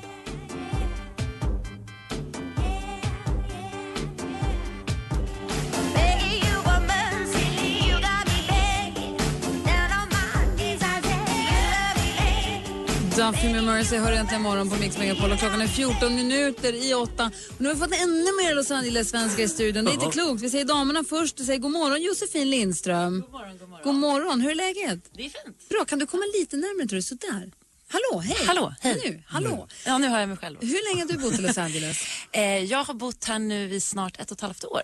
Duffy 13.31 13.49
med 13.49 13.63
Mercy 13.63 13.97
hör 13.97 14.11
äntligen 14.11 14.41
morgon 14.41 14.69
på 14.69 14.75
Mix 14.75 14.97
Megapol 14.97 15.31
och 15.31 15.39
klockan 15.39 15.61
är 15.61 15.67
14 15.67 16.15
minuter 16.15 16.73
i 16.73 16.93
åtta. 16.93 17.31
Och 17.49 17.61
nu 17.61 17.67
har 17.67 17.75
vi 17.75 17.79
fått 17.79 17.93
ännu 17.93 18.23
mer 18.23 18.55
Los 18.55 18.71
Angeles-svenskar 18.71 19.43
i 19.43 19.47
studion. 19.47 19.85
Det 19.85 19.91
är 19.91 19.93
inte 19.93 20.11
klokt. 20.11 20.41
Vi 20.41 20.49
säger 20.49 20.65
damerna 20.65 21.03
först. 21.09 21.39
Vi 21.39 21.45
säger 21.45 21.59
god 21.59 21.71
morgon 21.71 22.01
Josefin 22.01 22.49
Lindström. 22.49 23.21
God 23.21 23.31
morgon, 23.31 23.57
god 23.57 23.69
morgon. 23.69 23.83
God 23.83 23.95
morgon. 23.95 24.41
Hur 24.41 24.51
är 24.51 24.55
läget? 24.55 24.99
Det 25.13 25.25
är 25.25 25.29
fint. 25.29 25.69
Bra. 25.69 25.85
Kan 25.85 25.99
du 25.99 26.05
komma 26.05 26.23
lite 26.39 26.57
närmare 26.57 26.87
tror 26.87 26.95
du? 26.97 27.01
Sådär. 27.01 27.51
Hallå, 27.87 28.19
hej. 28.19 28.37
Hallå, 28.47 28.73
hej. 28.81 29.01
Nu, 29.05 29.23
hallå. 29.27 29.67
Ja, 29.85 29.97
nu 29.97 30.07
har 30.07 30.19
jag 30.19 30.29
mig 30.29 30.37
själv. 30.37 30.57
Hur 30.61 30.95
länge 30.95 31.01
har 31.01 31.17
du 31.17 31.17
bott 31.17 31.39
i 31.39 31.41
Los 31.41 31.57
Angeles? 31.57 31.97
Eh, 32.31 32.63
jag 32.63 32.83
har 32.83 32.93
bott 32.93 33.25
här 33.25 33.39
nu 33.39 33.73
i 33.73 33.79
snart 33.79 34.19
ett 34.19 34.31
och 34.31 34.37
ett 34.37 34.41
halvt 34.41 34.65
år. 34.65 34.81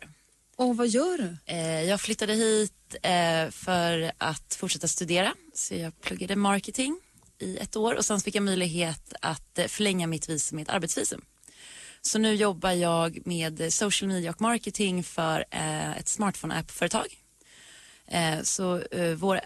Och 0.55 0.77
vad 0.77 0.87
gör 0.87 1.17
du? 1.17 1.37
Eh, 1.45 1.83
jag 1.83 2.01
flyttade 2.01 2.33
hit 2.33 2.95
eh, 3.01 3.51
för 3.51 4.11
att 4.17 4.55
fortsätta 4.59 4.87
studera. 4.87 5.33
Så 5.53 5.75
jag 5.75 6.01
pluggade 6.01 6.35
marketing 6.35 6.99
i 7.39 7.57
ett 7.57 7.75
år 7.75 7.93
och 7.95 8.05
sen 8.05 8.19
fick 8.19 8.35
jag 8.35 8.43
möjlighet 8.43 9.13
att 9.21 9.59
eh, 9.59 9.65
förlänga 9.67 10.07
mitt 10.07 10.29
visum 10.29 10.55
med 10.55 10.63
ett 10.63 10.69
arbetsvisum. 10.73 11.21
Så 12.01 12.19
nu 12.19 12.33
jobbar 12.35 12.71
jag 12.71 13.27
med 13.27 13.73
social 13.73 14.07
media 14.07 14.31
och 14.31 14.41
marketing 14.41 15.03
för 15.03 15.45
eh, 15.51 15.97
ett 15.97 16.07
smartphone-app-företag. 16.07 17.05
Eh, 18.07 18.41
så 18.43 18.81
vår 19.15 19.41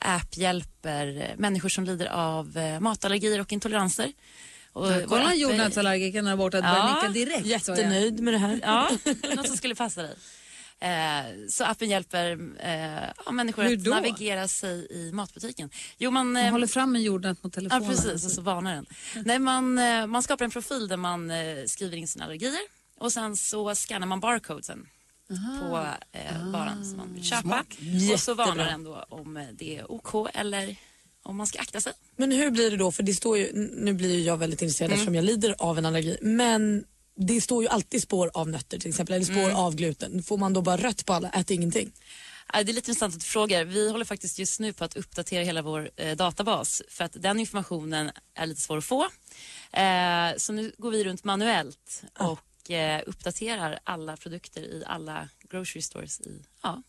app 0.00 0.36
hjälper 0.36 1.34
människor 1.38 1.68
som 1.68 1.84
lider 1.84 2.06
av 2.06 2.58
matallergier 2.80 3.40
och 3.40 3.52
intoleranser. 3.52 4.12
Och 4.72 4.86
Kolla 5.08 5.34
där 6.60 6.86
borta. 6.86 7.02
Ja, 7.02 7.08
direkt. 7.08 7.46
Jättenöjd 7.46 8.20
med 8.20 8.34
det 8.34 8.38
här. 8.38 8.60
Ja, 8.62 8.90
något 9.36 9.46
som 9.46 9.56
skulle 9.56 9.74
passa 9.74 10.02
dig. 10.02 10.14
Eh, 10.80 11.48
så 11.48 11.64
appen 11.64 11.88
hjälper 11.88 12.38
eh, 12.60 13.10
ja, 13.26 13.32
människor 13.32 13.64
att 13.66 13.86
navigera 13.86 14.48
sig 14.48 14.86
i 14.90 15.12
matbutiken. 15.12 15.70
Jo, 15.98 16.10
man, 16.10 16.32
Man 16.32 16.44
eh, 16.44 16.50
håller 16.52 16.66
fram 16.66 16.96
en 16.96 17.02
jordnöt 17.02 17.42
mot 17.42 17.56
Ja, 17.56 17.60
telefonen. 17.60 17.88
precis. 17.88 18.24
Och 18.24 18.30
så 18.32 18.40
varnar 18.42 18.74
den. 18.74 18.86
Nej, 19.24 19.38
man, 19.38 19.74
man 20.10 20.22
skapar 20.22 20.44
en 20.44 20.50
profil 20.50 20.88
där 20.88 20.96
man 20.96 21.32
skriver 21.66 21.96
in 21.96 22.08
sina 22.08 22.24
allergier 22.24 22.60
och 22.98 23.12
sen 23.12 23.36
så 23.36 23.74
scannar 23.74 24.06
man 24.06 24.20
barcodesen 24.20 24.88
på 25.60 25.86
eh, 26.12 26.50
varan 26.52 26.84
som 26.84 26.96
man 26.96 27.14
vill 27.14 27.24
köpa. 27.24 27.42
Smart. 27.42 27.66
Och 28.12 28.20
så 28.20 28.34
varnar 28.34 28.64
den 28.64 28.84
då 28.84 29.04
om 29.08 29.46
det 29.52 29.78
är 29.78 29.92
OK 29.92 30.28
eller 30.34 30.76
om 31.22 31.36
man 31.36 31.46
ska 31.46 31.58
akta 31.58 31.80
sig. 31.80 31.92
Men 32.16 32.32
hur 32.32 32.50
blir 32.50 32.70
det 32.70 32.76
då? 32.76 32.92
För 32.92 33.02
det 33.02 33.14
står 33.14 33.38
ju, 33.38 33.52
nu 33.76 33.92
blir 33.92 34.26
jag 34.26 34.36
väldigt 34.36 34.62
intresserad 34.62 34.88
Mm. 34.90 34.94
eftersom 34.98 35.14
jag 35.14 35.24
lider 35.24 35.54
av 35.58 35.78
en 35.78 35.86
allergi. 35.86 36.18
Men 36.22 36.84
det 37.18 37.40
står 37.40 37.62
ju 37.62 37.68
alltid 37.68 38.02
spår 38.02 38.30
av 38.34 38.48
nötter 38.48 38.78
till 38.78 38.88
exempel, 38.88 39.14
eller 39.14 39.24
spår 39.24 39.44
Mm. 39.44 39.56
av 39.56 39.74
gluten. 39.74 40.22
Får 40.22 40.38
man 40.38 40.52
då 40.52 40.62
bara 40.62 40.76
rött 40.76 41.06
på 41.06 41.12
alla, 41.12 41.30
ät 41.30 41.50
ingenting? 41.50 41.92
Det 42.52 42.58
är 42.58 42.64
lite 42.64 42.78
intressant 42.90 43.14
att 43.14 43.20
du 43.20 43.26
frågar. 43.26 43.64
Vi 43.64 43.90
håller 43.90 44.04
faktiskt 44.04 44.38
just 44.38 44.60
nu 44.60 44.72
på 44.72 44.84
att 44.84 44.96
uppdatera 44.96 45.44
hela 45.44 45.62
vår 45.62 45.90
eh, 45.96 46.16
databas 46.16 46.82
för 46.88 47.04
att 47.04 47.12
den 47.22 47.38
informationen 47.40 48.10
är 48.34 48.46
lite 48.46 48.60
svår 48.60 48.76
att 48.78 48.84
få. 48.84 49.02
Eh, 49.72 50.36
så 50.36 50.52
nu 50.52 50.72
går 50.78 50.90
vi 50.90 51.04
runt 51.04 51.24
manuellt 51.24 52.02
och 52.18 52.70
eh, 52.70 53.02
uppdaterar 53.06 53.78
alla 53.84 54.16
produkter 54.16 54.60
i 54.60 54.82
alla 54.86 55.28
grocery 55.50 55.82
stores 55.82 56.20
i 56.20 56.42
ja, 56.62 56.82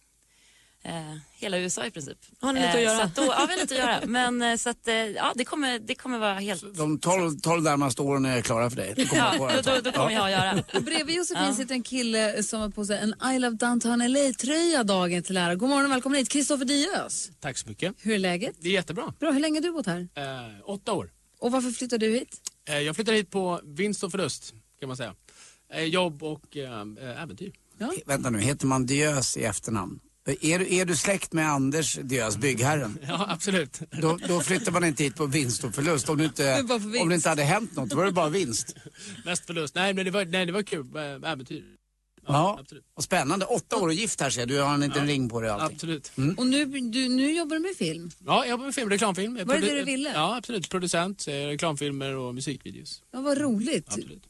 eh, 0.84 0.94
hela 1.34 1.58
USA 1.60 1.86
i 1.86 1.92
princip. 1.92 2.18
Har 2.42 2.54
ni 2.54 2.60
lite 2.60 2.70
att 2.70 2.76
Eh, 2.76 2.82
göra? 2.84 2.98
Så 2.98 3.04
att 3.04 3.16
då, 3.16 3.22
ja, 3.24 3.46
vi 3.48 3.54
har 3.54 3.62
lite 3.62 3.74
att 3.74 3.80
göra. 3.80 4.00
Men 4.06 4.42
eh, 4.42 4.56
så 4.56 4.70
att, 4.70 4.88
eh, 4.88 4.94
ja, 4.96 5.34
det 5.36 5.46
kommer, 5.46 5.80
det 5.80 5.96
kommer 5.96 6.20
vara 6.20 6.34
helt... 6.40 6.78
De 6.78 7.00
12, 7.00 7.40
12 7.40 7.64
närmaste 7.64 8.02
åren 8.02 8.26
är 8.26 8.42
klara 8.42 8.70
för 8.70 8.78
dig. 8.78 8.94
Det 8.96 9.06
kommer 9.06 9.22
Ja, 9.50 9.62
då, 9.62 9.72
då, 9.76 9.82
då 9.82 9.92
kommer 9.92 10.12
jag 10.12 10.26
att 10.26 10.32
göra. 10.32 10.64
Och 10.76 10.84
bredvid 10.84 11.16
Josefin 11.16 11.44
Ja. 11.44 11.54
sitter 11.54 11.74
en 11.76 11.84
kille 11.84 12.44
som 12.44 12.62
har 12.62 12.70
på 12.70 12.86
sig 12.86 12.98
en 13.00 13.34
I 13.36 13.40
Love 13.40 13.56
Downtown 13.56 14.00
LA-tröja 14.14 14.84
dagen 14.84 15.24
till 15.24 15.38
ära. 15.38 15.56
God 15.56 15.70
morgon 15.70 15.86
och 15.86 15.92
välkommen 15.92 16.18
hit, 16.20 16.30
Kristoffer 16.30 16.66
Diös. 16.66 17.30
Tack 17.40 17.58
så 17.58 17.70
mycket. 17.70 17.96
Hur 18.00 18.14
är 18.14 18.20
läget? 18.20 18.56
Det 18.60 18.70
är 18.70 18.74
jättebra. 18.74 19.14
Bra, 19.20 19.32
hur 19.32 19.40
länge 19.40 19.58
har 19.58 19.62
du 19.64 19.72
bott 19.72 19.86
här? 19.86 20.08
Eh, 20.16 20.24
åtta 20.66 20.94
år. 20.94 21.12
Och 21.40 21.52
varför 21.52 21.72
flyttade 21.72 22.06
du 22.08 22.12
hit? 22.14 22.38
Eh, 22.70 22.80
jag 22.80 22.96
flyttade 22.96 23.18
hit 23.18 23.32
på 23.32 23.62
vinst 23.64 24.04
och 24.04 24.12
förlust 24.12 24.54
kan 24.80 24.88
man 24.88 24.98
säga. 24.98 25.16
Eh, 25.74 25.84
jobb 25.84 26.24
och 26.24 26.58
äventyr. 27.22 27.52
Vänta 28.06 28.30
nu, 28.30 28.40
heter 28.40 28.66
man 28.68 28.86
Diös 28.86 29.38
i 29.38 29.44
efternamn? 29.44 30.00
Är, 30.42 30.60
du- 30.60 30.76
är 30.76 30.86
du 30.86 30.96
släkt 30.96 31.34
med 31.34 31.52
Anders 31.52 31.98
Diös, 32.04 32.38
byggherren? 32.38 32.98
Ja, 33.08 33.26
absolut. 33.30 33.80
Då, 34.02 34.18
då 34.28 34.40
flyttar 34.42 34.72
man 34.72 34.84
inte 34.84 35.04
hit 35.04 35.16
på 35.16 35.26
vinst 35.26 35.64
och 35.64 35.76
förlust. 35.76 36.10
Om, 36.10 36.18
du 36.18 36.24
Det 36.36 36.60
inte, 36.60 36.74
om 37.02 37.10
det 37.10 37.16
inte 37.16 37.30
hade 37.30 37.44
hänt 37.44 37.76
något, 37.76 37.90
då 37.90 37.96
var 37.96 38.06
det 38.06 38.12
bara 38.12 38.30
vinst. 38.30 38.76
Mest 39.26 39.46
förlust. 39.46 39.76
Nej, 39.76 39.94
men 39.94 40.06
det 40.06 40.12
var, 40.12 40.26
nej, 40.26 40.46
det 40.46 40.52
var 40.52 40.64
kul. 40.64 40.88
Äventyr. 41.26 41.64
Ja, 42.28 42.60
och 42.96 43.04
spännande. 43.04 43.46
Åtta 43.46 43.76
år 43.76 43.88
och 43.88 43.94
gift 43.94 44.22
här 44.22 44.30
ser 44.30 44.42
jag. 44.42 44.48
Du 44.48 44.60
har 44.62 44.74
en 44.74 44.80
liten 44.80 45.08
ring 45.08 45.30
på 45.30 45.42
dig 45.42 45.52
och 45.52 45.62
allting. 45.62 45.76
Absolut. 45.76 46.12
Och 46.38 46.48
nu, 46.48 46.66
du, 46.66 47.10
nu 47.10 47.32
jobbar 47.32 47.56
du 47.56 47.62
med 47.62 47.76
film. 47.76 48.12
Ja, 48.26 48.46
jag 48.46 48.50
jobbar 48.50 48.66
med 48.66 48.76
film, 48.76 48.90
reklamfilm. 48.90 49.40
Var 49.46 49.56
det 49.56 49.62
det 49.62 49.76
du 49.80 49.84
ville? 49.84 50.12
Ja, 50.14 50.38
absolut. 50.38 50.70
Producent, 50.70 51.28
eh, 51.28 51.32
reklamfilmer 51.34 52.16
och 52.16 52.36
musikvideos. 52.36 53.02
Ja, 53.14 53.22
vad 53.22 53.38
roligt. 53.38 53.86
Absolut. 53.88 54.24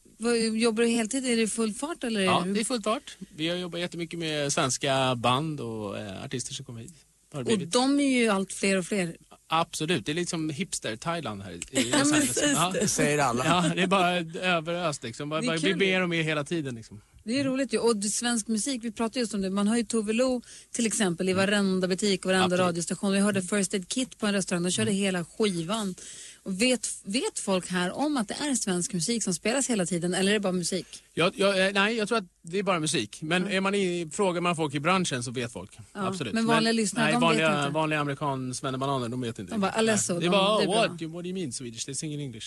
Jobbar 0.54 0.82
du 0.82 0.88
heltid? 0.88 1.26
Är 1.26 1.36
det 1.36 1.46
full 1.48 1.74
fart? 1.74 2.04
Eller 2.04 2.20
Ja, 2.20 2.44
det 2.54 2.60
är 2.60 2.64
fullt 2.64 2.84
fart. 2.84 3.16
Vi 3.36 3.48
har 3.48 3.56
jobbat 3.56 3.80
jättemycket 3.80 4.18
med 4.18 4.52
svenska 4.52 5.14
band 5.16 5.60
och 5.60 5.98
eh, 5.98 6.24
artister 6.24 6.54
som 6.54 6.64
kommer 6.64 6.80
hit. 6.80 6.94
Och 7.34 7.58
de 7.58 8.00
är 8.00 8.18
ju 8.18 8.28
allt 8.28 8.52
fler 8.52 8.76
och 8.76 8.86
fler. 8.86 9.16
Absolut, 9.52 10.06
det 10.06 10.12
är 10.12 10.14
liksom 10.14 10.50
hipster-Thailand 10.50 11.42
här 11.42 11.52
i 11.52 11.60
Ja, 11.90 11.98
Los 11.98 12.10
men 12.10 12.14
Angeles. 12.20 12.34
precis 12.34 12.80
det. 12.80 12.88
Säger 12.88 13.18
alla. 13.18 13.44
Ja, 13.46 13.72
det 13.74 13.82
är 13.82 13.86
bara 13.86 14.16
överöst 14.40 15.02
liksom. 15.02 15.28
Bara, 15.28 15.40
Det 15.40 15.46
bara 15.46 15.58
blir 15.58 15.74
mer 15.74 16.02
och 16.02 16.08
mer 16.08 16.22
hela 16.22 16.44
tiden 16.44 16.74
liksom. 16.74 17.00
Det 17.24 17.40
är 17.40 17.44
roligt 17.44 17.72
ju. 17.74 17.78
Och 17.78 18.04
svensk 18.04 18.48
musik, 18.48 18.84
vi 18.84 18.92
pratar 18.92 19.20
just 19.20 19.34
om 19.34 19.42
det. 19.42 19.50
Man 19.50 19.68
har 19.68 19.76
ju 19.76 19.84
Tove 19.84 20.12
Lo 20.12 20.42
till 20.72 20.86
exempel 20.86 21.28
i 21.28 21.32
varenda 21.32 21.88
butik 21.88 22.24
och 22.24 22.28
varenda 22.28 22.44
Absolut. 22.44 22.60
radiostation. 22.66 23.12
Vi 23.12 23.18
hörde 23.18 23.42
First 23.42 23.74
Aid 23.74 23.88
Kit 23.88 24.18
på 24.18 24.26
en 24.26 24.32
restaurang. 24.34 24.62
De 24.62 24.70
körde 24.70 24.90
hela 24.92 25.24
skivan. 25.24 25.94
Och 26.42 26.62
vet, 26.62 26.88
vet 27.04 27.38
folk 27.38 27.68
här 27.70 27.92
om 27.92 28.16
att 28.16 28.28
det 28.28 28.34
är 28.34 28.54
svensk 28.54 28.92
musik 28.92 29.22
som 29.22 29.34
spelas 29.34 29.70
hela 29.70 29.86
tiden 29.86 30.14
eller 30.14 30.30
är 30.30 30.34
det 30.34 30.40
bara 30.40 30.52
musik? 30.52 30.86
Jag, 31.14 31.32
jag, 31.38 31.66
eh, 31.66 31.72
nej, 31.72 31.96
jag 31.96 32.08
tror 32.08 32.18
att 32.18 32.24
det 32.42 32.58
är 32.58 32.62
bara 32.62 32.80
musik. 32.80 33.18
Men 33.22 33.46
är 33.48 33.60
man 33.60 33.74
i, 33.74 34.10
frågar 34.12 34.40
man 34.40 34.56
folk 34.56 34.74
i 34.74 34.80
branschen 34.80 35.22
så 35.22 35.30
vet 35.30 35.52
folk. 35.52 35.78
Ja, 35.78 36.06
Absolut. 36.06 36.32
men 36.34 36.46
vanliga 36.46 36.72
lyssnare, 36.72 37.04
nej, 37.04 37.12
de 37.12 37.16
vet 37.20 37.22
vanliga, 37.22 37.58
inte. 37.60 37.74
vanliga 37.74 38.00
amerikan 38.00 38.54
svennebananer, 38.54 39.08
de 39.08 39.20
vet 39.20 39.38
inte. 39.38 39.52
De 39.52 39.60
bara, 39.60 39.70
"Alesso", 39.70 40.12
Nej. 40.12 40.20
de- 40.22 40.26
Det 40.30 40.36
är 40.36 40.38
bara, 40.38 40.56
oh, 40.58 40.66
what, 40.90 41.02
what 41.02 41.24
do 41.24 41.28
you 41.28 41.34
mean 41.38 41.52
Swedish? 41.52 41.84
They 41.84 41.94
sing 41.94 42.12
in 42.14 42.20
English. 42.20 42.46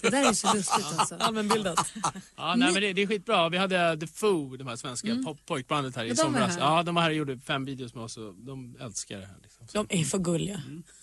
Det 0.00 0.10
där 0.10 0.28
är 0.28 0.32
så 0.32 0.54
lustigt 0.54 0.84
alltså. 0.96 1.14
Allmänbildat. 1.14 1.92
Ja, 2.36 2.54
nej, 2.56 2.72
men 2.72 2.82
det, 2.82 2.92
det 2.92 3.02
är 3.02 3.06
skitbra. 3.06 3.48
Vi 3.48 3.58
hade 3.58 3.96
The 4.00 4.06
Foo, 4.06 4.56
de 4.56 4.66
här 4.66 4.76
svenska 4.76 5.08
Mm. 5.10 5.24
pop- 5.24 5.46
pojkbandet 5.46 5.96
här 5.96 6.04
i 6.04 6.10
är 6.10 6.14
somras. 6.14 6.50
här. 6.56 6.60
Ja, 6.60 6.82
de 6.82 6.94
var 6.94 7.02
här 7.02 7.10
och 7.10 7.16
gjorde 7.16 7.38
fem 7.38 7.64
videos 7.64 7.94
med 7.94 8.04
oss 8.04 8.16
och 8.16 8.34
de 8.34 8.76
älskar 8.80 9.18
det 9.18 9.26
här. 9.26 9.36
Liksom. 9.42 9.66
De 9.88 10.00
är 10.00 10.04
för 10.04 10.18
gulliga. 10.18 10.62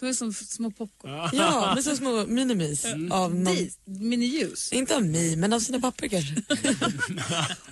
De 0.00 0.06
är 0.08 0.12
som 0.12 0.32
små 0.32 0.70
popcorn. 0.70 1.30
Ja, 1.32 1.72
men 1.74 1.82
så 1.82 1.96
små 1.96 2.26
minimis. 2.26 2.84
Av 3.10 3.34
någon... 3.34 3.56
Mini-ljus. 3.84 4.72
Inte 4.72 4.96
av 4.96 5.04
mig, 5.04 5.36
men 5.36 5.52
av 5.52 5.60
sina 5.60 5.80
papper 5.80 6.08
kanske. 6.08 6.34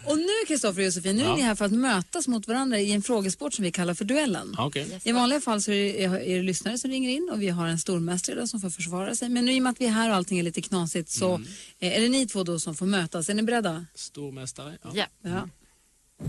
Och 0.04 0.18
nu 0.18 0.28
Kristoffer 0.46 0.80
och 0.80 0.84
Josefin, 0.84 1.16
nu 1.16 1.22
är 1.22 1.26
Ja. 1.26 1.36
ni 1.36 1.42
här 1.42 1.54
för 1.54 1.64
att 1.64 1.72
mötas 1.72 2.28
mot 2.28 2.48
varandra 2.48 2.78
i 2.80 2.92
en 2.92 3.02
frågesport 3.02 3.54
som 3.54 3.62
vi 3.62 3.72
kallar 3.72 3.94
för 3.94 4.04
duellen. 4.04 4.54
Ja, 4.56 4.66
okej. 4.66 5.00
I 5.04 5.12
vanliga 5.12 5.40
fall 5.40 5.62
så 5.62 5.70
är 5.72 6.08
det, 6.08 6.30
är 6.32 6.36
det 6.36 6.42
lyssnare 6.42 6.78
som 6.78 6.90
ringer 6.90 7.10
in 7.10 7.28
och 7.32 7.42
vi 7.42 7.48
har 7.48 7.66
en 7.66 7.78
stormästare 7.78 8.46
som 8.48 8.60
får 8.60 8.67
försvara 8.70 9.14
sig. 9.14 9.28
Men 9.28 9.44
nu 9.44 9.52
i 9.52 9.58
och 9.58 9.62
med 9.62 9.70
att 9.70 9.80
vi 9.80 9.84
är 9.86 9.90
här 9.90 10.10
och 10.10 10.16
allting 10.16 10.38
är 10.38 10.42
lite 10.42 10.60
knasigt 10.62 11.10
så 11.10 11.34
Mm. 11.34 11.48
eh, 11.78 11.96
är 11.96 12.00
det 12.00 12.08
ni 12.08 12.26
två 12.26 12.44
då 12.44 12.58
som 12.60 12.74
får 12.74 12.86
mötas. 12.86 13.28
Är 13.28 13.34
ni 13.34 13.42
beredda? 13.42 13.86
Stormästare. 13.94 14.78
Ja. 14.84 14.90
Ja. 14.94 15.06
Ja. 15.22 15.48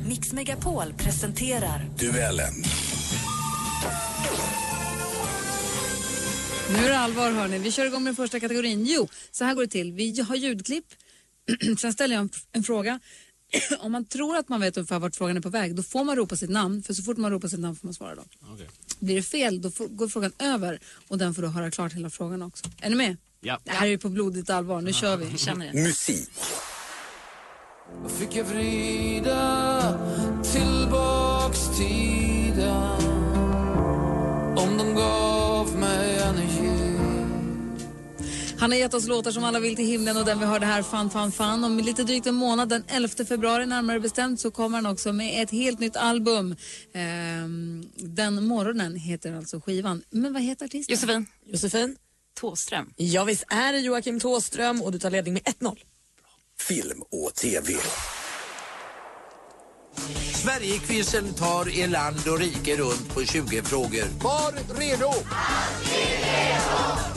Mix 0.07 0.33
Megapol 0.33 0.93
presenterar 0.97 1.85
Duellen. 1.99 2.53
Nu 6.69 6.75
är 6.85 6.89
det 6.89 6.97
allvar 6.99 7.31
hörni. 7.31 7.59
Vi 7.59 7.71
kör 7.71 7.85
igång 7.85 8.03
med 8.03 8.11
den 8.11 8.15
första 8.15 8.39
kategorin. 8.39 8.85
Jo, 8.85 9.07
så 9.31 9.45
här 9.45 9.53
går 9.55 9.61
det 9.61 9.67
till. 9.67 9.91
Vi 9.93 10.21
har 10.21 10.35
ljudklipp. 10.35 10.85
Sen 11.79 11.93
ställer 11.93 12.15
jag 12.15 12.21
en, 12.21 12.29
en 12.51 12.63
fråga. 12.63 12.99
Om 13.79 13.91
man 13.91 14.05
tror 14.05 14.37
att 14.37 14.49
man 14.49 14.61
vet 14.61 14.77
ungefär 14.77 14.99
vart 14.99 15.15
frågan 15.15 15.37
är 15.37 15.41
på 15.41 15.49
väg, 15.49 15.75
då 15.75 15.83
får 15.83 16.03
man 16.03 16.15
ropa 16.15 16.35
sitt 16.35 16.49
namn. 16.49 16.83
För 16.83 16.93
så 16.93 17.03
fort 17.03 17.17
man 17.17 17.31
ropar 17.31 17.47
sitt 17.47 17.59
namn 17.59 17.75
får 17.75 17.87
man 17.87 17.93
svara 17.93 18.15
då. 18.15 18.21
Okej. 18.53 18.67
Blir 18.99 19.15
det 19.15 19.23
fel, 19.23 19.61
då 19.61 19.71
går 19.89 20.07
frågan 20.07 20.31
över 20.39 20.79
och 21.07 21.17
den 21.17 21.33
får 21.33 21.41
då 21.41 21.47
höra 21.47 21.71
klart 21.71 21.93
hela 21.93 22.09
frågan 22.09 22.41
också. 22.41 22.65
Är 22.81 22.89
ni 22.89 22.95
med? 22.95 23.17
Ja. 23.41 23.59
Det 23.63 23.71
här 23.71 23.85
är 23.85 23.91
ju 23.91 23.97
på 23.97 24.09
blodigt 24.09 24.49
allvar. 24.49 24.81
Nu 24.81 24.93
kör 24.93 25.17
vi. 25.17 25.37
Känner 25.37 25.73
Musik. 25.73 26.29
Då 28.03 28.09
fick 28.09 28.35
jag 28.35 28.45
vrida 28.45 29.99
tillbaks 30.43 31.77
tiden 31.77 32.99
Om 34.55 34.77
de 34.77 34.95
gav 34.95 35.28
Han 38.59 38.71
har 38.71 38.77
gett 38.77 38.93
oss 38.93 39.07
låtar 39.07 39.31
som 39.31 39.43
alla 39.43 39.59
vill 39.59 39.75
till 39.75 39.85
himlen 39.85 40.17
och 40.17 40.25
den 40.25 40.39
vi 40.39 40.45
hörde 40.45 40.65
här, 40.65 40.83
Fan, 40.83 41.09
fan, 41.09 41.31
fan. 41.31 41.63
Om 41.63 41.77
lite 41.77 42.03
drygt 42.03 42.27
en 42.27 42.35
månad, 42.35 42.69
den 42.69 42.83
11 42.87 43.25
februari 43.27 43.65
närmare 43.65 43.99
bestämt, 43.99 44.39
så 44.39 44.51
kommer 44.51 44.77
han 44.77 44.85
också 44.85 45.13
med 45.13 45.43
ett 45.43 45.51
helt 45.51 45.79
nytt 45.79 45.95
album. 45.95 46.55
Ehm, 46.93 47.83
den 47.95 48.43
morgonen 48.47 48.95
heter 48.95 49.33
alltså 49.33 49.61
skivan. 49.61 50.03
Men 50.09 50.33
vad 50.33 50.41
heter 50.41 50.65
artisten? 50.65 50.93
Josefin. 50.95 51.25
Josefin? 51.45 51.95
Tåström. 52.39 52.93
Ja, 52.95 53.23
visst 53.23 53.43
är 53.49 53.73
det 53.73 53.79
Joakim 53.79 54.19
Tåström 54.19 54.81
och 54.81 54.91
du 54.91 54.99
tar 54.99 55.11
ledning 55.11 55.33
med 55.33 55.43
1-0. 55.43 55.77
Film 56.59 57.01
och 57.11 57.35
TV. 57.35 57.73
Sverigequizen 60.33 61.33
tar 61.33 61.79
er 61.79 61.87
land 61.87 62.27
och 62.27 62.39
rike 62.39 62.77
runt 62.77 63.13
på 63.13 63.23
20 63.25 63.61
frågor. 63.61 64.03
Var 64.23 64.79
redo! 64.79 65.13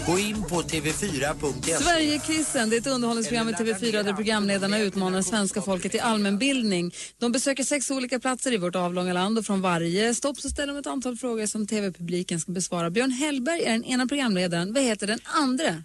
Gå 0.07 0.19
in 0.19 0.45
på 0.45 0.63
tv4.se. 0.63 1.77
Sverigequizen, 1.77 2.71
det 2.71 2.77
är 2.77 2.81
ett 2.81 2.87
underhållningsprogram 2.87 3.49
i 3.49 3.53
TV4 3.53 4.03
där 4.03 4.13
programledarna 4.13 4.79
utmanar 4.79 5.23
svenska 5.23 5.63
folket 5.63 5.95
i 5.95 6.01
allmänbildning. 6.01 6.95
De 7.19 7.33
besöker 7.33 7.65
sex 7.65 7.91
olika 7.91 8.21
platser 8.21 8.53
i 8.53 8.57
vårt 8.57 8.77
avlånga 8.77 9.13
land 9.13 9.39
och 9.39 9.47
från 9.47 9.61
varje 9.61 10.15
stopp 10.15 10.41
så 10.41 10.49
ställer 10.49 10.73
de 10.73 10.79
ett 10.81 10.87
antal 10.87 11.17
frågor 11.17 11.47
som 11.47 11.67
TV-publiken 11.67 12.41
ska 12.41 12.53
besvara. 12.53 12.91
Björn 12.91 13.11
Hellberg 13.11 13.63
är 13.63 13.73
den 13.73 13.85
ena 13.85 14.07
programledaren. 14.07 14.73
Vad 14.73 14.83
heter 14.83 15.07
den 15.07 15.19
andra? 15.25 15.83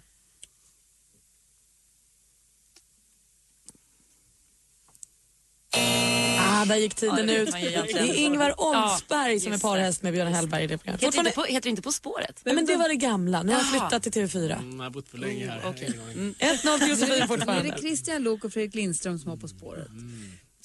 Ah, 6.60 6.64
där 6.64 6.76
gick 6.76 6.94
tiden 6.94 7.30
ut. 7.30 7.52
Det 7.52 7.58
är 7.98 8.14
Ingvar 8.14 8.54
Oldsberg 8.60 9.34
Ja, 9.34 9.40
som 9.40 9.52
är 9.52 9.58
parhäst 9.58 10.02
med 10.02 10.12
Björn 10.12 10.32
Hellberg 10.34 10.64
i 10.64 10.66
det 10.66 10.78
programmet. 10.78 11.02
Heter 11.02 11.22
det, 11.22 11.28
inte 11.28 11.40
på, 11.40 11.44
heter 11.44 11.60
det 11.62 11.68
inte 11.70 11.82
På 11.82 11.92
spåret? 11.92 12.40
Nej, 12.44 12.54
men 12.54 12.66
det 12.66 12.76
var 12.76 12.88
det 12.88 12.96
gamla. 12.96 13.42
Nu 13.42 13.52
har 13.52 13.60
jag 13.60 13.70
flyttat 13.70 14.02
till 14.02 14.12
TV4. 14.12 14.52
Mm, 14.58 14.76
jag 14.76 14.84
har 14.84 14.90
bott 14.90 15.08
för 15.08 15.18
länge 15.18 15.50
här. 15.50 15.60
okej. 15.64 15.98
Mm. 16.14 16.34
1-0 16.38 16.78
till 16.78 16.88
Josefin 16.88 17.08
Nu 17.08 17.14
är 17.14 17.26
fortfarande. 17.26 17.70
det 17.70 17.78
Christian 17.80 18.22
Lok 18.22 18.44
och 18.44 18.52
Fredrik 18.52 18.74
Lindström 18.74 19.18
som 19.18 19.30
har 19.30 19.36
På 19.36 19.48
spåret. 19.48 19.88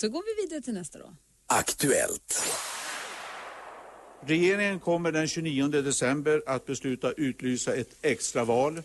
Så 0.01 0.09
går 0.09 0.23
vi 0.35 0.43
vidare 0.43 0.61
till 0.61 0.73
nästa 0.73 0.99
då. 0.99 1.13
Aktuellt. 1.47 2.43
Regeringen 4.25 4.79
kommer 4.79 5.11
den 5.11 5.27
29 5.27 5.67
december 5.67 6.41
att 6.47 6.65
besluta 6.65 7.11
utlysa 7.11 7.75
ett 7.75 7.89
extraval. 8.01 8.81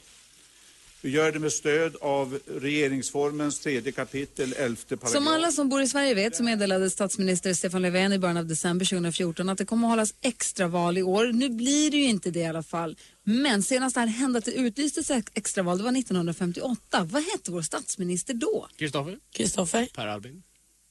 Vi 1.01 1.11
gör 1.11 1.33
det 1.33 1.39
med 1.39 1.53
stöd 1.53 1.97
av 2.01 2.39
regeringsformens 2.47 3.59
tredje 3.61 3.93
kapitel, 3.93 4.53
elfte 4.53 4.97
paragraf. 4.97 5.13
Som 5.13 5.29
alla 5.29 5.53
som 5.53 5.69
bor 5.69 5.83
i 5.83 5.89
Sverige 5.89 6.15
vet 6.15 6.37
så 6.37 6.43
meddelade 6.43 6.91
statsminister 6.91 7.55
Stefan 7.55 7.83
Löfven 7.83 8.13
i 8.13 8.19
början 8.19 8.37
av 8.37 8.47
december 8.47 8.87
2014 8.87 9.49
att 9.49 9.59
det 9.59 9.65
kommer 9.65 9.87
att 9.89 9.93
hållas 9.93 10.15
extraval 10.21 10.99
i 10.99 11.03
år. 11.03 11.33
Nu 11.33 11.49
blir 11.49 11.91
det 11.91 11.97
ju 11.97 12.05
inte 12.05 12.31
det 12.31 12.41
i 12.41 12.47
alla 12.47 12.63
fall. 12.63 12.97
Men 13.25 13.63
senast 13.63 13.95
det 13.95 14.01
här 14.01 14.07
hände 14.07 14.39
att 14.39 14.45
det 14.45 14.53
utlystes 14.53 15.11
ex- 15.11 15.33
extraval, 15.35 15.79
det 15.79 15.85
var 15.85 15.93
1958. 15.99 17.05
Vad 17.11 17.23
hette 17.23 17.51
vår 17.51 17.63
statsminister 17.63 18.35
då? 18.35 18.69
Kristoffer? 18.79 19.19
Kristoffer? 19.33 19.89
Per 19.95 20.07
Albin? 20.07 20.43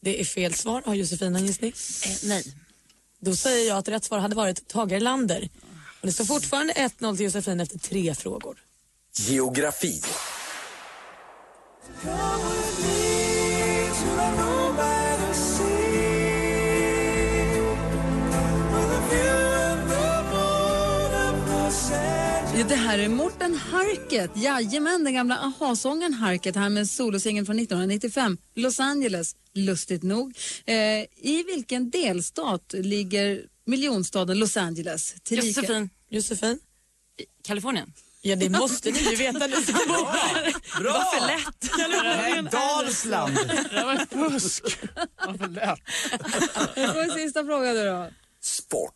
Det 0.02 0.22
är 0.22 0.26
fel 0.26 0.54
svar. 0.54 0.82
Har 0.86 0.96
Josefin 0.96 1.36
en 1.36 1.46
gissning? 1.46 1.74
Eh, 2.06 2.12
nej. 2.30 2.44
Då 3.20 3.36
säger 3.36 3.68
jag 3.68 3.78
att 3.78 3.88
rätt 3.88 4.04
svar 4.04 4.20
hade 4.20 4.36
varit 4.36 4.68
Tage 4.68 4.92
Erlander. 4.92 5.50
Och 6.02 6.08
det 6.08 6.12
står 6.14 6.26
fortfarande 6.26 6.74
1-0 6.74 7.16
till 7.16 7.26
Josefin 7.26 7.60
efter 7.60 7.80
tre 7.80 8.16
frågor. 8.16 8.58
Geografi. 9.20 10.02
Ja, 22.58 22.64
det 22.70 22.76
här 22.76 23.00
är 23.00 23.10
Morten 23.10 23.56
Harket. 23.56 24.32
Jajamän, 24.36 25.04
den 25.04 25.14
gamla 25.14 25.38
aha-sången 25.38 26.14
Harket 26.14 26.56
här 26.56 26.70
med 26.70 26.90
solosingeln 26.90 27.46
från 27.46 27.60
1995. 27.60 28.38
Los 28.56 28.80
Angeles, 28.80 29.36
lustigt 29.54 30.04
nog. 30.04 30.38
Eh, 30.66 30.76
I 31.18 31.44
vilken 31.48 31.90
delstat 31.90 32.74
ligger 32.78 33.46
miljonstaden 33.66 34.40
Los 34.40 34.58
Angeles? 34.58 35.16
Tillika- 35.24 35.48
Josefin. 35.62 35.90
Josefin? 36.10 36.60
Kalifornien. 37.44 37.94
Ja, 38.22 38.36
det 38.36 38.50
måste 38.50 38.92
ni 38.92 39.00
ju 39.00 39.16
veta 39.16 39.48
ni 39.48 39.56
som 39.56 39.74
bor 39.74 40.06
här. 40.06 40.54
Bra! 40.82 40.94
Varför 40.94 41.28
lätt? 41.28 41.72
Nej, 42.18 42.44
Dalsland. 42.52 43.36
Det 43.72 43.84
var 43.86 43.94
ett 43.94 44.10
fusk. 44.10 44.64
Varför 45.26 45.48
lätt? 45.48 45.80
Jag 46.76 46.94
får 46.94 47.18
sista 47.18 47.46
fråga 47.46 47.74
nu 47.74 47.86
då. 47.86 48.10
Sport. 48.42 48.94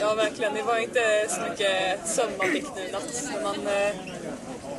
Ja, 0.00 0.14
verkligen. 0.14 0.54
Det 0.54 0.62
var 0.62 0.78
inte 0.78 1.00
så 1.28 1.40
mycket 1.50 2.08
sömn 2.08 2.32
man 2.38 2.46
fick 2.52 2.64
nu 2.76 2.82
i 2.88 2.92
natt. 2.92 3.22
Men 3.34 3.42
man 3.42 3.56
eh, 3.66 3.94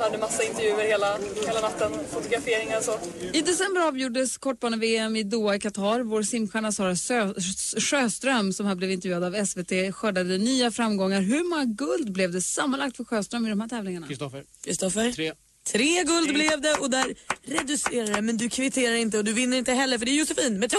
hade 0.00 0.18
massa 0.18 0.42
intervjuer 0.42 0.84
hela, 0.86 1.18
hela 1.46 1.60
natten, 1.60 1.92
fotograferingar 2.12 2.78
och 2.78 2.84
så. 2.84 2.98
I 3.32 3.40
december 3.40 3.80
avgjordes 3.80 4.36
kortbane-VM 4.38 5.16
i 5.16 5.22
Doha 5.22 5.54
i 5.54 5.60
Qatar. 5.60 6.00
Vår 6.00 6.22
simstjärna 6.22 6.72
Sara 6.72 6.94
Sö- 6.94 7.80
Sjöström 7.80 8.52
som 8.52 8.66
har 8.66 8.74
blivit 8.74 8.94
intervjuad 8.94 9.24
av 9.24 9.44
SVT 9.46 9.94
skördade 9.94 10.38
nya 10.38 10.70
framgångar. 10.70 11.20
Hur 11.20 11.48
många 11.50 11.64
guld 11.64 12.12
blev 12.12 12.32
det 12.32 12.40
sammanlagt 12.42 12.96
för 12.96 13.04
Sjöström 13.04 13.46
i 13.46 13.50
de 13.50 13.60
här 13.60 13.68
tävlingarna? 13.68 14.06
Kristoffer? 14.06 14.44
Kristoffer? 14.64 15.12
Tre. 15.12 15.32
Tre 15.72 16.04
guld 16.04 16.34
blev 16.34 16.60
det 16.60 16.74
och 16.74 16.90
där 16.90 17.14
reducerar 17.44 18.06
det 18.14 18.22
men 18.22 18.36
du 18.36 18.48
kvitterar 18.50 18.94
inte 18.94 19.18
och 19.18 19.24
du 19.24 19.32
vinner 19.32 19.56
inte 19.56 19.72
heller 19.72 19.98
för 19.98 20.06
det 20.06 20.12
är 20.12 20.14
Josefin 20.16 20.58
med 20.58 20.70
2-1. 20.72 20.76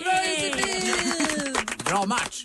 Bra 0.00 0.12
Josefin! 0.26 1.54
Bra 1.84 2.06
match. 2.06 2.44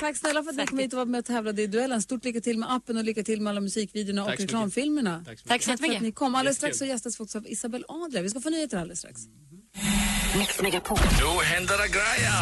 Tack 0.00 0.16
snälla 0.16 0.42
för 0.42 0.50
att 0.50 0.56
ni 0.56 0.66
kom 0.66 0.78
hit 0.78 0.92
och 0.92 0.98
var 0.98 1.06
med 1.06 1.18
och 1.18 1.24
tävlade 1.24 1.62
i 1.62 1.66
duellen. 1.66 2.02
Stort 2.02 2.24
lycka 2.24 2.40
till 2.40 2.58
med 2.58 2.72
appen 2.72 2.96
och 2.96 3.04
lycka 3.04 3.22
till 3.22 3.40
med 3.40 3.50
alla 3.50 3.60
musikvideorna 3.60 4.24
Tack 4.24 4.32
och 4.32 4.36
så 4.36 4.42
mycket. 4.42 4.54
reklamfilmerna. 4.54 5.24
Tack 5.26 5.38
så 5.38 5.48
Tack 5.48 5.62
så 5.62 5.76
för 5.76 5.94
att 5.96 6.02
ni 6.02 6.12
kom. 6.12 6.34
Alldeles 6.34 6.56
strax 6.56 6.78
så 6.78 6.84
gästas 6.84 7.20
vi 7.20 7.24
också 7.24 7.38
av 7.38 7.46
Isabel 7.48 7.84
Adler. 7.88 8.22
Vi 8.22 8.30
ska 8.30 8.40
få 8.40 8.50
nyheter 8.50 8.76
alldeles 8.78 8.98
strax. 8.98 9.20
Mix 10.38 10.62
Megapol. 10.62 10.98
Nu 10.98 11.44
händer 11.44 11.74
det 11.82 11.88
grejer. 11.88 12.32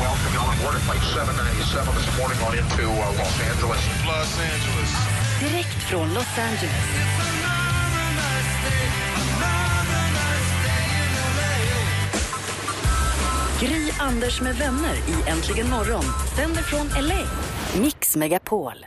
welcome 0.00 0.32
you 0.34 0.42
on 0.48 0.56
board 0.62 0.74
at 0.76 0.82
flight 0.88 1.02
797 1.02 1.94
this 1.98 2.08
morning 2.18 2.38
on 2.46 2.52
into 2.62 2.84
uh, 2.88 3.18
Los 3.20 3.36
Angeles. 3.50 3.82
Los 4.10 4.32
Angeles. 4.52 4.90
Direkt 5.40 5.82
från 5.90 6.14
Los 6.14 6.38
Angeles. 6.38 7.29
Gry, 13.60 13.92
Anders 13.98 14.40
med 14.40 14.56
vänner 14.56 14.94
i 14.94 15.30
Äntligen 15.30 15.70
morgon 15.70 16.04
sänder 16.36 16.62
från 16.62 17.04
LA. 17.04 17.18
Mix 17.80 18.16
Megapol. 18.16 18.86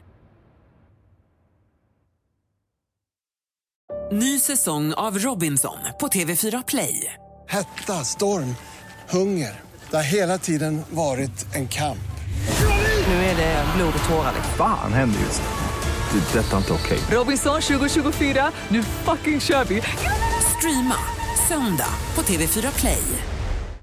Ny 4.11 4.39
säsong 4.39 4.93
av 4.93 5.19
Robinson 5.19 5.77
på 5.99 6.07
TV4 6.07 6.63
Play. 6.67 7.13
Hetta, 7.49 7.93
storm, 7.93 8.55
hunger. 9.09 9.61
Det 9.89 9.95
har 9.95 10.03
hela 10.03 10.37
tiden 10.37 10.81
varit 10.89 11.55
en 11.55 11.67
kamp. 11.67 11.97
Nu 13.07 13.13
är 13.13 13.35
det 13.37 13.65
blod 13.75 13.93
och 14.03 14.09
tårar. 14.09 14.33
Fan 14.57 14.93
händer 14.93 15.19
just 15.19 15.41
nu. 15.41 16.19
Det. 16.19 16.39
är 16.39 16.43
Detta 16.43 16.53
är 16.53 16.57
inte 16.57 16.73
okej. 16.73 16.99
Robinson 17.11 17.61
2024, 17.61 18.51
nu 18.69 18.83
fucking 18.83 19.41
kör 19.41 19.65
vi! 19.65 19.81
Streama 20.57 20.97
söndag 21.47 21.89
på 22.15 22.21
TV4 22.21 22.79
Play. 22.79 23.32